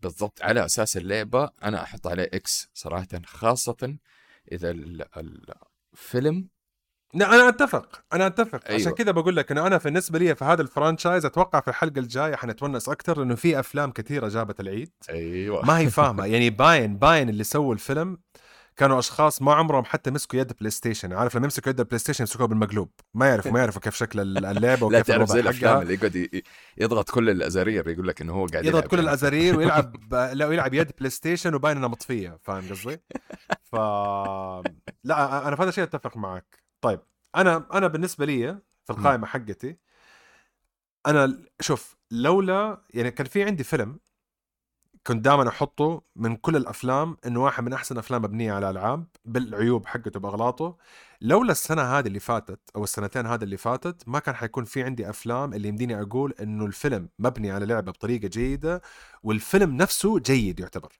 بالضبط 0.00 0.42
على 0.42 0.64
أساس 0.64 0.96
اللعبة 0.96 1.50
أنا 1.62 1.82
أحط 1.82 2.06
عليه 2.06 2.30
X 2.34 2.70
صراحة 2.74 3.08
خاصة 3.26 3.96
إذا 4.52 4.70
ال- 4.70 5.04
الفيلم 5.94 6.48
لا 7.14 7.34
أنا 7.34 7.48
أتفق 7.48 8.04
أنا 8.12 8.26
أتفق 8.26 8.68
أيوة. 8.68 8.80
عشان. 8.80 8.92
كذا 8.92 9.10
بقول 9.10 9.36
لك 9.36 9.52
إنه 9.52 9.66
أنا 9.66 9.76
بالنسبة 9.76 10.18
لي 10.18 10.34
في 10.34 10.44
هذا 10.44 10.62
ال 10.62 10.68
franchise 10.68 11.24
أتوقع 11.24 11.60
في 11.60 11.68
الحلقة 11.68 11.98
الجاية 11.98 12.36
حنتونس 12.36 12.88
أكثر 12.88 13.18
لأنه 13.18 13.34
في 13.34 13.60
أفلام 13.60 13.90
كثيرة 13.92 14.28
جابت 14.28 14.60
العيد 14.60 14.92
أيوه 15.10 15.64
ما 15.64 15.78
هي 15.78 15.90
فاهمة 15.90 16.26
يعني 16.32 16.50
باين 16.50 16.96
باين 16.96 17.28
اللي 17.28 17.44
سووا 17.44 17.74
الفيلم 17.74 18.18
كانوا 18.76 18.98
أشخاص 18.98 19.42
ما 19.42 19.54
عمرهم 19.54 19.84
حتى 19.84 20.10
مسكوا 20.10 20.38
يد 20.38 20.52
بلاي 20.52 20.70
ستيشن 20.70 21.12
عارف 21.12 21.36
لما 21.36 21.44
يمسكوا 21.44 21.70
يد 21.72 21.80
البلاي 21.80 21.98
ستيشن 21.98 22.22
يمسكوها 22.22 22.46
بالمقلوب. 22.46 22.90
ما 23.14 23.28
يعرفوا 23.28 23.50
ما 23.52 23.58
يعرفوا 23.60 23.80
كيف 23.80 23.94
شكل 23.96 24.20
ال- 24.20 24.46
اللعبة 24.56 24.90
لا 24.90 24.98
وكيف 24.98 25.06
تعرف 25.06 25.28
زي 25.28 25.40
الأفلام 25.40 25.82
اللي 25.82 25.94
يقعد 25.94 26.42
يضغط 26.78 27.10
كل 27.10 27.30
الازارير 27.30 27.88
يقول 27.88 28.08
لك 28.08 28.20
إنه 28.20 28.32
هو 28.32 28.46
قاعد 28.46 28.64
يضغط 28.64 28.86
كل 28.86 28.96
يعني. 28.96 29.08
الازارير 29.08 29.56
ويلعب 29.58 29.96
لا 30.38 30.46
ويلعب 30.46 30.74
يد 30.74 30.92
بلاي 30.98 31.10
ستيشن 31.10 31.54
وباين 31.54 31.76
إنها 31.76 31.88
مطفية. 31.88 32.38
فاهم 32.42 32.68
قصدي؟ 32.70 33.00
ف 33.62 33.74
لا 35.04 35.48
أنا 35.48 35.56
في 35.56 35.62
هذا 35.62 35.68
الشيء 35.68 35.84
أتفق 35.84 36.16
معك. 36.16 36.58
طيب 36.80 37.00
أنا 37.36 37.66
أنا 37.72 37.86
بالنسبة 37.86 38.26
لي 38.26 38.58
في 38.84 38.90
القائمة 38.92 39.26
حقتي 39.26 39.76
أنا 41.06 41.38
شوف 41.60 41.96
لولا 42.10 42.82
يعني 42.94 43.10
كان 43.10 43.26
في 43.26 43.42
عندي 43.44 43.64
فيلم 43.64 43.98
كنت 45.10 45.24
دائما 45.24 45.48
أحطه 45.48 46.02
من 46.16 46.36
كل 46.36 46.56
الأفلام 46.56 47.16
إنه 47.26 47.44
واحد 47.44 47.64
من 47.64 47.72
أحسن 47.72 47.98
أفلام 47.98 48.22
مبنية 48.22 48.52
على 48.52 48.70
العاب 48.70 49.06
بالعيوب 49.24 49.86
حقته 49.86 50.20
بأغلاطه. 50.20 50.76
لولا 51.20 51.52
السنة 51.52 51.82
هذه 51.82 52.06
اللي 52.06 52.20
فاتت 52.20 52.60
أو 52.76 52.84
السنتين 52.84 53.26
هذه 53.26 53.44
اللي 53.44 53.56
فاتت 53.56 54.02
ما 54.06 54.18
كان 54.18 54.34
حيكون 54.34 54.64
في 54.64 54.82
عندي 54.82 55.10
أفلام 55.10 55.54
اللي 55.54 55.68
يمديني 55.68 56.00
أقول 56.00 56.34
إنه 56.40 56.66
الفيلم 56.66 57.08
مبني 57.18 57.50
على 57.50 57.66
لعبة 57.66 57.92
بطريقة 57.92 58.28
جيدة 58.28 58.82
والفيلم 59.22 59.76
نفسه 59.76 60.18
جيد 60.18 60.60
يعتبر. 60.60 60.92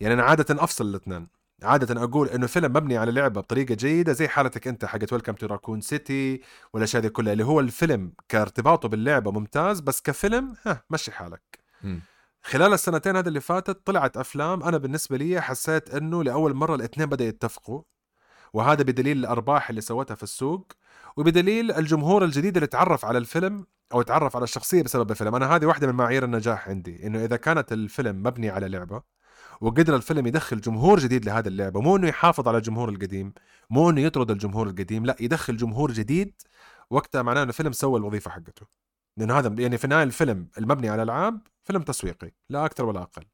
يعني 0.00 0.14
أنا 0.14 0.22
عادة 0.22 0.64
أفصل 0.64 0.88
الاثنين. 0.88 1.28
عادة 1.62 2.04
أقول 2.04 2.28
إنه 2.28 2.46
فيلم 2.46 2.72
مبني 2.72 2.96
على 2.96 3.12
لعبة 3.12 3.40
بطريقة 3.40 3.74
جيدة 3.74 4.12
زي 4.12 4.28
حالتك 4.28 4.68
أنت 4.68 4.84
حقت 4.84 5.12
ويلكم 5.12 5.32
تو 5.32 5.46
راكون 5.46 5.80
سيتي 5.80 6.40
والأشياء 6.72 7.02
دي 7.02 7.08
كلها 7.08 7.32
اللي 7.32 7.44
هو 7.44 7.60
الفيلم 7.60 8.12
كارتباطه 8.28 8.88
باللعبة 8.88 9.30
ممتاز 9.30 9.80
بس 9.80 10.02
كفيلم 10.02 10.54
ها 10.66 10.84
مشي 10.90 11.12
حالك. 11.12 11.58
مم. 11.82 12.00
خلال 12.46 12.72
السنتين 12.72 13.16
هذه 13.16 13.28
اللي 13.28 13.40
فاتت 13.40 13.86
طلعت 13.86 14.16
أفلام 14.16 14.62
أنا 14.62 14.78
بالنسبة 14.78 15.16
لي 15.16 15.40
حسيت 15.40 15.94
إنه 15.94 16.24
لأول 16.24 16.54
مرة 16.54 16.74
الاثنين 16.74 17.06
بدا 17.08 17.24
يتفقوا 17.24 17.82
وهذا 18.52 18.82
بدليل 18.82 19.18
الأرباح 19.18 19.68
اللي 19.68 19.80
سوتها 19.80 20.14
في 20.14 20.22
السوق 20.22 20.72
وبدليل 21.16 21.72
الجمهور 21.72 22.24
الجديد 22.24 22.56
اللي 22.56 22.66
تعرف 22.66 23.04
على 23.04 23.18
الفيلم 23.18 23.66
أو 23.94 24.02
تعرف 24.02 24.36
على 24.36 24.42
الشخصية 24.42 24.82
بسبب 24.82 25.10
الفيلم. 25.10 25.34
أنا 25.34 25.56
هذه 25.56 25.66
واحدة 25.66 25.86
من 25.86 25.94
معايير 25.94 26.24
النجاح 26.24 26.68
عندي 26.68 27.06
إنه 27.06 27.24
إذا 27.24 27.36
كانت 27.36 27.72
الفيلم 27.72 28.22
مبني 28.22 28.50
على 28.50 28.68
لعبة 28.68 29.02
وقدر 29.60 29.96
الفيلم 29.96 30.26
يدخل 30.26 30.60
جمهور 30.60 30.98
جديد 30.98 31.24
لهذه 31.26 31.48
اللعبة 31.48 31.80
مو 31.80 31.96
إنه 31.96 32.08
يحافظ 32.08 32.48
على 32.48 32.56
الجمهور 32.58 32.88
القديم 32.88 33.32
مو 33.70 33.90
إنه 33.90 34.00
يطرد 34.00 34.30
الجمهور 34.30 34.66
القديم 34.68 35.06
لا 35.06 35.16
يدخل 35.20 35.56
جمهور 35.56 35.92
جديد 35.92 36.42
وقتها 36.90 37.22
معناه 37.22 37.42
إنه 37.42 37.48
الفيلم 37.50 37.72
سوى 37.72 37.98
الوظيفة 37.98 38.30
حقته. 38.30 38.83
لأنه 39.16 39.38
هذا 39.38 39.62
يعني 39.62 39.78
في 39.78 39.84
النهاية 39.84 40.02
الفيلم 40.02 40.48
المبني 40.58 40.88
على 40.88 41.02
ألعاب 41.02 41.40
فيلم 41.62 41.82
تسويقي 41.82 42.32
لا 42.48 42.64
أكثر 42.64 42.84
ولا 42.84 43.02
أقل 43.02 43.24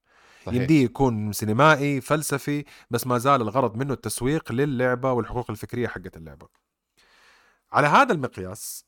صحيح. 0.46 0.54
يمديه 0.60 0.84
يكون 0.84 1.32
سينمائي 1.32 2.00
فلسفي 2.00 2.64
بس 2.90 3.06
ما 3.06 3.18
زال 3.18 3.42
الغرض 3.42 3.76
منه 3.76 3.92
التسويق 3.92 4.52
للعبة 4.52 5.12
والحقوق 5.12 5.50
الفكرية 5.50 5.88
حقت 5.88 6.16
اللعبة 6.16 6.48
على 7.72 7.86
هذا 7.86 8.12
المقياس 8.12 8.84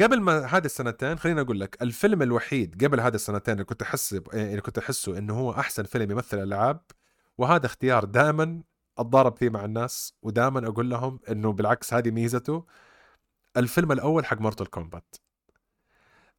قبل 0.00 0.20
ما 0.20 0.46
هذه 0.46 0.64
السنتين 0.64 1.18
خليني 1.18 1.40
أقول 1.40 1.60
لك 1.60 1.82
الفيلم 1.82 2.22
الوحيد 2.22 2.84
قبل 2.84 3.00
هذه 3.00 3.14
السنتين 3.14 3.54
اللي 3.54 3.64
كنت 3.64 3.82
أحس 3.82 4.12
اللي 4.34 4.60
كنت 4.60 4.78
أحسه 4.78 5.18
إنه 5.18 5.38
هو 5.38 5.52
أحسن 5.52 5.82
فيلم 5.82 6.10
يمثل 6.10 6.38
الالعاب 6.38 6.80
وهذا 7.38 7.66
اختيار 7.66 8.04
دائما 8.04 8.62
أتضارب 8.98 9.36
فيه 9.36 9.50
مع 9.50 9.64
الناس 9.64 10.14
ودائما 10.22 10.68
أقول 10.68 10.90
لهم 10.90 11.20
إنه 11.30 11.52
بالعكس 11.52 11.94
هذه 11.94 12.10
ميزته 12.10 12.66
الفيلم 13.56 13.92
الأول 13.92 14.26
حق 14.26 14.40
مورتال 14.40 14.70
كومبات 14.70 15.14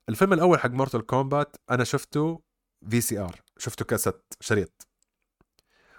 الفيلم 0.10 0.34
الأول 0.34 0.60
حق 0.60 0.70
مورتال 0.70 1.06
كومبات 1.06 1.56
أنا 1.70 1.84
شفته 1.84 2.42
في 2.90 3.02
VCR 3.02 3.42
شفته 3.58 3.86
كاسيت 3.86 4.34
شريط. 4.40 4.88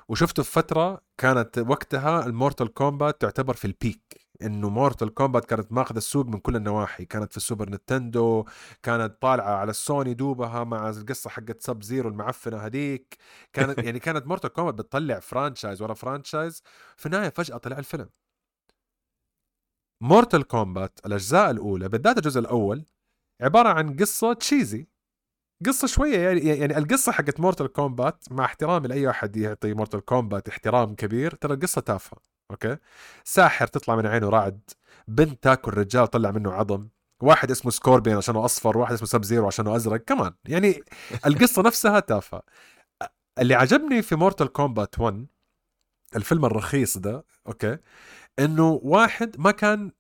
وشفته 0.09 0.43
في 0.43 0.51
فترة 0.53 1.01
كانت 1.19 1.59
وقتها 1.59 2.27
المورتال 2.27 2.75
كومبات 2.75 3.21
تعتبر 3.21 3.55
في 3.55 3.65
ال 3.65 3.77
peak 3.77 4.27
إنه 4.43 4.69
مورتال 4.69 5.15
كومبات 5.15 5.45
كانت 5.45 5.73
ماخذ 5.73 5.97
السوق 5.97 6.27
من 6.27 6.39
كل 6.39 6.57
النواحي 6.57 7.05
كانت 7.05 7.31
في 7.31 7.37
السوبر 7.37 7.71
نينتندو 7.71 8.45
كانت 8.83 9.23
طالعة 9.23 9.55
على 9.55 9.71
السوني 9.71 10.15
دوبها 10.15 10.65
مع 10.65 10.89
القصة 10.91 11.31
حقت 11.31 11.61
سب 11.63 11.83
زيرو 11.83 12.09
المعفنة 12.09 12.57
هذيك. 12.57 13.17
كانت 13.53 13.79
يعني 13.87 13.99
كانت 13.99 14.27
مورتال 14.27 14.53
كومبات 14.53 14.75
بتطلع 14.75 15.21
franchise 15.21 15.83
ورا 15.83 15.95
franchise 15.95 16.63
في 16.97 17.07
النهاية 17.07 17.29
فجأة 17.29 17.57
طلع 17.57 17.79
الفيلم. 17.79 18.09
مورتال 20.01 20.43
كومبات 20.47 21.01
الأجزاء 21.07 21.51
الأولى 21.51 21.89
بالذات 21.89 22.17
الجزء 22.19 22.41
الأول 22.41 22.85
عبارة 23.41 23.69
عن 23.69 23.97
قصة 23.97 24.33
cheesy 24.33 24.87
قصة 25.67 25.87
شوية 25.87 26.19
يعني 26.19 26.41
يعني 26.41 26.79
القصة 26.79 27.13
حقت 27.13 27.41
مورتال 27.41 27.67
كومبات 27.73 28.25
مع 28.31 28.45
احترامي 28.45 28.89
لأي 28.89 29.11
أحد 29.11 29.37
يعطي 29.37 29.75
مورتال 29.75 30.01
كومبات 30.05 30.49
احترام 30.49 30.95
كبير 30.95 31.35
ترى 31.35 31.55
القصة 31.55 31.81
تافهة 31.81 32.19
أوكي؟ 32.51 32.77
ساحر 33.25 33.67
تطلع 33.67 33.97
من 33.97 34.07
عينه 34.07 34.29
رعد 34.29 34.61
بنت 35.09 35.43
تاكل 35.43 35.73
رجال 35.75 36.07
طلع 36.07 36.31
منه 36.31 36.53
عظم 36.53 36.89
واحد 37.23 37.51
اسمه 37.51 37.71
سكوربيون 37.71 38.17
عشانه 38.17 38.45
أصفر 38.45 38.79
واحد 38.79 38.93
اسمه 38.93 39.07
سب 39.07 39.23
زيرو 39.25 39.47
عشانه 39.47 39.77
أزرق 39.77 40.01
كمان 40.01 40.33
يعني 40.49 40.83
القصة 41.27 41.63
نفسها 41.63 42.01
تافهة. 42.01 42.43
اللي 43.39 43.55
عجبني 43.55 44.03
في 44.03 44.17
مورتال 44.17 44.53
كومبات 44.53 45.01
1 45.01 45.27
الفيلم 46.17 46.45
الرخيص 46.45 46.99
ده 46.99 47.25
أوكي؟ 47.47 47.79
إنه 48.41 48.81
واحد 48.83 49.41
ما 49.41 49.51
كان 49.51 49.93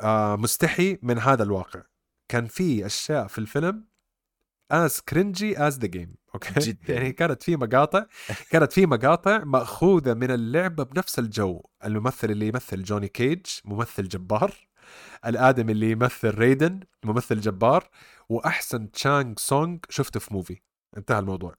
آه 0.00 0.36
مستحي 0.36 0.98
من 1.02 1.18
هذا 1.18 1.42
الواقع. 1.42 1.82
كان 2.28 2.46
في 2.46 2.86
أشياء 2.86 3.26
في 3.26 3.38
الفيلم 3.38 3.88
as 4.70 5.00
cringy 5.00 5.58
as 5.58 5.78
the 5.78 5.86
game 5.86 6.14
أوكي؟ 6.34 6.60
جداً. 6.60 6.94
يعني 6.94 7.12
كانت 7.12 7.42
في 7.42 7.56
مقاطع 7.56 8.06
كانت 8.50 8.72
في 8.72 8.86
مقاطع 8.86 9.44
مأخوذة 9.44 10.14
من 10.14 10.30
اللعبة 10.30 10.84
بنفس 10.84 11.18
الجو. 11.18 11.62
الممثل 11.84 12.30
اللي 12.30 12.48
يمثل 12.48 12.82
جوني 12.82 13.08
كيج 13.08 13.46
ممثل 13.64 14.08
جبار. 14.08 14.68
الآدمي 15.26 15.72
اللي 15.72 15.90
يمثل 15.90 16.34
ريدن 16.34 16.80
ممثل 17.04 17.40
جبار. 17.40 17.88
وأحسن 18.28 18.90
شانغ 18.90 19.34
سونغ 19.38 19.78
شفته 19.88 20.20
في 20.20 20.34
movie 20.34 20.60
انتهى 20.96 21.18
الموضوع. 21.18 21.54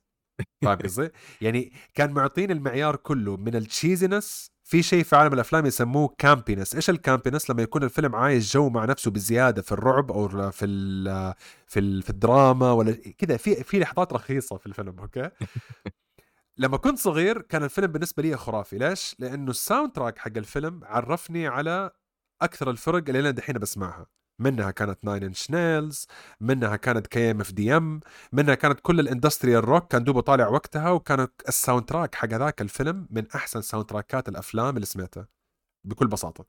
فاهم 0.63 0.77
قصدي؟ 0.77 1.09
يعني 1.41 1.73
كان 1.93 2.11
معطين 2.11 2.51
المعيار 2.51 2.95
كله 2.95 3.37
من 3.37 3.55
ال 3.55 3.64
cheesiness 3.64 4.51
في 4.65 4.83
شيء 4.83 5.03
في 5.03 5.15
عالم 5.15 5.33
الأفلام 5.33 5.65
يسموه 5.65 6.15
campiness، 6.17 6.75
إيش 6.75 6.89
ال 6.89 6.95
campiness؟ 6.95 7.49
لما 7.49 7.61
يكون 7.61 7.83
الفيلم 7.83 8.15
عايش 8.15 8.53
جو 8.53 8.69
مع 8.69 8.85
نفسه 8.85 9.11
بزيادة 9.11 9.61
في 9.61 9.71
الرعب 9.71 10.11
أو 10.11 10.51
في 10.51 10.65
ال 10.65 11.33
في 11.67 11.79
ال 11.79 12.01
في 12.01 12.09
الدراما 12.09 12.71
ولا 12.71 12.91
كذا 13.17 13.37
في 13.37 13.63
في 13.63 13.79
لحظات 13.79 14.13
رخيصة 14.13 14.57
في 14.57 14.65
الفيلم 14.65 14.99
أوكي؟ 14.99 15.29
لما 16.57 16.77
كنت 16.77 16.99
صغير 16.99 17.41
كان 17.41 17.63
الفيلم 17.63 17.87
بالنسبة 17.87 18.23
لي 18.23 18.37
خرافي، 18.37 18.77
ليش؟ 18.77 19.15
لأنه 19.19 19.51
ال 19.51 19.91
soundtrack 19.91 20.17
حق 20.17 20.37
الفيلم 20.37 20.81
عرفني 20.83 21.47
على 21.47 21.91
أكثر 22.41 22.69
الفرق 22.69 23.03
اللي 23.07 23.19
أنا 23.19 23.31
دحين 23.31 23.57
بسمعها 23.57 24.07
منها 24.39 24.71
كانت 24.71 24.99
ناين 25.03 25.23
انش 25.23 25.51
نيلز 25.51 26.07
منها 26.41 26.75
كانت 26.75 27.07
كي 27.07 27.31
ام 27.31 27.41
اف 27.41 27.51
دي 27.51 27.77
ام 27.77 27.99
منها 28.31 28.55
كانت 28.55 28.79
كل 28.79 28.99
ال 28.99 29.05
industrial 29.05 29.65
rock 29.65 29.91
كان 29.91 30.03
دوبه 30.03 30.21
طالع 30.21 30.47
وقتها 30.47 30.89
وكان 30.91 31.27
ال 31.47 31.85
soundtrack 31.85 32.15
حق 32.15 32.27
ذاك 32.27 32.61
الفيلم 32.61 33.07
من 33.11 33.27
أحسن 33.35 33.61
soundtrack 33.61 33.85
ات 33.85 34.29
الأفلام 34.29 34.75
اللي 34.75 34.85
سمعتها 34.85 35.27
بكل 35.85 36.07
بساطة. 36.07 36.45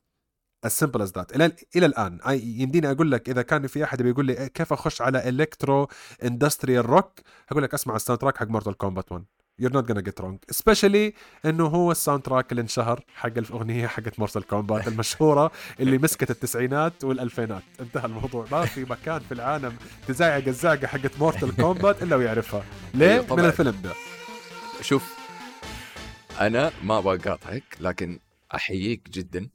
As 0.64 0.74
simple 0.74 1.03
as 1.03 1.12
that 1.12 1.36
إلى 1.37 1.57
إلى 1.76 1.87
الآن. 1.87 2.20
يمديني 2.43 2.91
أقول 2.91 3.11
لك 3.12 3.28
إذا 3.28 3.43
كان 3.43 3.66
في 3.66 3.84
أحد 3.84 4.03
بيقول 4.03 4.26
لي 4.26 4.49
كيف 4.49 4.72
أخش 4.72 5.03
على 5.03 5.28
electro 5.28 5.88
industrial 6.24 6.86
rock 6.86 7.20
هقول 7.49 7.62
لك 7.62 7.74
أسمع 7.74 7.97
ال 7.97 8.20
soundtrack 8.20 8.36
حق 8.37 8.47
مورتال 8.49 8.76
كومبات 8.76 9.12
1 9.12 9.24
You're 9.62 9.70
not 9.78 9.86
gonna 9.88 10.02
get 10.02 10.20
wrong. 10.20 10.36
Especially 10.54 11.12
إنه 11.44 11.66
هو 11.66 11.90
ال 11.92 12.22
soundtrack 12.22 12.51
اللي 12.52 12.62
انشهر 12.62 13.04
حق 13.14 13.38
الاغنيه 13.38 13.86
حقت 13.86 14.18
مورتال 14.18 14.46
كومبات 14.46 14.88
المشهورة 14.92 15.50
اللي 15.80 15.98
مسكت 15.98 16.30
التسعينات 16.30 17.04
والألفينات. 17.04 17.62
انتهى 17.80 18.04
الموضوع. 18.07 18.46
ما 18.52 18.64
في 18.66 18.84
مكان 18.84 19.20
في 19.20 19.32
العالم 19.34 19.76
تزعق 20.09 20.44
الزعقة 20.46 20.86
حقت 20.86 21.18
مورتال 21.18 21.57
كومبات 21.57 22.02
إلا 22.02 22.16
ويعرفها. 22.16 22.64
ليه؟ 22.94 23.11
أيوة 23.11 23.22
من 23.22 23.28
طبعاً. 23.28 23.46
الفيلم 23.46 23.80
ده. 23.84 23.92
شوف 24.80 25.16
أنا 26.40 26.72
ما 26.84 26.98
أبغى 26.98 27.16
أقاطعك 27.16 27.76
لكن 27.80 28.18
أحييك 28.54 29.09
جدا. 29.11 29.48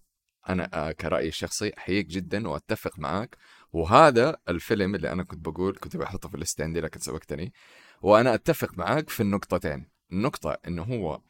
أنا 0.50 0.70
آه، 0.74 0.92
كرأيي 0.92 1.28
الشخصي 1.28 1.72
أحييك 1.78 2.06
جدا 2.08 2.48
وأتفق 2.48 3.00
معاك. 3.00 3.38
وهذا 3.74 4.38
الفيلم 4.50 4.96
اللي 4.96 5.12
أنا 5.12 5.24
كنت 5.24 5.46
بقول 5.48 5.78
كنت 5.80 5.98
بحطه 5.98 6.30
في 6.30 6.36
ال 6.36 6.41
list 6.41 6.62
عندي 6.62 6.82
لكن 6.82 7.00
سبقتني. 7.00 7.54
وأنا 8.02 8.34
أتفق 8.34 8.78
معاك 8.78 9.10
في 9.10 9.20
النقطتين. 9.24 9.91
النقطه 10.12 10.58
إنه 10.68 10.84
هو 10.84 11.22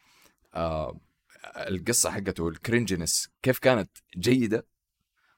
آه 0.54 1.00
القصة 1.56 2.10
حقته 2.10 2.48
ال 2.48 2.55
cringiness 2.55 3.28
كيف 3.42 3.58
كانت 3.58 3.90
جيدة 4.18 4.66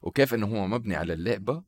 وكيف 0.03 0.35
إنه 0.35 0.47
هو 0.47 0.67
مبني 0.67 0.97
على 0.97 1.13
اللعبة 1.13 1.63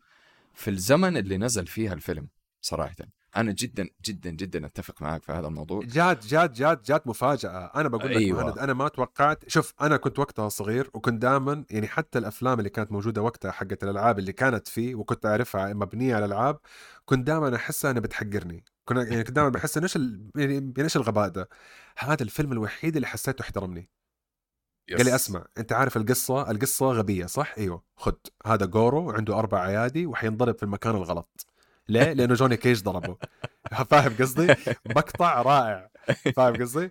في 0.54 0.70
الزمن 0.70 1.16
اللي 1.16 1.38
نزل 1.38 1.66
فيها 1.66 1.92
الفيلم 1.92 2.28
صراحة. 2.60 2.94
أنا 3.36 3.52
جدا 3.52 3.88
جدا 4.04 4.30
جدا 4.30 4.66
أتفق 4.66 5.02
معاك 5.02 5.22
في 5.22 5.32
هذا 5.32 5.46
الموضوع. 5.46 5.82
جات 5.84 6.26
جات 6.26 6.50
جات 6.50 6.86
جات 6.86 7.06
مفاجأة. 7.06 7.70
أنا 7.74 7.88
بقول 7.88 8.10
لك 8.10 8.16
أيوة. 8.16 8.44
مهند 8.44 8.58
أنا 8.58 8.72
ما 8.74 8.88
توقعت 8.88 9.48
شوف 9.48 9.74
أنا 9.80 9.96
كنت 9.96 10.18
وقتها 10.18 10.48
صغير 10.48 10.90
وكنت 10.94 11.22
دائما 11.22 11.64
يعني 11.70 11.86
حتى 11.86 12.18
الأفلام 12.18 12.58
اللي 12.58 12.70
كانت 12.70 12.92
موجودة 12.92 13.22
وقتها 13.22 13.50
حقت 13.50 13.84
الألعاب 13.84 14.18
اللي 14.18 14.32
كانت 14.32 14.68
فيه 14.68 14.94
وكنت 14.94 15.26
أعرفها 15.26 15.72
مبنية 15.72 16.14
على 16.14 16.24
الألعاب 16.24 16.58
كنت 17.04 17.26
دائما 17.26 17.56
أحسها 17.56 17.90
إنها 17.90 18.00
بتحقرني. 18.00 18.64
كنا 18.88 19.02
يعني 19.02 19.24
كنت 19.24 19.36
دائما 19.36 19.50
بحس 19.50 19.76
إنه 19.76 19.84
إيش 19.84 19.96
يعني 19.96 20.54
يعني 20.54 20.72
إيش 20.78 20.96
الغباء 20.96 21.28
ده؟ 21.28 21.48
هذا 21.98 22.22
الفيلم 22.22 22.52
الوحيد 22.52 22.96
اللي 22.96 23.06
حسيته 23.06 23.42
احترمني. 23.42 23.90
قال 24.96 25.06
لي 25.06 25.14
أسمع 25.14 25.46
أنت 25.58 25.72
عارف 25.72 25.96
القصة؟ 25.96 26.50
القصة 26.50 26.86
غبية 26.86 27.26
صح؟ 27.26 27.54
أيوه. 27.58 27.82
خد. 27.96 28.16
هذا 28.46 28.66
جورو 28.66 29.10
عنده 29.10 29.38
أربع 29.38 29.66
ايادي 29.68 30.06
وحينضرب 30.06 30.56
في 30.56 30.62
المكان 30.62 30.94
الغلط. 30.94 31.46
ليه؟ 31.88 32.12
لأنه 32.12 32.34
جوني 32.34 32.56
كيج 32.56 32.82
ضربه. 32.82 33.16
فاهم 33.90 34.16
قصدي؟ 34.20 34.54
مقطع 34.86 35.42
رائع. 35.42 35.90
فاهم 36.36 36.54
قصدي؟ 36.56 36.90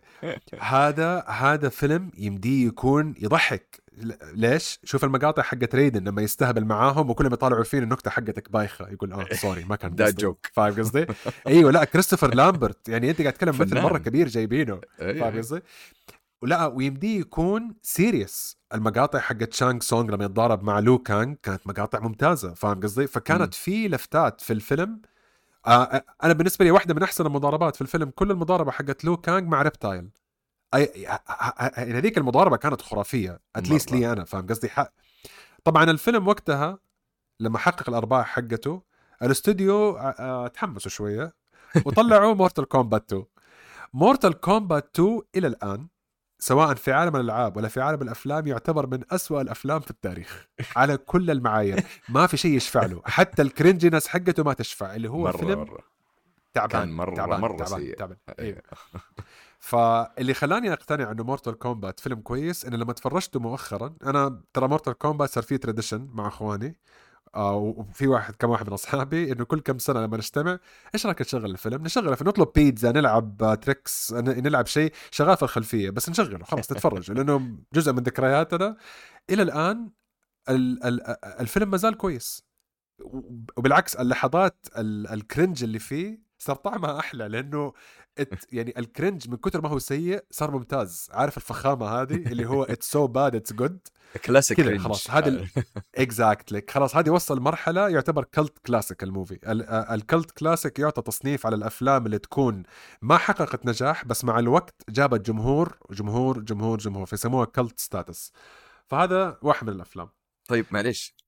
هذا 0.59 1.23
هذا 1.27 1.69
فيلم 1.69 2.11
يمديه 2.17 2.67
يكون 2.67 3.15
يضحك. 3.21 3.85
ليش؟ 4.33 4.79
شوف 4.83 5.03
المقاطع 5.03 5.43
حقت 5.43 5.75
ريدن 5.75 6.03
لما 6.07 6.21
يستهبل 6.21 6.65
معاهم 6.65 7.09
وكل 7.09 7.27
ما 7.27 7.33
يطالعوا 7.33 7.63
فيه 7.63 7.79
النكتة 7.79 8.11
حقتك 8.11 8.51
بايخة. 8.51 8.89
يقول 8.89 9.13
آه 9.13 9.25
sorry 9.33 9.63
ما 9.63 9.75
كان 9.75 9.95
قصدي. 10.03 10.21
joke 10.21 10.47
فاهم 10.53 10.73
قصدي؟ 10.73 11.05
إيوه 11.47 11.71
لا 11.71 11.83
كريستوفر 11.83 12.33
لامبرت 12.35 12.89
يعني 12.89 13.09
أنت 13.09 13.21
قاعد 13.21 13.33
تتكلم 13.33 13.55
مثل. 13.59 13.81
مرة 13.81 13.97
كبير 13.97 14.27
جايبينه. 14.27 14.81
أيوة. 15.01 15.19
فاهم 15.19 15.37
قصدي؟ 15.37 15.61
ولا 16.41 16.65
ويمديه 16.65 17.19
يكون 17.19 17.75
serious 17.81 18.57
المقاطع 18.73 19.19
حقت 19.19 19.53
شانغ 19.53 19.79
سونغ 19.79 20.11
لما 20.15 20.25
يتضارب 20.25 20.63
مع 20.63 20.79
لو 20.79 20.97
كانغ 20.97 21.33
كانت 21.43 21.67
مقاطع 21.67 21.99
ممتازة. 21.99 22.53
فاهم 22.53 22.79
قصدي؟ 22.79 23.07
فكانت 23.07 23.53
في 23.53 23.87
لفتات 23.87 24.41
في 24.41 24.53
الفيلم 24.53 25.01
أنا 26.23 26.33
بالنسبة 26.33 26.65
لي 26.65 26.71
واحدة 26.71 26.93
من 26.93 27.03
أحسن 27.03 27.25
المضاربات 27.25 27.75
في 27.75 27.81
الفيلم 27.81 28.09
كل 28.09 28.31
المضاربة 28.31 28.71
حقت 28.71 29.05
لو 29.05 29.17
كانغ 29.17 29.41
مع 29.47 29.61
ريبتايل 29.61 30.09
ه- 30.75 31.21
هذيك 31.77 32.17
المضاربة 32.17 32.57
كانت 32.57 32.81
خرافية 32.81 33.39
at 33.55 33.64
least. 33.64 33.91
لي 33.91 34.11
أنا 34.11 34.23
فاهم 34.25 34.47
قصدي؟ 34.47 34.69
حق. 34.69 34.91
طبعا 35.63 35.83
الفيلم 35.83 36.27
وقتها 36.27 36.79
لما 37.39 37.57
حقق 37.57 37.89
الأرباح 37.89 38.27
حقته 38.27 38.81
الأستوديو 39.21 39.97
آه، 39.97 40.01
آه، 40.19 40.47
تحمسوا 40.47 40.91
شوية 40.91 41.33
وطلعوا 41.85 42.33
مورتال 42.33 42.65
كومبات 42.65 43.03
2 43.13 43.25
مورتال 43.93 44.33
كومبات 44.39 44.89
2 44.99 45.21
إلى 45.35 45.47
الآن 45.47 45.87
سواء 46.39 46.73
في 46.75 46.91
عالم 46.91 47.15
الألعاب 47.15 47.57
ولا 47.57 47.67
في 47.67 47.81
عالم 47.81 48.01
الأفلام 48.01 48.47
يعتبر 48.47 48.87
من 48.87 48.99
أسوأ 49.11 49.41
الأفلام 49.41 49.79
في 49.79 49.91
التاريخ. 49.91 50.47
على 50.75 50.97
كل 50.97 51.31
المعايير. 51.31 51.83
ما 52.09 52.27
في 52.27 52.37
شيء 52.37 52.51
يشفع 52.55 52.85
له. 52.85 53.01
حتى 53.05 53.41
ال 53.41 53.47
cringeness 53.47 54.07
حقته 54.07 54.43
ما 54.43 54.53
تشفع. 54.53 54.95
اللي 54.95 55.09
هو 55.09 55.23
مرة 55.23 55.37
فيلم 55.37 55.59
مرة. 55.59 55.79
تعبان 56.53 56.81
كان 56.81 56.97
مرة- 56.97 57.15
تعبان 57.15 57.39
مرة 57.41 57.57
تعبان 57.57 57.79
سيء. 57.79 57.95
تعبان. 57.97 58.17
أيوه. 58.39 58.61
فاللي 59.59 60.33
خلاني 60.33 60.73
أقتنع 60.73 61.11
إنه 61.11 61.23
مورتال 61.23 61.59
كومبات 61.59 61.99
فيلم 61.99 62.19
كويس 62.19 62.65
إنه 62.65 62.77
لما 62.77 62.93
تفرجته 62.93 63.39
مؤخرا 63.39 63.93
أنا 64.05 64.41
ترى 64.53 64.67
مورتال 64.67 64.93
كومبات 64.93 65.29
صار 65.29 65.43
فيه 65.43 65.55
tradition 65.57 66.09
مع 66.13 66.27
إخواني. 66.27 66.75
وفي 67.35 68.07
واحد 68.07 68.35
كم 68.35 68.49
واحد 68.49 68.67
من 68.67 68.73
أصحابي 68.73 69.31
إنه 69.31 69.45
كل 69.45 69.59
كم 69.59 69.77
سنة 69.77 69.99
لما 69.99 70.17
نجتمع 70.17 70.59
إيش 70.93 71.05
رايك 71.05 71.21
نشغل 71.21 71.51
الفيلم؟ 71.51 71.83
نشغله 71.83 72.11
نطلب 72.21 72.47
بيتزا 72.55 72.91
نلعب 72.91 73.43
آه، 73.43 73.55
تريكس 73.55 74.13
نلعب 74.13 74.65
شيء 74.67 74.93
شغال 75.11 75.37
في 75.37 75.43
الخلفية 75.43 75.89
بس 75.89 76.09
نشغله 76.09 76.43
خلاص 76.45 76.71
نتفرج 76.71 77.11
لأنه 77.11 77.57
جزء 77.73 77.93
من 77.93 78.03
ذكرياتنا 78.03 78.77
إلى 79.29 79.41
الآن 79.41 79.89
ال- 80.49 80.83
ال- 80.83 81.01
الفيلم 81.39 81.71
ما 81.71 81.77
زال 81.77 81.97
كويس 81.97 82.43
وبالعكس 83.57 83.95
اللحظات 83.95 84.67
ال- 84.77 85.07
ال 85.07 85.15
cringe 85.15 85.63
اللي 85.63 85.79
فيه 85.79 86.24
صار 86.45 86.55
طعمها 86.55 86.99
أحلى 86.99 87.27
لأنه 87.27 87.73
it 88.17 88.33
يعني 88.53 88.73
ال 88.77 88.85
cringe 88.85 89.29
من 89.29 89.37
كثر 89.37 89.61
ما 89.61 89.69
هو 89.69 89.79
سيء 89.79 90.23
صار 90.31 90.51
ممتاز. 90.51 91.09
عارف 91.11 91.37
الفخامة 91.37 91.87
هذه 91.87 92.15
اللي 92.15 92.45
هو 92.45 92.63
it's 92.63 92.91
so 92.91 93.07
bad 93.07 93.35
it's 93.35 93.53
good 93.53 93.79
classic 94.25 94.57
كذا. 94.57 94.77
خلاص، 94.77 95.11
هذا 95.11 95.47
exactly 95.95 96.61
خلاص 96.73 96.95
هذه 96.95 97.09
وصل 97.09 97.39
مرحلة 97.39 97.89
يعتبر 97.89 98.23
cult 98.23 98.57
classic 98.65 99.03
ال 99.03 99.08
movie. 99.08 99.39
ال 99.93 100.01
cult 100.01 100.31
classic 100.31 100.79
يعطى 100.79 101.01
تصنيف 101.01 101.45
على 101.45 101.55
الأفلام 101.55 102.05
اللي 102.05 102.19
تكون 102.19 102.63
ما 103.01 103.17
حققت 103.17 103.65
نجاح 103.65 104.05
بس 104.05 104.25
مع 104.25 104.39
الوقت 104.39 104.75
جابت 104.89 105.25
جمهور 105.25 105.77
جمهور 105.91 106.39
جمهور 106.39 106.77
جمهور 106.77 107.05
فيسموها 107.05 107.45
cult 107.45 107.79
status 107.79 108.33
فهذا 108.87 109.37
واحد 109.41 109.67
من 109.67 109.73
الأفلام. 109.73 110.09
طيب 110.47 110.65
معليش. 110.71 111.24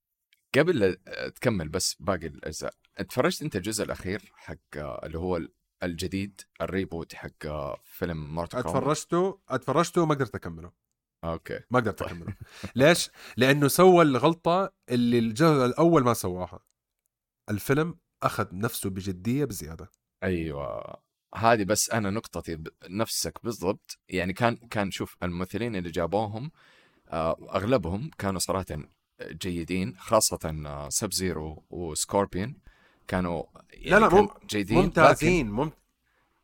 قبل 0.54 0.78
لا 0.78 1.28
تكمل 1.28 1.68
بس 1.68 1.96
باقي 2.00 2.26
الأجزاء 2.26 2.74
اتفرجت 2.98 3.42
أنت 3.42 3.56
الجزء 3.56 3.84
الأخير 3.84 4.32
حق 4.34 4.76
اللي 4.76 5.18
هو 5.18 5.40
الجديد 5.82 6.40
ال 6.60 6.68
reboot 6.68 7.14
حق 7.14 7.46
فيلم 7.84 8.24
كومبات 8.24 8.54
اتفرجته 8.54 9.40
اتفرجته 9.48 10.06
ما 10.06 10.14
قدرت 10.14 10.34
أكمله. 10.34 10.72
okay. 11.24 11.60
ما 11.70 11.80
قدرت 11.80 11.98
طيب. 11.98 12.08
أكمله. 12.08 12.36
ليش؟ 12.76 13.10
لأنه 13.36 13.68
سوى 13.68 14.02
الغلطة 14.02 14.72
اللي 14.90 15.18
الجزء 15.18 15.64
الأول 15.66 16.04
ما 16.04 16.14
سواها. 16.14 16.60
الفيلم 17.50 17.98
أخذ 18.22 18.46
نفسه 18.52 18.90
بجدية 18.90 19.44
بزيادة. 19.44 19.90
أيوه. 20.22 20.96
هذه 21.34 21.64
بس 21.64 21.90
أنا 21.90 22.10
نقطتي 22.10 22.62
نفسك 22.88 23.44
بالضبط. 23.44 23.98
يعني 24.08 24.32
كان 24.32 24.56
كان 24.56 24.90
شوف 24.90 25.16
الممثلين 25.22 25.76
اللي 25.76 25.90
جابوهم 25.90 26.50
آه، 27.08 27.36
أغلبهم 27.54 28.10
كانوا 28.18 28.38
صراحة 28.38 28.66
جيدين 29.22 29.96
خاصة 29.98 30.88
سب 30.88 31.12
زيرو 31.12 31.64
وسكوربيون. 31.70 32.56
كانوا 33.08 33.42
يعني 33.72 33.90
لا 33.90 33.98
لا 34.00 34.08
كان 34.08 34.20
مم- 34.20 34.28
جيدين 34.46 34.78
لكن 34.78 34.84
ممتازين 34.84 35.50
مم... 35.50 35.70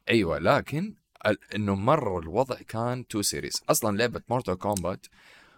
أيوه 0.09 0.39
لكن 0.39 0.95
إنه 1.55 1.75
مرة 1.75 2.19
الوضع 2.19 2.57
كان 2.69 3.07
too 3.07 3.23
serious 3.23 3.63
أصلا 3.69 3.97
لعبة 3.97 4.23
مورتال 4.29 4.55
كومبات 4.55 5.07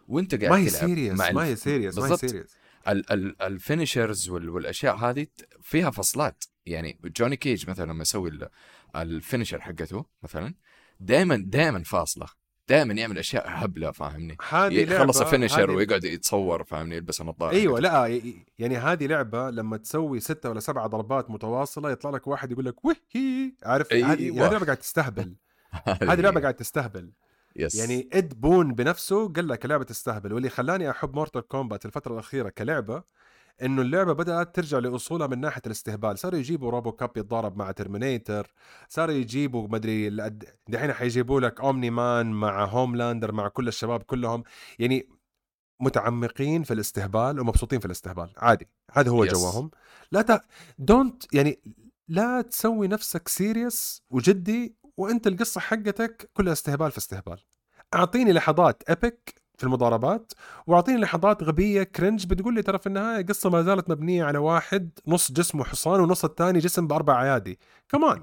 وانت 0.09 0.35
قاعد 0.35 0.51
ما 0.51 0.59
هي 0.59 0.69
serious 0.69 1.19
مع 1.19 1.31
ما 1.31 1.45
هي 1.45 1.57
serious 1.57 1.99
ما 1.99 2.07
هي. 2.13 2.17
serious 2.17 2.57
ال- 2.89 3.13
ال- 3.13 3.43
ال 3.43 3.51
finishers 3.51 4.29
وال- 4.29 4.49
والأشياء 4.51 4.97
هذه 4.97 5.27
فيها 5.63 5.91
فصلات. 5.91 6.45
يعني 6.67 6.99
جوني 7.05 7.37
كيج 7.37 7.71
مثلا 7.71 7.93
لما 7.93 8.03
يسوي 8.03 8.31
ال- 8.31 8.49
ال 8.97 9.04
finisher 9.04 9.61
حقته 9.61 10.05
مثلا 10.23 10.55
دائما 11.01 11.37
دائما 11.47 11.83
فاصلة. 11.83 12.27
دائما 12.69 12.95
يعمل 12.95 13.19
أشياء 13.19 13.45
هبلة 13.49 13.91
فاهمني؟ 13.91 14.37
هذه 14.49 14.75
يخلص 14.75 15.23
هذه- 15.71 15.77
ويقعد 15.77 16.05
يتصور 16.05 16.65
فاهمني؟ 16.65 16.97
يلبس 16.97 17.21
النظاره 17.21 17.51
أيوه 17.53 17.81
لا 17.81 18.21
يعني 18.59 18.77
هذه 18.77 19.07
لعبة 19.07 19.51
لما 19.51 19.77
تسوي 19.77 20.21
ستة 20.21 20.51
ولا 20.51 20.61
سبعة 20.61 20.87
ضربات 20.87 21.31
متواصلة 21.31 21.91
يطلع 21.91 22.11
لك 22.11 22.27
واحد 22.27 22.53
يقول 22.53 22.65
لك 22.65 22.85
وهي! 22.85 23.53
عارف؟ 23.65 23.93
أيوة. 23.93 24.13
هذه 24.13 24.31
هذه 24.47 24.51
لعبة 24.53 24.65
قاعد 24.65 24.77
تستهبل. 24.77 25.35
هذه 26.03 26.21
لعبة 26.21 26.41
قاعد 26.41 26.55
تستهبل. 26.55 27.11
yes. 27.57 27.75
يعني 27.75 28.09
إد 28.13 28.41
بون 28.41 28.75
بنفسه 28.75 29.33
قال 29.33 29.49
لك 29.49 29.67
لعبة 29.67 29.85
تستهبل 29.85 30.33
واللي 30.33 30.49
خلاني 30.49 30.91
أحب 30.91 31.15
مورتال 31.15 31.49
كومبات 31.49 31.87
الفترة 31.87 32.15
الأخيرة 32.15 32.49
كلعبة 32.49 33.03
إنه 33.63 33.83
اللعبة 33.83 34.13
بدأت 34.13 34.57
ترجع 34.57 34.79
لأصولها 34.79 35.27
من 35.27 35.41
ناحية 35.41 35.63
الاستهبال. 35.67 36.19
صاروا 36.19 36.39
يجيبوا 36.39 36.71
روبو 36.71 36.93
كاب 36.93 37.17
يتضارب 37.17 37.57
مع 37.57 37.71
ترمينيتر 37.71 38.53
صاروا 38.89 39.15
يجيبوا 39.15 39.69
مدري 39.69 40.11
دحين 40.69 40.93
حيجيبوا 40.93 41.41
لك 41.41 41.61
أومني 41.61 41.91
مان 41.91 42.31
مع 42.31 42.65
هوملاندر 42.65 43.33
مع 43.33 43.49
كل 43.49 43.69
الشباب 43.69 44.03
كلهم. 44.03 44.43
يعني 44.79 45.09
متعمقين 45.81 46.63
في 46.63 46.75
الاستهبال 46.75 47.41
ومبسوطين 47.41 47.81
في 47.81 47.87
الاستهبال. 47.87 48.31
عادي 48.37 48.69
هذا 48.93 49.11
هو 49.11 49.27
Yes. 49.27 49.33
جوهم. 49.33 49.71
لا 50.13 50.23
ت... 50.23 50.43
don't 50.79 51.35
يعني 51.35 51.61
لا 52.09 52.43
تسوي 52.43 52.89
نفسك 52.89 53.29
serious 53.29 54.03
وجدي 54.11 54.77
وانت 54.97 55.27
القصة 55.27 55.61
حقتك 55.61 56.31
كلها 56.35 56.53
استهبال 56.53 56.91
في 56.91 56.99
استهبال. 56.99 57.39
أعطيني 57.95 58.33
لحظات 58.33 58.83
epic 58.91 59.35
في 59.57 59.65
المضاربات 59.65 60.33
واعطيني 60.67 61.01
لحظات 61.01 61.43
غبية 61.43 61.83
cringe 61.83 62.27
بتقول 62.27 62.55
لي 62.55 62.63
ترى 62.63 62.79
في 62.79 62.87
النهاية 62.87 63.27
قصة 63.27 63.51
ما 63.51 63.63
زالت 63.63 63.91
مبنية 63.91 64.25
على 64.25 64.39
واحد 64.39 64.91
نص 65.07 65.33
جسمه 65.33 65.65
حصان 65.65 66.01
ونص 66.01 66.25
الثاني 66.25 66.59
جسم 66.59 66.87
بأربع 66.87 67.23
ايادي 67.23 67.59
كمان 67.89 68.23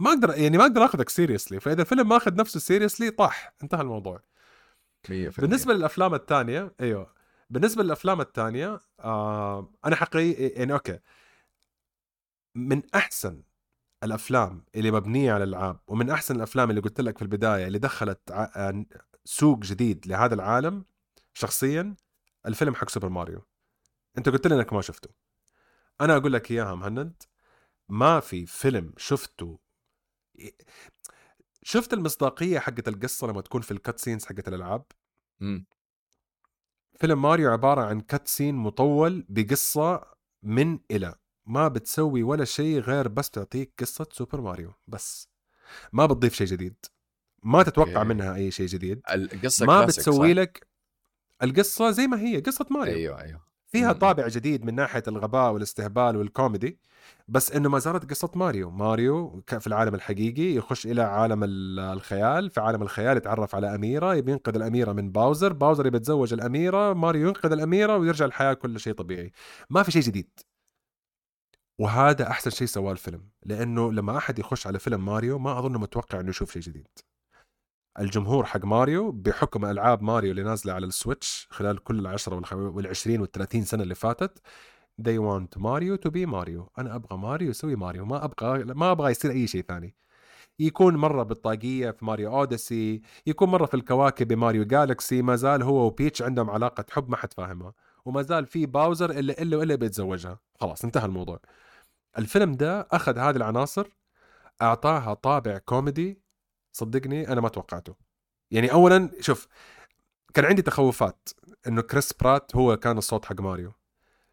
ما 0.00 0.10
أقدر 0.10 0.34
يعني 0.36 0.58
ما 0.58 0.64
أقدر 0.64 0.84
آخذك 0.84 1.08
seriously 1.08 1.60
فإذا 1.60 1.80
الفيلم 1.82 2.08
ما 2.08 2.16
أخذ 2.16 2.34
نفسه 2.34 2.60
seriously 2.60 3.10
طاح. 3.10 3.54
انتهى 3.62 3.80
الموضوع. 3.80 4.20
100% 5.08 5.10
بالنسبة 5.40 5.74
للأفلام 5.74 6.14
الثانية 6.14 6.74
أيوه. 6.80 7.14
بالنسبة 7.50 7.82
للأفلام 7.82 8.20
الثانية 8.20 8.80
آه 9.00 9.72
أنا 9.84 9.96
حقيقي 9.96 10.46
يعني 10.46 10.72
okay. 10.72 10.98
من 12.54 12.82
أحسن 12.94 13.42
الأفلام 14.04 14.64
اللي 14.74 14.90
مبنية 14.90 15.32
على 15.32 15.44
الألعاب 15.44 15.80
ومن 15.88 16.10
أحسن 16.10 16.36
الأفلام 16.36 16.70
اللي 16.70 16.80
قلت 16.80 17.00
لك 17.00 17.18
في 17.18 17.22
البداية 17.22 17.66
اللي 17.66 17.78
دخلت 17.78 18.30
آه، 18.30 18.84
سوق 19.24 19.58
جديد 19.58 20.06
لهذا 20.06 20.34
العالم 20.34 20.84
شخصيا 21.34 21.96
الفيلم 22.46 22.74
حق 22.74 22.88
سوبر 22.88 23.08
ماريو. 23.08 23.42
أنت 24.18 24.28
قلت 24.28 24.46
لي 24.46 24.54
إنك 24.54 24.72
ما 24.72 24.80
شفته. 24.80 25.10
أنا 26.00 26.16
أقول 26.16 26.32
لك 26.32 26.50
إياها 26.50 26.74
مهند 26.74 27.22
ما 27.88 28.20
في 28.20 28.46
فيلم 28.46 28.92
شفته. 28.96 29.58
شفت 31.62 31.92
المصداقية 31.92 32.58
حقت 32.58 32.88
القصة 32.88 33.26
لما 33.26 33.40
تكون 33.40 33.60
في 33.60 33.70
ال 33.70 33.77
cut 33.77 33.98
scenes 33.98 34.24
حقت 34.24 34.48
الألعاب؟ 34.48 34.84
مم. 35.40 35.66
فيلم 37.00 37.22
ماريو 37.22 37.50
عبارة 37.50 37.80
عن 37.80 38.00
cut 38.00 38.28
scene 38.28 38.54
مطول 38.54 39.26
بقصة 39.28 40.04
من 40.42 40.78
إلى. 40.90 41.14
ما 41.46 41.68
بتسوي 41.68 42.22
ولا 42.22 42.44
شيء 42.44 42.80
غير 42.80 43.08
بس 43.08 43.30
تعطيك 43.30 43.74
قصة 43.78 44.06
سوبر 44.12 44.40
ماريو. 44.40 44.72
بس. 44.86 45.28
ما 45.92 46.06
بتضيف 46.06 46.34
شيء 46.34 46.46
جديد. 46.46 46.86
ما 47.44 47.62
تتوقع 47.62 47.96
okay. 47.96 48.08
منها 48.08 48.34
أي 48.34 48.50
شيء 48.50 48.66
جديد. 48.66 49.00
القصة 49.10 49.66
ما 49.66 49.84
بتسوي 49.84 50.34
صح؟ 50.34 50.40
لك 50.40 50.66
القصة 51.42 51.90
زي 51.90 52.06
ما 52.06 52.20
هي 52.20 52.40
قصة 52.40 52.66
ماريو. 52.70 52.94
أيوه 52.94 53.20
أيوه. 53.20 53.44
فيها. 53.66 53.92
طابع 53.92 54.28
جديد 54.28 54.64
من 54.64 54.74
ناحية 54.74 55.02
الغباء 55.08 55.52
والاستهبال 55.52 56.16
والكوميدي 56.16 56.78
بس 57.28 57.52
إنه 57.52 57.68
ما 57.68 57.78
زالت 57.78 58.10
قصة 58.10 58.30
ماريو. 58.34 58.70
ماريو 58.70 59.42
في 59.58 59.66
العالم 59.66 59.94
الحقيقي 59.94 60.54
يخش 60.54 60.86
إلى 60.86 61.02
عالم 61.02 61.44
ال- 61.44 61.80
الخيال 61.80 62.50
في 62.50 62.60
عالم 62.60 62.82
الخيال 62.82 63.16
يتعرف 63.16 63.54
على 63.54 63.74
أميرة 63.74 64.14
يبي 64.14 64.32
ينقذ 64.32 64.54
الأميرة 64.56 64.92
من 64.92 65.12
باوزر 65.12 65.52
باوزر 65.52 65.86
يبي 65.86 65.96
يتزوج 65.96 66.32
الأميرة 66.32 66.92
ماريو 66.92 67.26
ينقذ 67.28 67.52
الأميرة 67.52 67.96
ويرجع 67.96 68.24
الحياة 68.24 68.52
كل 68.54 68.80
شيء 68.80 68.92
طبيعي. 68.92 69.32
ما 69.70 69.82
في 69.82 69.90
شيء 69.90 70.02
جديد. 70.02 70.30
وهذا 71.78 72.28
أحسن 72.30 72.50
شيء 72.50 72.66
سواه 72.66 72.92
الفيلم 72.92 73.28
لأنه 73.42 73.92
لما 73.92 74.16
أحد 74.16 74.38
يخش 74.38 74.66
على 74.66 74.78
فيلم 74.78 75.04
ماريو 75.04 75.38
ما 75.38 75.58
اظن 75.58 75.72
متوقع 75.72 76.20
إنه 76.20 76.28
يشوف 76.30 76.52
شيء 76.52 76.62
جديد. 76.62 76.88
الجمهور 78.00 78.44
حق 78.44 78.64
ماريو 78.64 79.10
بحكم 79.12 79.64
ألعاب 79.64 80.02
ماريو 80.02 80.30
اللي 80.30 80.42
نازلة 80.42 80.72
على 80.72 80.86
السويتش 80.86 81.48
خلال 81.50 81.78
كل 81.84 81.98
العشرة 81.98 82.40
والخ- 82.40 82.52
والعشرين 82.52 83.20
والثلاثين 83.20 83.64
سنة 83.64 83.82
اللي 83.82 83.94
فاتت 83.94 84.38
they 85.02 85.18
want 85.18 85.58
ماريو 85.58 85.96
to 85.96 86.10
be 86.10 86.16
ماريو. 86.26 86.70
أنا 86.78 86.94
أبغى 86.94 87.18
ماريو 87.18 87.50
يسوي 87.50 87.76
ماريو. 87.76 88.04
ما 88.04 88.24
أبغى 88.24 88.64
ما 88.64 88.90
أبغى 88.90 89.10
يصير 89.10 89.30
أي 89.30 89.46
شيء 89.46 89.64
ثاني. 89.68 89.94
يكون 90.58 90.96
مرة 90.96 91.22
بالطاقية 91.22 91.90
في 91.90 92.04
ماريو 92.04 92.38
أوديسي 92.38 93.02
يكون 93.26 93.48
مرة 93.48 93.66
في 93.66 93.74
الكواكب 93.74 94.28
بماريو 94.28 94.64
جالكسي 94.64 95.22
ما 95.22 95.36
زال 95.36 95.62
هو 95.62 95.86
وبيتش 95.86 96.22
عندهم 96.22 96.50
علاقة 96.50 96.84
حب 96.90 97.10
ما 97.10 97.16
حد 97.16 97.32
فاهمها. 97.32 97.72
وما 98.04 98.22
زال 98.22 98.46
في 98.46 98.66
باوزر 98.66 99.10
إلا 99.10 99.42
إلا 99.42 99.62
الا 99.62 99.74
بيتزوجها. 99.74 100.38
خلاص 100.60 100.84
انتهى 100.84 101.04
الموضوع. 101.04 101.40
الفيلم 102.18 102.52
ده 102.52 102.88
أخذ 102.92 103.18
هذه 103.18 103.36
العناصر 103.36 103.86
أعطاها 104.62 105.14
طابع 105.14 105.58
كوميدي 105.58 106.23
صدقني 106.76 107.28
أنا 107.28 107.40
ما 107.40 107.48
توقعته. 107.48 107.94
يعني 108.50 108.72
اولا 108.72 109.10
شوف 109.20 109.48
كان 110.34 110.44
عندي 110.44 110.62
تخوفات 110.62 111.28
إنه 111.66 111.82
كريس 111.82 112.12
برات 112.12 112.56
هو 112.56 112.76
كان 112.76 112.98
الصوت 112.98 113.24
حق 113.24 113.40
ماريو. 113.40 113.72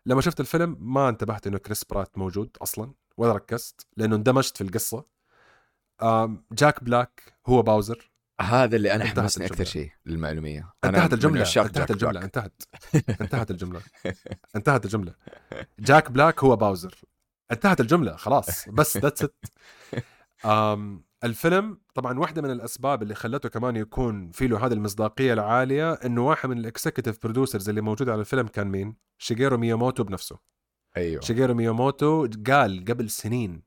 لما 0.05 0.21
شفت 0.21 0.39
الفيلم 0.39 0.77
ما 0.79 1.09
انتبهت 1.09 1.47
إنه 1.47 1.57
كريس 1.57 1.83
برات 1.83 2.17
موجود 2.17 2.57
أصلا 2.61 2.93
ولا 3.17 3.33
ركزت 3.33 3.87
لأنه 3.97 4.15
اندمجت 4.15 4.57
في 4.57 4.63
القصة. 4.63 5.05
جاك 6.51 6.83
بلاك 6.83 7.33
هو 7.47 7.61
باوزر. 7.61 8.11
هذا 8.41 8.75
اللي 8.75 8.95
أنا 8.95 9.05
حمسني 9.05 9.45
أكثر. 9.45 9.63
شيء 9.63 9.91
للمعلومية. 10.05 10.73
انتهت 10.83 11.13
الجملة. 11.13 11.45
انتهت 11.57 11.91
الجملة. 11.91 12.23
انتهت. 12.23 12.63
انتهت 13.21 13.51
الجملة. 13.51 13.81
انتهت 14.55 14.85
الجملة. 14.85 15.15
جاك 15.79 16.11
بلاك 16.11 16.43
هو 16.43 16.55
باوزر. 16.55 17.01
انتهت 17.51 17.81
الجملة. 17.81 18.15
خلاص. 18.15 18.69
بس 18.69 18.97
that's 18.97 19.23
it 20.45 21.10
الفيلم 21.23 21.77
طبعا 21.93 22.19
واحدة 22.19 22.41
من 22.41 22.51
الأسباب 22.51 23.03
اللي 23.03 23.15
خلته 23.15 23.49
كمان 23.49 23.75
يكون 23.75 24.31
في 24.31 24.47
له 24.47 24.65
هذه 24.65 24.73
المصداقية 24.73 25.33
العالية 25.33 25.93
إنه 25.93 26.27
واحد 26.27 26.49
من 26.49 26.57
ال 26.57 26.64
executive 26.64 27.23
producers 27.23 27.69
اللي 27.69 27.81
موجود 27.81 28.09
على 28.09 28.19
الفيلم 28.19 28.47
كان 28.47 28.67
مين؟ 28.67 28.95
شيجيرو 29.17 29.57
مياموتو 29.57 30.03
بنفسه. 30.03 30.39
أيوه. 30.97 31.21
شيجيرو 31.21 31.53
مياموتو 31.53 32.27
قال 32.47 32.85
قبل 32.85 33.09
سنين 33.09 33.63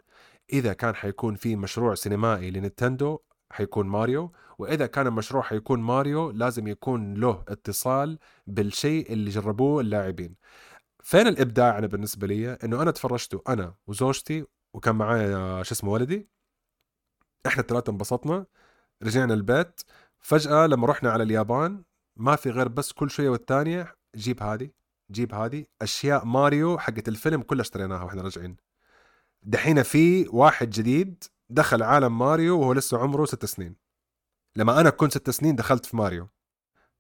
إذا 0.53 0.73
كان 0.73 0.95
حيكون 0.95 1.35
في 1.35 1.57
مشروع 1.57 1.95
سينمائي 1.95 2.51
لنينتندو 2.51 3.19
حيكون 3.51 3.87
ماريو 3.87 4.33
وإذا 4.59 4.87
كان 4.87 5.07
المشروع 5.07 5.43
حيكون 5.43 5.81
ماريو 5.81 6.31
لازم 6.31 6.69
يكون 6.69 7.15
له 7.15 7.45
اتصال 7.49 8.19
بالشيء 8.47 9.13
اللي 9.13 9.31
جربوه 9.31 9.81
اللاعبين. 9.81 10.35
فين 11.03 11.27
الإبداع 11.27 11.79
أنا 11.79 11.87
بالنسبة 11.87 12.27
لي؟ 12.27 12.53
إنه 12.53 12.83
أنا 12.83 12.91
تفرجته 12.91 13.43
أنا 13.49 13.75
وزوجتي 13.87 14.47
وكان 14.75 14.95
معايا 14.95 15.63
شو 15.63 15.75
اسمه 15.75 15.91
ولدي 15.91 16.34
إحنا 17.47 17.63
الثلاثه 17.63 17.91
انبسطنا 17.91 18.47
رجعنا 19.03 19.35
البيت. 19.35 19.81
فجأة 20.21 20.67
لما 20.67 20.87
رحنا 20.87 21.11
على 21.11 21.23
اليابان 21.23 21.83
ما 22.17 22.37
في 22.37 22.51
غير 22.51 22.69
بس 22.69 22.93
كل 22.93 23.11
شوية 23.11 23.29
والثانيه 23.29 23.97
جيب 24.17 24.43
هذه 24.43 24.71
جيب 25.11 25.35
هذه. 25.35 25.67
أشياء 25.83 26.25
ماريو 26.25 26.79
حقت 26.79 27.09
الفيلم 27.09 27.43
كلها 27.43 27.63
اشتريناها 27.63 28.03
وإحنا 28.05 28.23
راجعين. 28.23 28.57
دحين 29.43 29.83
في 29.83 30.29
واحد 30.29 30.71
جديد 30.71 31.25
دخل 31.51 31.83
عالم 31.83 32.19
ماريو 32.19 32.61
وهو 32.61 32.73
لسه 32.73 32.99
عمره 32.99 33.25
ست 33.25 33.45
سنين. 33.45 33.77
لما 34.57 34.81
أنا 34.81 34.91
كنت 34.91 35.13
ست 35.13 35.31
سنين 35.31 35.57
دخلت 35.57 35.87
في 35.87 35.97
ماريو. 35.97 36.29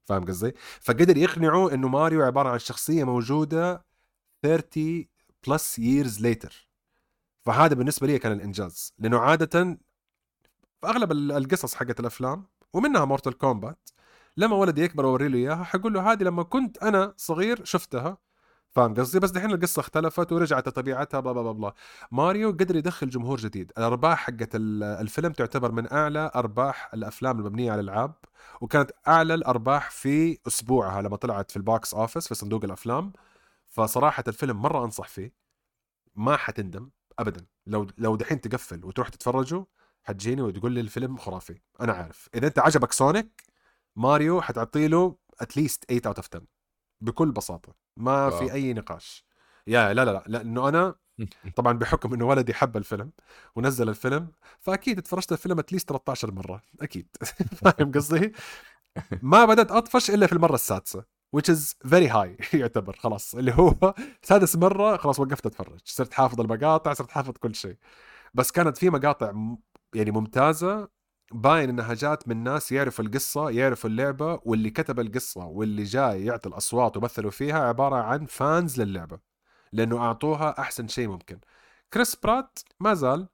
فاهم 0.05 0.25
قصدي؟ 0.25 0.55
فقدر 0.81 1.17
يقنعوا 1.17 1.75
إنه 1.75 1.89
ماريو 1.89 2.23
عبارة 2.23 2.49
عن 2.49 2.59
شخصية 2.59 3.05
موجودة 3.05 3.85
30 4.43 5.07
plus 5.47 5.81
years 5.81 6.21
later. 6.21 6.53
فهذا 7.47 7.75
بالنسبة 7.75 8.07
لي 8.07 8.19
كان 8.19 8.33
الإنجاز. 8.33 8.93
لأنه 8.99 9.19
عادة 9.19 9.79
أغلب 10.85 11.13
ال- 11.13 11.33
القصص 11.33 11.75
حقت 11.75 12.01
الأفلام 12.01 12.47
ومنها 12.73 13.05
مورتال 13.05 13.39
كومبات 13.39 13.91
لما 14.37 14.57
ولدي 14.57 14.83
يكبر 14.83 15.07
واوري 15.07 15.29
له 15.29 15.39
إياها 15.39 15.65
حقول 15.65 15.93
له 15.95 16.13
هذه 16.13 16.23
لما 16.23 16.43
كنت 16.43 16.79
أنا 16.79 17.15
صغير 17.17 17.65
شفتها. 17.65 18.19
فاهم 18.71 18.95
قصدي؟ 18.95 19.19
بس 19.21 19.31
دحين 19.31 19.51
القصة 19.51 19.81
اختلفت 19.81 20.33
ورجعت 20.33 20.69
لطبيعتها 20.69 21.21
blah 21.21 21.33
blah 21.33 21.53
blah. 21.53 21.75
ماريو 22.13 22.49
قدر 22.51 22.77
يدخل 22.77 23.09
جمهور 23.09 23.39
جديد. 23.39 23.73
الأرباح 23.79 24.19
حقت 24.19 24.55
ال- 24.55 24.83
الفيلم 24.83 25.33
تعتبر 25.33 25.73
من 25.73 25.93
أعلى 25.93 26.31
أرباح 26.35 26.91
الأفلام 26.95 27.39
المبنية 27.39 27.73
على 27.73 27.81
الألعاب 27.81 28.15
وكانت 28.61 28.91
أعلى 29.09 29.35
الأرباح 29.35 29.91
في 29.91 30.39
أسبوعها 30.47 31.03
لما 31.03 31.17
طلعت 31.17 31.51
في 31.51 31.57
ال 31.57 31.66
box 31.66 31.95
office 31.95 32.29
في 32.29 32.35
صندوق 32.35 32.65
الأفلام. 32.65 33.13
فصراحة 33.67 34.25
الفيلم 34.29 34.63
مرة 34.63 34.85
أنصح 34.85 35.09
فيه. 35.09 35.33
ما 36.17 36.37
حتندم 36.37 36.91
ابدا. 37.19 37.47
لو 37.67 37.87
لو 37.99 38.17
دحين 38.17 38.41
تقفل 38.41 38.85
وتروح 38.85 39.09
تتفرجه 39.09 39.67
حتجيني 40.05 40.43
وتقول 40.43 40.73
لي 40.73 40.81
الفيلم 40.81 41.17
خرافي. 41.17 41.61
أنا 41.81 41.93
عارف. 41.93 42.29
إذا 42.35 42.47
أنت 42.47 42.59
عجبك 42.59 42.93
سونيك 42.93 43.43
ماريو 43.97 44.41
حتعطي 44.43 44.89
له 44.89 45.17
at 45.41 45.53
least 45.53 45.85
8 45.85 46.03
out 46.07 46.17
of 46.17 46.29
10 46.29 46.43
بكل 47.01 47.31
بساطة. 47.33 47.75
ما 47.97 48.27
wow. 48.27 48.39
في 48.39 48.53
أي 48.53 48.73
نقاش. 48.75 49.25
يا 49.67 49.95
لا 49.95 50.05
لا 50.05 50.11
لا. 50.11 50.23
لأنه 50.27 50.69
أنا 50.69 50.95
طبعا 51.57 51.73
بحكم 51.73 52.15
إنه 52.15 52.27
ولدي 52.27 52.55
حب 52.55 52.77
الفيلم 52.77 53.13
ونزل 53.57 53.89
الفيلم 53.89 54.33
فأكيد 54.61 54.99
اتفرجت 54.99 55.33
الفيلم 55.33 55.59
اتليست 55.59 55.89
13 55.89 56.31
مرة. 56.33 56.63
أكيد. 56.81 57.17
فاهم 57.63 57.93
قصدي؟ 57.93 58.33
ما 59.23 59.45
بدأت 59.45 59.71
أطفش 59.71 60.11
إلا 60.11 60.27
في 60.27 60.33
المرة 60.33 60.55
السادسة 60.55 61.05
which 61.37 61.49
is 61.55 61.75
very 61.89 62.09
high. 62.09 62.55
يعتبر. 62.61 62.97
خلاص. 62.97 63.35
اللي 63.35 63.53
هو 63.53 63.95
سادس 64.23 64.57
مرة 64.57 64.97
خلاص 64.97 65.21
وقفت 65.21 65.47
أتفرج. 65.47 65.81
صرت 65.85 66.13
حافظ 66.15 66.41
المقاطع 66.41 66.93
صرت 66.95 67.11
حافظ 67.11 67.33
كل 67.33 67.55
شيء. 67.55 67.77
بس 68.35 68.51
كانت 68.51 68.79
في 68.79 68.91
مقاطع 68.91 69.33
يعني 69.95 70.11
ممتازة 70.11 70.89
باين 71.33 71.69
إنها 71.69 71.95
جات 71.95 72.29
من 72.29 72.43
ناس 72.43 72.73
يعرفوا 72.73 73.05
القصة 73.05 73.51
يعرفوا 73.51 73.91
اللعبة 73.91 74.41
واللي 74.45 74.71
كتب 74.71 75.01
القصة 75.01 75.47
واللي 75.47 75.83
جاي 75.83 76.25
يعطي 76.25 76.49
الأصوات 76.49 76.97
ومثلوا 76.97 77.31
فيها 77.31 77.59
عبارة 77.59 77.97
عن 77.97 78.27
فانز 78.27 78.81
للعبة 78.81 79.19
لأنه 79.73 79.99
أعطوها 79.99 80.59
أحسن 80.59 80.89
شيء 80.89 81.09
ممكن. 81.09 81.41
كريس 81.93 82.17
برات 82.17 82.59
ما 82.81 82.95
زال 82.95 83.29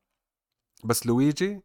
بس 0.84 1.06
لويجي 1.06 1.62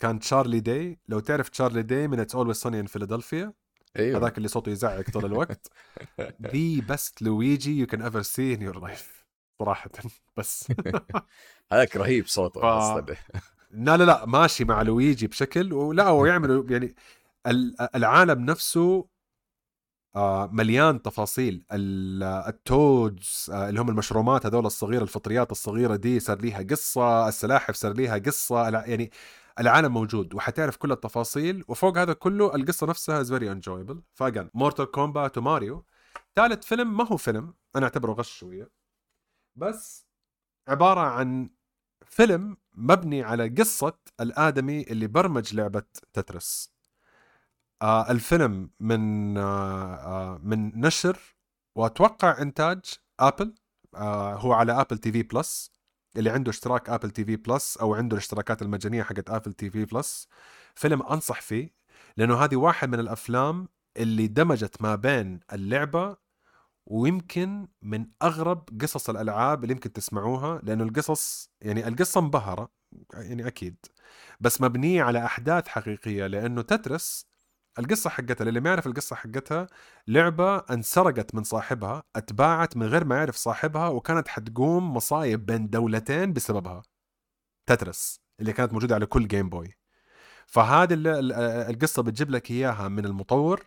كان 0.00 0.18
تشارلي 0.18 0.60
داي. 0.60 1.00
لو 1.08 1.20
تعرف 1.20 1.48
تشارلي 1.48 1.82
داي 1.82 2.08
من 2.08 2.20
It's 2.20 2.34
Always 2.34 2.56
Sunny 2.56 2.80
in 2.80 2.86
Philadelphia 2.86 3.52
أيوه. 3.98 4.18
هذاك 4.18 4.36
اللي 4.38 4.48
صوته 4.48 4.70
يزعق 4.70 5.10
طول 5.10 5.24
الوقت. 5.24 5.68
the 6.42 6.86
best 6.88 7.22
لويجي 7.22 7.78
you 7.78 7.86
can 7.86 8.02
ever 8.02 8.22
see 8.22 8.54
in 8.54 8.62
your 8.62 8.80
life 8.80 9.19
صراحة 9.60 9.90
بس. 10.36 10.68
هذاك 11.72 11.96
رهيب 11.96 12.26
صوته 12.26 12.60
ف- 12.60 12.64
أصلا. 12.64 13.06
لا 13.70 13.96
لا 13.96 14.04
لا 14.04 14.26
ماشي 14.26 14.64
مع 14.64 14.82
لويجي 14.82 15.26
بشكل 15.26 15.72
ولا 15.72 16.04
هو 16.08 16.26
يعملوا 16.26 16.64
يعني 16.70 16.94
ال- 17.46 17.76
العالم 17.96 18.44
نفسه 18.44 19.06
آه، 20.16 20.46
مليان 20.52 21.02
تفاصيل. 21.02 21.64
ال- 21.72 22.22
ال 22.22 22.43
Toads 22.43 23.50
آه، 23.52 23.68
اللي 23.68 23.80
هم 23.80 23.88
المشرومات 23.88 24.46
هذول 24.46 24.66
الصغيرة 24.66 25.02
الفطريات 25.02 25.52
الصغيرة 25.52 25.96
دي 25.96 26.20
صار 26.20 26.40
ليها 26.40 26.62
قصة 26.62 27.28
السلاحف 27.28 27.74
صار 27.74 27.92
ليها 27.92 28.18
قصة 28.18 28.68
يعني 28.68 29.10
العالم 29.60 29.92
موجود 29.92 30.34
وحتعرف 30.34 30.76
كل 30.76 30.92
التفاصيل 30.92 31.64
وفوق 31.68 31.98
هذا 31.98 32.12
كله 32.12 32.54
القصة 32.54 32.86
نفسها 32.86 33.20
is 33.20 33.32
very 33.32 33.52
enjoyable 33.52 34.02
فاجن 34.14 34.50
مورتال 34.54 34.90
كومبات 34.90 35.38
وماريو. 35.38 35.84
ثالث 36.36 36.64
فيلم 36.66 36.96
ما 36.96 37.04
هو 37.12 37.16
فيلم 37.16 37.54
أنا 37.76 37.84
أعتبره 37.84 38.12
غش 38.12 38.38
شوية. 38.38 38.79
بس 39.56 40.06
عبارة 40.68 41.00
عن 41.00 41.50
فيلم 42.06 42.56
مبني 42.74 43.22
على 43.22 43.48
قصة 43.48 43.98
الآدمي 44.20 44.82
اللي 44.82 45.06
برمج 45.06 45.54
لعبة 45.54 45.82
تترس. 46.12 46.74
آه 47.82 48.10
الفيلم 48.10 48.70
من 48.80 49.36
آه 49.38 49.94
آه 49.94 50.38
من 50.42 50.80
نشر 50.80 51.18
وأتوقع 51.76 52.42
إنتاج 52.42 52.80
أبل. 53.20 53.54
آه 53.94 54.34
هو 54.34 54.52
على 54.52 54.80
أبل 54.80 54.98
تي 54.98 55.12
في 55.12 55.22
بلس. 55.22 55.70
اللي 56.16 56.30
عنده 56.30 56.50
اشتراك 56.50 56.90
أبل 56.90 57.10
تي 57.10 57.24
في 57.24 57.36
بلس 57.36 57.76
أو 57.76 57.94
عنده 57.94 58.14
الاشتراكات 58.16 58.62
المجانية 58.62 59.02
حقت 59.02 59.30
أبل 59.30 59.52
تي 59.52 59.70
في 59.70 59.84
بلس. 59.84 60.28
فيلم 60.74 61.02
أنصح 61.02 61.40
فيه 61.40 61.74
لأنه 62.16 62.44
هذه 62.44 62.56
واحد 62.56 62.88
من 62.88 63.00
الأفلام 63.00 63.68
اللي 63.96 64.26
دمجت 64.26 64.82
ما 64.82 64.94
بين 64.94 65.40
اللعبة 65.52 66.16
ويمكن 66.90 67.68
من 67.82 68.06
أغرب 68.22 68.68
قصص 68.80 69.10
الألعاب 69.10 69.62
اللي 69.62 69.72
يمكن 69.74 69.92
تسمعوها 69.92 70.60
لأنه 70.62 70.84
القصص 70.84 71.50
يعني 71.60 71.88
القصة 71.88 72.20
مبهره 72.20 72.72
يعني 73.14 73.46
أكيد 73.46 73.76
بس 74.40 74.60
مبنية 74.60 75.02
على 75.02 75.24
أحداث 75.24 75.68
حقيقية 75.68 76.26
لأنه 76.26 76.62
تترس 76.62 77.26
القصة 77.78 78.10
حقتها 78.10 78.48
اللي 78.48 78.60
ما 78.60 78.68
يعرف 78.68 78.86
القصة 78.86 79.16
حقتها 79.16 79.66
لعبة 80.08 80.56
انسرقت 80.58 81.34
من 81.34 81.42
صاحبها 81.44 82.02
أتباعت 82.16 82.76
من 82.76 82.86
غير 82.86 83.04
ما 83.04 83.16
يعرف 83.16 83.36
صاحبها 83.36 83.88
وكانت 83.88 84.28
حتقوم 84.28 84.94
مصايب 84.94 85.46
بين 85.46 85.70
دولتين 85.70 86.32
بسببها. 86.32 86.82
تترس 87.66 88.20
اللي 88.40 88.52
كانت 88.52 88.72
موجودة 88.72 88.94
على 88.94 89.06
كل 89.06 89.28
جيم 89.28 89.48
بوي 89.48 89.74
فهذه 90.46 90.94
ال- 90.94 91.06
ال- 91.06 91.32
القصة 91.74 92.02
بتجيب 92.02 92.30
لك 92.30 92.50
إياها 92.50 92.88
من 92.88 93.04
المطور 93.06 93.66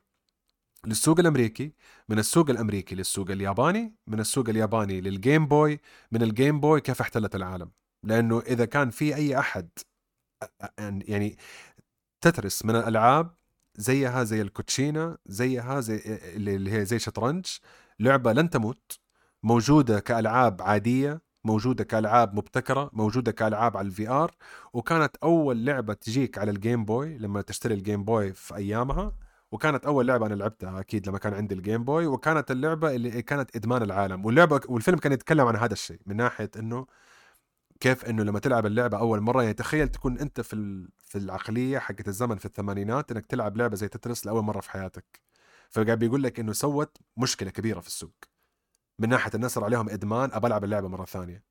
للسوق 0.86 1.20
الأمريكي 1.20 1.74
من 2.10 2.20
السوق 2.20 2.50
الأمريكي 2.50 2.96
للسوق 2.96 3.32
الياباني 3.32 3.96
من 4.08 4.20
السوق 4.20 4.50
الياباني 4.50 5.02
للجيم 5.02 5.48
بوي 5.48 5.80
من 6.12 6.22
الجيم 6.24 6.60
بوي 6.60 6.82
كيف 6.82 7.02
احتلت 7.02 7.36
العالم. 7.36 7.72
لأنه 8.04 8.40
إذا 8.40 8.66
كان 8.66 8.90
في 8.90 9.16
أي 9.16 9.40
أحد 9.40 9.70
يعني 10.80 11.38
تترس 12.22 12.66
من 12.66 12.76
الألعاب 12.76 13.36
زيها 13.76 14.24
زي 14.24 14.42
الكوتشينا 14.42 15.18
زيها 15.26 15.80
زي 15.82 16.02
اللي 16.36 16.72
هي 16.72 16.86
زي 16.86 17.00
شطرنج 17.00 17.46
لعبة 18.00 18.34
لن 18.34 18.50
تموت 18.50 19.00
موجودة 19.44 20.00
كألعاب 20.00 20.62
عادية 20.62 21.22
موجودة 21.46 21.84
كألعاب 21.84 22.36
مبتكرة 22.36 22.90
موجودة 22.94 23.32
كألعاب 23.32 23.78
على 23.78 23.88
ال 23.88 24.10
VR 24.10 24.36
وكانت 24.74 25.16
أول 25.24 25.66
لعبة 25.66 25.94
تجيك 25.94 26.38
على 26.38 26.52
الجيم 26.52 26.86
بوي 26.86 27.18
لما 27.18 27.42
تشتري 27.42 27.74
الجيم 27.74 28.04
بوي 28.04 28.34
في 28.34 28.56
أيامها. 28.56 29.16
وكانت 29.54 29.86
أول 29.86 30.08
لعبة 30.08 30.26
أنا 30.26 30.34
لعبتها 30.34 30.80
أكيد 30.80 31.08
لما 31.08 31.18
كان 31.18 31.34
عندي 31.34 31.56
الجيم 31.56 31.84
بوي 31.84 32.08
وكانت 32.08 32.51
اللعبة 32.51 32.95
اللي 32.95 33.22
كانت 33.22 33.56
إدمان 33.56 33.82
العالم. 33.84 34.26
واللعبة 34.26 34.62
والفيلم 34.68 34.97
كان 34.97 35.12
يتكلم 35.12 35.47
عن 35.47 35.56
هذا 35.56 35.74
الشيء 35.74 35.99
من 36.06 36.16
ناحية 36.16 36.51
إنه 36.60 36.86
كيف 37.80 38.06
إنه 38.06 38.24
لما 38.24 38.39
تلعب 38.39 38.66
اللعبة 38.66 38.97
أول 38.99 39.22
مرة 39.22 39.41
يعني 39.41 39.54
تخيل 39.54 39.89
تكون 39.89 40.20
أنت 40.20 40.41
في 40.41 40.88
في 40.97 41.18
العقلية 41.18 41.80
حقت 41.80 42.08
الزمن 42.08 42.38
في 42.38 42.45
الثمانينات 42.45 43.12
إنك 43.12 43.26
تلعب 43.26 43.58
لعبة 43.58 43.76
زي 43.76 43.88
تترس 43.88 44.26
لأول 44.26 44.43
مرة 44.43 44.60
في 44.62 44.72
حياتك. 44.72 45.22
فقاعد 45.70 45.99
بيقول 45.99 46.24
لك 46.24 46.39
إنه 46.39 46.54
سوت 46.54 46.97
مشكلة 47.18 47.49
كبيرة 47.49 47.80
في 47.80 47.88
السوق. 47.88 48.16
من 48.99 49.10
ناحية 49.10 49.32
الناس 49.36 49.51
صار 49.51 49.64
عليهم 49.64 49.89
إدمان 49.89 50.30
أبى 50.34 50.47
ألعب 50.47 50.64
اللعبة 50.64 50.88
مرة 50.88 51.06
ثانية. 51.06 51.43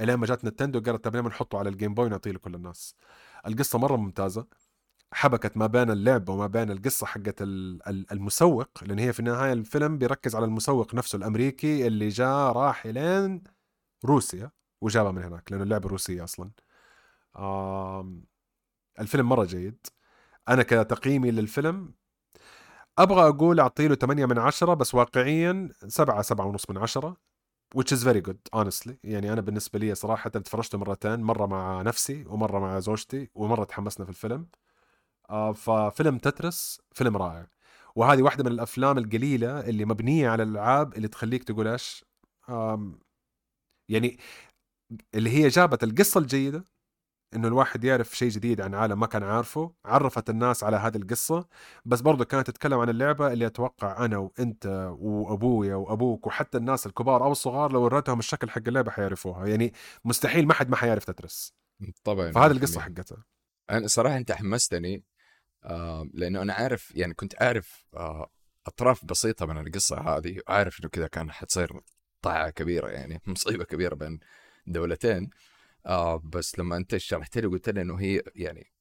إلين 0.00 0.14
ما 0.16 0.26
جات 0.26 0.44
نينتندو 0.44 0.80
قالت 0.80 1.04
طب 1.04 1.16
نحطه 1.16 1.58
على 1.58 1.68
الجيم 1.68 1.94
بوي 1.94 2.06
ونعطيه 2.06 2.30
لكل 2.30 2.54
الناس. 2.54 2.94
القصة 3.46 3.78
مرة 3.78 3.96
ممتازة. 3.96 4.46
حبكت 5.12 5.56
ما 5.56 5.66
بين 5.66 5.90
اللعبه 5.90 6.32
وما 6.32 6.46
بين 6.46 6.70
القصة 6.70 7.06
حقت 7.06 7.42
ال- 7.42 7.88
ال- 7.88 8.12
المسوق 8.12 8.68
لأن 8.84 8.98
هي 8.98 9.12
في 9.12 9.20
النهاية 9.20 9.52
الفيلم 9.52 9.98
بيركز 9.98 10.34
على 10.36 10.44
المسوق 10.44 10.94
نفسه 10.94 11.16
الأمريكي 11.16 11.86
اللي 11.86 12.08
جاء 12.08 12.52
راح 12.52 12.86
الين 12.86 13.42
روسيا 14.04 14.50
وجابها 14.80 15.12
من 15.12 15.22
هناك 15.22 15.52
لأنه 15.52 15.64
اللعبة 15.64 15.88
روسية 15.88 16.24
أصلا. 16.24 16.50
الفيلم 19.00 19.28
مرة 19.28 19.44
جيد. 19.44 19.86
أنا 20.48 20.62
كتقييمي 20.62 21.30
للفيلم 21.30 21.94
أبغى 22.98 23.28
أقول 23.28 23.60
اعطي 23.60 23.88
له 23.88 23.94
8 23.94 24.26
من 24.26 24.38
10 24.38 24.74
بس 24.74 24.94
واقعيا 24.94 25.70
7 25.88 26.22
7 26.22 26.46
ونص 26.46 26.70
من 26.70 26.78
10 26.78 27.16
which 27.76 27.92
is 27.96 28.02
very 28.04 28.20
good 28.28 28.36
honestly. 28.60 28.92
يعني 29.04 29.32
أنا 29.32 29.40
بالنسبة 29.40 29.78
لي 29.78 29.94
صراحة 29.94 30.30
تفرجته 30.30 30.78
مرتين 30.78 31.20
مرة 31.22 31.46
مع 31.46 31.82
نفسي 31.82 32.24
ومرة 32.26 32.58
مع 32.58 32.78
زوجتي 32.78 33.30
ومرة 33.34 33.64
تحمسنا 33.64 34.04
في 34.06 34.10
الفيلم. 34.10 34.46
ففيلم 35.54 36.18
تترس 36.18 36.80
فيلم 36.92 37.16
رائع. 37.16 37.46
وهذه 37.94 38.22
واحدة 38.22 38.44
من 38.44 38.52
الأفلام 38.52 38.98
القليلة 38.98 39.60
اللي 39.60 39.84
مبنية 39.84 40.28
على 40.28 40.42
الألعاب 40.42 40.94
اللي 40.94 41.08
تخليك 41.08 41.44
تقول 41.44 41.68
إيش؟ 41.68 42.04
يعني 43.90 44.18
اللي 45.14 45.30
هي 45.30 45.48
جابت 45.48 45.84
القصة 45.84 46.20
الجيدة 46.20 46.64
إنه 47.34 47.48
الواحد 47.48 47.84
يعرف 47.84 48.16
شيء 48.16 48.28
جديد 48.30 48.60
عن 48.60 48.74
عالم 48.74 49.00
ما 49.00 49.06
كان 49.06 49.22
عارفه 49.22 49.74
عرفت 49.84 50.30
الناس 50.30 50.64
على 50.64 50.76
هذه 50.76 50.96
القصة. 50.96 51.48
بس 51.84 52.00
برضو 52.00 52.24
كانت 52.24 52.46
تتكلم 52.46 52.78
عن 52.78 52.88
اللعبة 52.88 53.32
اللي 53.32 53.46
أتوقع 53.46 54.04
أنا 54.04 54.16
وأنت 54.18 54.66
وأبويا 54.98 55.74
وأبوك 55.74 56.26
وحتى 56.26 56.58
الناس 56.58 56.86
الكبار 56.86 57.24
أو 57.24 57.32
الصغار 57.32 57.72
لو 57.72 57.82
وريتهم 57.82 58.18
الشكل 58.18 58.50
حق 58.50 58.62
اللعبة 58.66 58.90
حيعرفوها. 58.90 59.46
يعني 59.46 59.72
مستحيل 60.04 60.46
ما 60.46 60.54
حد 60.54 60.70
ما 60.70 60.76
حيعرف 60.76 61.04
تترس. 61.04 61.54
طبعا 62.04 62.32
فهذه 62.32 62.52
100%. 62.52 62.56
القصة 62.56 62.80
حقتها. 62.80 63.24
أنا 63.70 63.86
صراحة 63.86 64.16
أنت 64.16 64.32
حمستني 64.32 65.04
آه 65.64 66.08
لأنه 66.14 66.42
أنا 66.42 66.52
عارف 66.52 66.92
يعني 66.96 67.14
كنت 67.14 67.42
عارف 67.42 67.86
آه 67.94 68.30
أطراف 68.66 69.04
بسيطة 69.04 69.46
من 69.46 69.66
القصة 69.66 70.00
هذه 70.00 70.40
وعارف 70.48 70.80
إنه 70.80 70.88
كذا 70.88 71.06
كان 71.06 71.32
حتصير 71.32 71.80
قطاعة 72.22 72.50
كبيرة 72.50 72.88
يعني 72.88 73.22
مصيبة 73.26 73.64
كبيرة 73.64 73.94
بين 73.94 74.20
دولتين. 74.66 75.30
آه 75.86 76.22
بس 76.24 76.58
لما 76.58 76.76
أنت 76.76 76.96
شرحت 76.96 77.38
لي 77.38 77.46
وقلت 77.46 77.68
لي 77.68 77.80
إنه 77.80 78.00
هي 78.00 78.22
يعني 78.34 78.72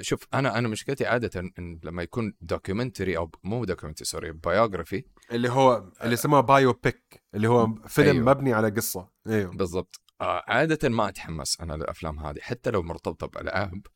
شوف 0.00 0.26
أنا 0.34 0.58
أنا 0.58 0.68
مشكلتي 0.68 1.06
عادة 1.06 1.40
إن 1.40 1.80
لما 1.84 2.02
يكون 2.02 2.34
documentary 2.40 3.16
أو 3.16 3.30
مو 3.44 3.64
documentary 3.64 4.04
sorry 4.04 4.32
biography 4.32 5.04
اللي 5.32 5.48
هو 5.48 5.92
اللي 6.02 6.12
يسموه 6.12 6.40
biopic 6.40 7.22
اللي 7.34 7.48
هو 7.48 7.74
فيلم 7.86 8.08
أيوه. 8.08 8.24
مبني 8.34 8.52
على 8.52 8.70
قصة. 8.70 9.08
أيوه. 9.26 9.50
بالضبط. 9.50 10.00
آه، 10.20 10.44
عادة 10.48 10.88
ما 10.88 11.08
أتحمس 11.08 11.60
أنا 11.60 11.72
للأفلام 11.72 12.18
هذه 12.18 12.38
حتى 12.40 12.70
لو 12.70 12.82
مرتبطة 12.82 13.26
بألعاب. 13.26 13.86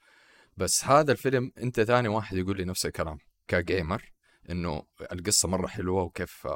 بس 0.57 0.85
هذا 0.85 1.13
الفيلم 1.13 1.53
أنت 1.59 1.81
ثاني 1.81 2.09
واحد 2.09 2.37
يقول 2.37 2.57
لي 2.57 2.65
نفس 2.65 2.87
الكلام 2.87 3.19
ك 3.49 3.60
gamer 3.60 4.13
إنه 4.51 4.83
القصة 5.13 5.49
مرة 5.49 5.67
حلوة 5.67 6.03
وكيف 6.03 6.47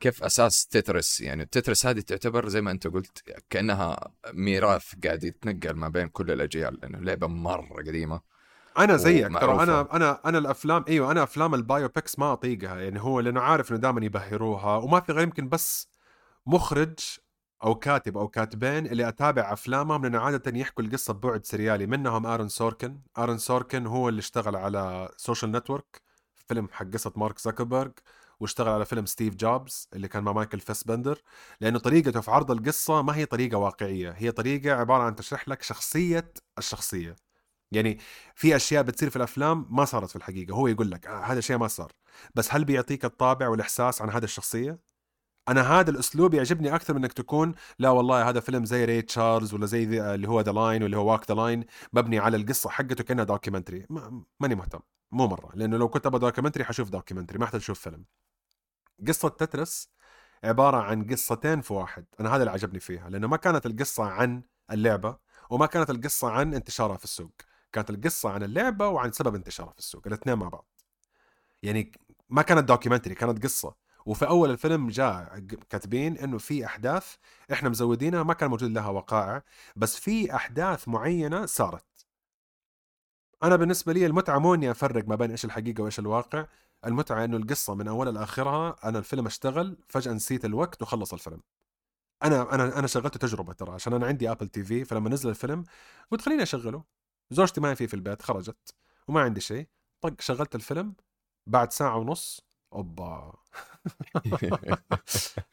كيف 0.00 0.22
أساس 0.24 0.66
تترس 0.66 1.20
يعني 1.20 1.44
تترس 1.44 1.86
هذه 1.86 2.00
تعتبر 2.00 2.48
زي 2.48 2.60
ما 2.60 2.70
أنت 2.70 2.86
قلت 2.86 3.42
كأنها 3.50 4.12
ميراث 4.32 4.94
قاعد 5.04 5.24
يتنقل 5.24 5.74
ما 5.74 5.88
بين 5.88 6.08
كل 6.08 6.30
الأجيال 6.30 6.78
لأنه 6.82 6.98
لعبة 6.98 7.26
مرة 7.26 7.74
قديمة 7.74 8.20
أنا 8.78 8.96
زيك 8.96 9.26
ترى. 9.26 9.62
أنا 9.62 9.96
أنا 9.96 10.20
أنا 10.24 10.38
الأفلام 10.38 10.84
أيوه 10.88 11.10
أنا 11.10 11.22
أفلام 11.22 11.54
ال 11.54 11.88
biopics 11.88 12.18
ما 12.18 12.32
أطيقها 12.32 12.80
يعني 12.80 13.00
هو 13.00 13.20
لأنه 13.20 13.40
عارف 13.40 13.70
إنه 13.70 13.78
دائما 13.78 14.04
يبهروها 14.04 14.76
وما 14.76 15.00
في 15.00 15.12
غير 15.12 15.22
يمكن 15.22 15.48
بس 15.48 15.88
مخرج 16.46 16.98
أو 17.64 17.74
كاتب 17.74 18.18
أو 18.18 18.28
كاتبين 18.28 18.86
اللي 18.86 19.08
أتابع 19.08 19.52
أفلامهم 19.52 20.02
لأنه 20.02 20.18
عادة 20.20 20.58
يحكوا 20.58 20.84
القصة 20.84 21.12
ببعد 21.14 21.46
سريالي. 21.46 21.86
منهم 21.86 22.26
آرون 22.26 22.48
سوركن. 22.48 23.00
آرون 23.18 23.38
سوركن 23.38 23.86
هو 23.86 24.08
اللي 24.08 24.18
اشتغل 24.18 24.56
على 24.56 25.08
Social 25.16 25.52
Network 25.52 26.02
فيلم 26.48 26.68
حق 26.72 26.86
قصة 26.86 27.12
مارك 27.16 27.38
زكربرج 27.38 27.92
واشتغل 28.40 28.68
على 28.68 28.84
فيلم 28.84 29.06
ستيف 29.06 29.34
جوبز 29.34 29.88
اللي 29.94 30.08
كان 30.08 30.24
مع 30.24 30.32
مايكل 30.32 30.60
فيسبندر. 30.60 31.22
لأنه 31.60 31.78
طريقته 31.78 32.20
في 32.20 32.30
عرض 32.30 32.50
القصة 32.50 33.02
ما 33.02 33.16
هي 33.16 33.26
طريقة 33.26 33.58
واقعية 33.58 34.10
هي 34.10 34.32
طريقة 34.32 34.72
عبارة 34.76 35.02
عن 35.02 35.16
تشرح 35.16 35.48
لك 35.48 35.62
شخصية 35.62 36.32
الشخصية. 36.58 37.16
يعني 37.72 37.98
في 38.34 38.56
أشياء 38.56 38.82
بتصير 38.82 39.10
في 39.10 39.16
الأفلام 39.16 39.66
ما 39.70 39.84
صارت 39.84 40.10
في 40.10 40.16
الحقيقة. 40.16 40.54
هو 40.54 40.66
يقول 40.66 40.90
لك 40.90 41.06
آه 41.06 41.24
هذا 41.24 41.38
الشيء 41.38 41.58
ما 41.58 41.68
صار. 41.68 41.92
بس 42.34 42.54
هل 42.54 42.64
بيعطيك 42.64 43.04
الطابع 43.04 43.48
والإحساس 43.48 44.02
عن 44.02 44.10
هذه 44.10 44.24
الشخصية؟ 44.24 44.89
أنا 45.48 45.80
هذا 45.80 45.90
الأسلوب 45.90 46.34
يعجبني 46.34 46.74
أكثر 46.74 46.94
من 46.94 47.00
إنك 47.04 47.12
تكون 47.12 47.54
لا 47.78 47.90
والله 47.90 48.28
هذا 48.28 48.40
فيلم 48.40 48.64
زي 48.64 48.84
راي 48.84 49.02
تشارلز 49.02 49.54
ولا 49.54 49.66
زي 49.66 49.84
ذي- 49.84 50.02
اللي 50.14 50.28
هو 50.28 50.40
the 50.40 50.52
Line 50.52 50.82
واللي 50.82 50.96
هو 50.96 51.12
Walk 51.12 51.30
the 51.30 51.34
Line 51.34 51.64
مبني 51.92 52.18
على 52.18 52.36
القصة 52.36 52.70
حقته 52.70 53.04
كأنها 53.04 53.24
documentary 53.24 53.86
ما- 53.90 54.24
ماني 54.40 54.54
مهتم 54.54 54.80
مو 55.12 55.26
مرة 55.26 55.50
لأنه 55.54 55.76
لو 55.76 55.88
كنت 55.88 56.06
أبغى 56.06 56.20
documentary 56.20 56.64
حشوف 56.64 56.90
documentary 56.90 57.38
ما 57.38 57.44
أحتاج 57.44 57.60
أشوف 57.60 57.80
فيلم. 57.80 58.04
قصة 59.08 59.28
Tetris 59.28 59.88
عبارة 60.44 60.76
عن 60.76 61.06
قصتين 61.06 61.60
في 61.60 61.72
واحد 61.72 62.04
أنا 62.20 62.28
هذا 62.30 62.36
اللي 62.42 62.50
عجبني 62.50 62.80
فيها 62.80 63.10
لأنه 63.10 63.26
ما 63.28 63.36
كانت 63.36 63.66
القصة 63.66 64.04
عن 64.04 64.42
اللعبة 64.70 65.16
وما 65.50 65.66
كانت 65.66 65.90
القصة 65.90 66.30
عن 66.30 66.54
انتشارها 66.54 66.96
في 66.96 67.04
السوق. 67.04 67.32
كانت 67.72 67.90
القصة 67.90 68.30
عن 68.30 68.42
اللعبة 68.42 68.88
وعن 68.88 69.12
سبب 69.12 69.34
انتشارها 69.34 69.72
في 69.72 69.78
السوق 69.78 70.02
الاثنين 70.06 70.38
مع 70.38 70.48
بعض. 70.48 70.68
يعني 71.62 71.92
ما 72.28 72.42
كانت 72.42 72.68
documentary 72.68 73.14
كانت 73.14 73.44
قصة. 73.44 73.74
وفي 74.10 74.26
أول 74.28 74.50
الفيلم 74.50 74.88
جاء 74.88 75.38
كاتبين 75.70 76.18
إنه 76.18 76.38
في 76.38 76.66
أحداث 76.66 77.16
إحنا 77.52 77.68
مزودينها 77.68 78.22
ما 78.22 78.34
كان 78.34 78.50
موجود 78.50 78.70
لها 78.70 78.88
وقائع 78.88 79.42
بس 79.76 79.96
في 79.96 80.34
أحداث 80.34 80.88
معينة 80.88 81.46
صارت. 81.46 82.06
أنا 83.42 83.56
بالنسبة 83.56 83.92
لي 83.92 84.06
المتعة 84.06 84.38
مو 84.38 84.54
إني 84.54 84.70
أفرق 84.70 85.08
ما 85.08 85.16
بين 85.16 85.30
إيش 85.30 85.44
الحقيقة 85.44 85.82
وإيش 85.82 85.98
الواقع 85.98 86.46
المتعة 86.86 87.24
إنه 87.24 87.36
القصة 87.36 87.74
من 87.74 87.88
أولها 87.88 88.12
لآخرها 88.12 88.76
أنا 88.84 88.98
الفيلم 88.98 89.26
اشتغل 89.26 89.76
فجأة 89.88 90.12
نسيت 90.12 90.44
الوقت 90.44 90.82
وخلص 90.82 91.12
الفيلم. 91.12 91.40
أنا 92.22 92.54
أنا 92.54 92.78
أنا 92.78 92.86
شغلت 92.86 93.18
تجربة 93.18 93.52
ترى 93.52 93.72
عشان 93.72 93.92
أنا 93.92 94.06
عندي 94.06 94.30
Apple 94.30 94.48
TV 94.48 94.84
فلما 94.84 95.10
نزل 95.10 95.30
الفيلم 95.30 95.64
قلت 96.10 96.22
خليني 96.22 96.42
أشغله. 96.42 96.84
زوجتي 97.30 97.60
ما 97.60 97.70
هي 97.70 97.76
فيه 97.76 97.86
في 97.86 97.94
البيت 97.94 98.22
خرجت 98.22 98.74
وما 99.08 99.20
عندي 99.20 99.40
شيء. 99.40 99.68
طق 100.00 100.20
شغلت 100.20 100.54
الفيلم. 100.54 100.94
بعد 101.46 101.72
ساعة 101.72 101.96
ونص 101.96 102.40
أوبا! 102.72 103.32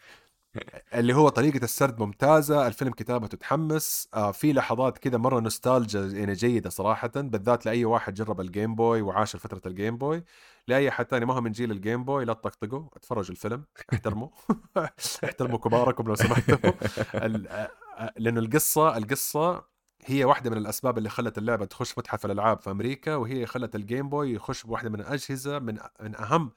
اللي 0.93 1.13
هو 1.15 1.30
طريقة 1.30 1.63
السرد 1.63 1.99
ممتازة 1.99 2.67
الفيلم 2.67 2.91
كتابته 2.91 3.38
تحمس. 3.38 4.09
آه 4.13 4.32
في 4.32 4.53
لحظات 4.53 4.97
كذا 4.97 5.17
مرة 5.17 5.39
نوستالجيا 5.39 6.01
يعني 6.01 6.34
جيدة 6.34 6.69
صراحة 6.69 7.11
بالذات 7.15 7.65
لأي 7.65 7.86
واحد 7.86 8.13
جرب 8.13 8.41
ال 8.41 8.48
Game 8.48 8.75
Boy 8.75 9.01
وعاش 9.01 9.36
فترة 9.36 9.61
ال 9.65 9.72
Game 9.72 9.97
Boy 9.97 10.23
لأي 10.67 10.91
حد 10.91 11.05
تاني 11.05 11.25
ما 11.25 11.34
هو 11.34 11.41
من 11.41 11.51
جيل 11.51 11.71
ال 11.71 11.78
Game 11.78 12.03
Boy 12.05 12.25
لا 12.25 12.34
تطقطقوا 12.34 12.88
اتفرجوا 12.95 13.32
الفيلم 13.32 13.63
احترموا. 13.93 14.30
احترموا 15.23 15.57
كباركم 15.57 16.07
لو 16.07 16.15
سمحتوا. 16.15 16.71
آه، 17.15 17.71
آه، 17.97 18.13
لأنه 18.17 18.39
القصة 18.39 18.97
القصة 18.97 19.63
هي 20.05 20.23
واحدة 20.25 20.49
من 20.49 20.57
الأسباب 20.57 20.97
اللي 20.97 21.09
خلت 21.09 21.38
اللعبة 21.38 21.65
تخش 21.65 21.97
متحف 21.97 22.25
الألعاب 22.25 22.59
في 22.61 22.71
أمريكا 22.71 23.15
وهي 23.15 23.45
خلت 23.45 23.75
ال 23.75 23.82
Game 23.82 24.09
Boy 24.09 24.33
يخش 24.34 24.63
بواحدة 24.63 24.89
من 24.89 24.99
الأجهزة 24.99 25.59
من 25.59 25.78
من 26.01 26.15
أهم 26.15 26.51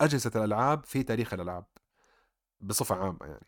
أجهزة 0.00 0.30
الألعاب 0.36 0.84
في 0.84 1.02
تاريخ 1.02 1.34
الألعاب 1.34 1.64
بصفة 2.60 2.94
عامة 2.94 3.18
يعني. 3.22 3.46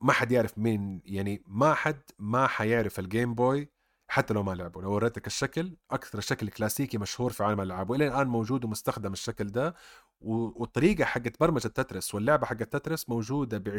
ما 0.00 0.12
حد 0.12 0.32
يعرف 0.32 0.58
مين 0.58 1.02
يعني 1.04 1.42
ما 1.46 1.74
حد 1.74 2.00
ما 2.18 2.46
حيعرف 2.46 2.98
الجيم 2.98 3.34
بوي 3.34 3.70
حتى 4.08 4.34
لو 4.34 4.42
ما 4.42 4.52
لعبه. 4.52 4.82
لو 4.82 4.92
وريتك 4.92 5.26
الشكل 5.26 5.76
أكثر 5.90 6.20
شكل 6.20 6.48
كلاسيكي 6.48 6.98
مشهور 6.98 7.32
في 7.32 7.44
عالم 7.44 7.60
الالعاب 7.60 7.90
والى 7.90 8.06
الآن 8.08 8.26
موجود 8.26 8.64
ومستخدم 8.64 9.12
الشكل 9.12 9.46
ده. 9.46 9.74
والطريقة 10.20 11.04
حقت 11.04 11.40
برمجة 11.40 11.68
تترس 11.68 12.14
واللعبة 12.14 12.46
حقت 12.46 12.62
تترس 12.62 13.08
موجودة 13.08 13.58
ب 13.58 13.78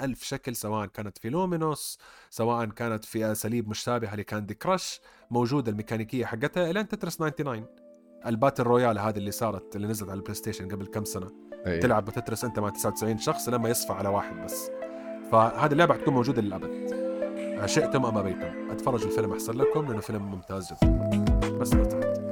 ألف 0.00 0.22
شكل 0.22 0.56
سواء 0.56 0.86
كانت 0.86 1.18
في 1.18 1.30
لومينوس 1.30 1.98
سواء 2.30 2.66
كانت 2.66 3.04
في 3.04 3.32
أساليب 3.32 3.68
مشابهه 3.68 4.16
لكاندي 4.16 4.54
كراش 4.54 5.00
موجودة 5.30 5.72
الميكانيكية 5.72 6.26
حقتها 6.26 6.70
إلى 6.70 6.84
تترس 6.84 7.16
99 7.16 7.81
ال 8.26 8.31
battle 8.31 8.62
royale 8.62 8.98
هذه 8.98 9.16
اللي 9.16 9.30
صارت 9.30 9.76
اللي 9.76 9.88
نزلت 9.88 10.10
على 10.10 10.16
ال 10.16 10.34
PlayStation 10.34 10.68
قبل 10.68 10.86
كم 10.86 11.04
سنة. 11.04 11.26
أي. 11.66 11.78
تلعب 11.78 12.04
ب 12.04 12.10
Tetris 12.10 12.44
أنت 12.44 12.58
مع 12.58 12.68
99 12.68 13.18
شخص 13.18 13.48
لما 13.48 13.68
يصفى 13.68 13.92
على 13.92 14.08
واحد 14.08 14.44
بس. 14.44 14.70
فهذه 15.32 15.72
اللعبة 15.72 15.94
حتكون 15.94 16.14
موجودة 16.14 16.42
للأبد. 16.42 17.02
شئتم 17.66 18.06
أم 18.06 18.18
أبيتم. 18.18 18.70
اتفرجوا 18.70 19.06
الفيلم 19.06 19.32
أحسن 19.32 19.52
لكم 19.52 19.86
لأنه 19.86 20.00
فيلم 20.00 20.22
ممتاز 20.22 20.72
جدا. 20.72 21.58
بس 21.58 21.74
ارتحت 21.74 22.31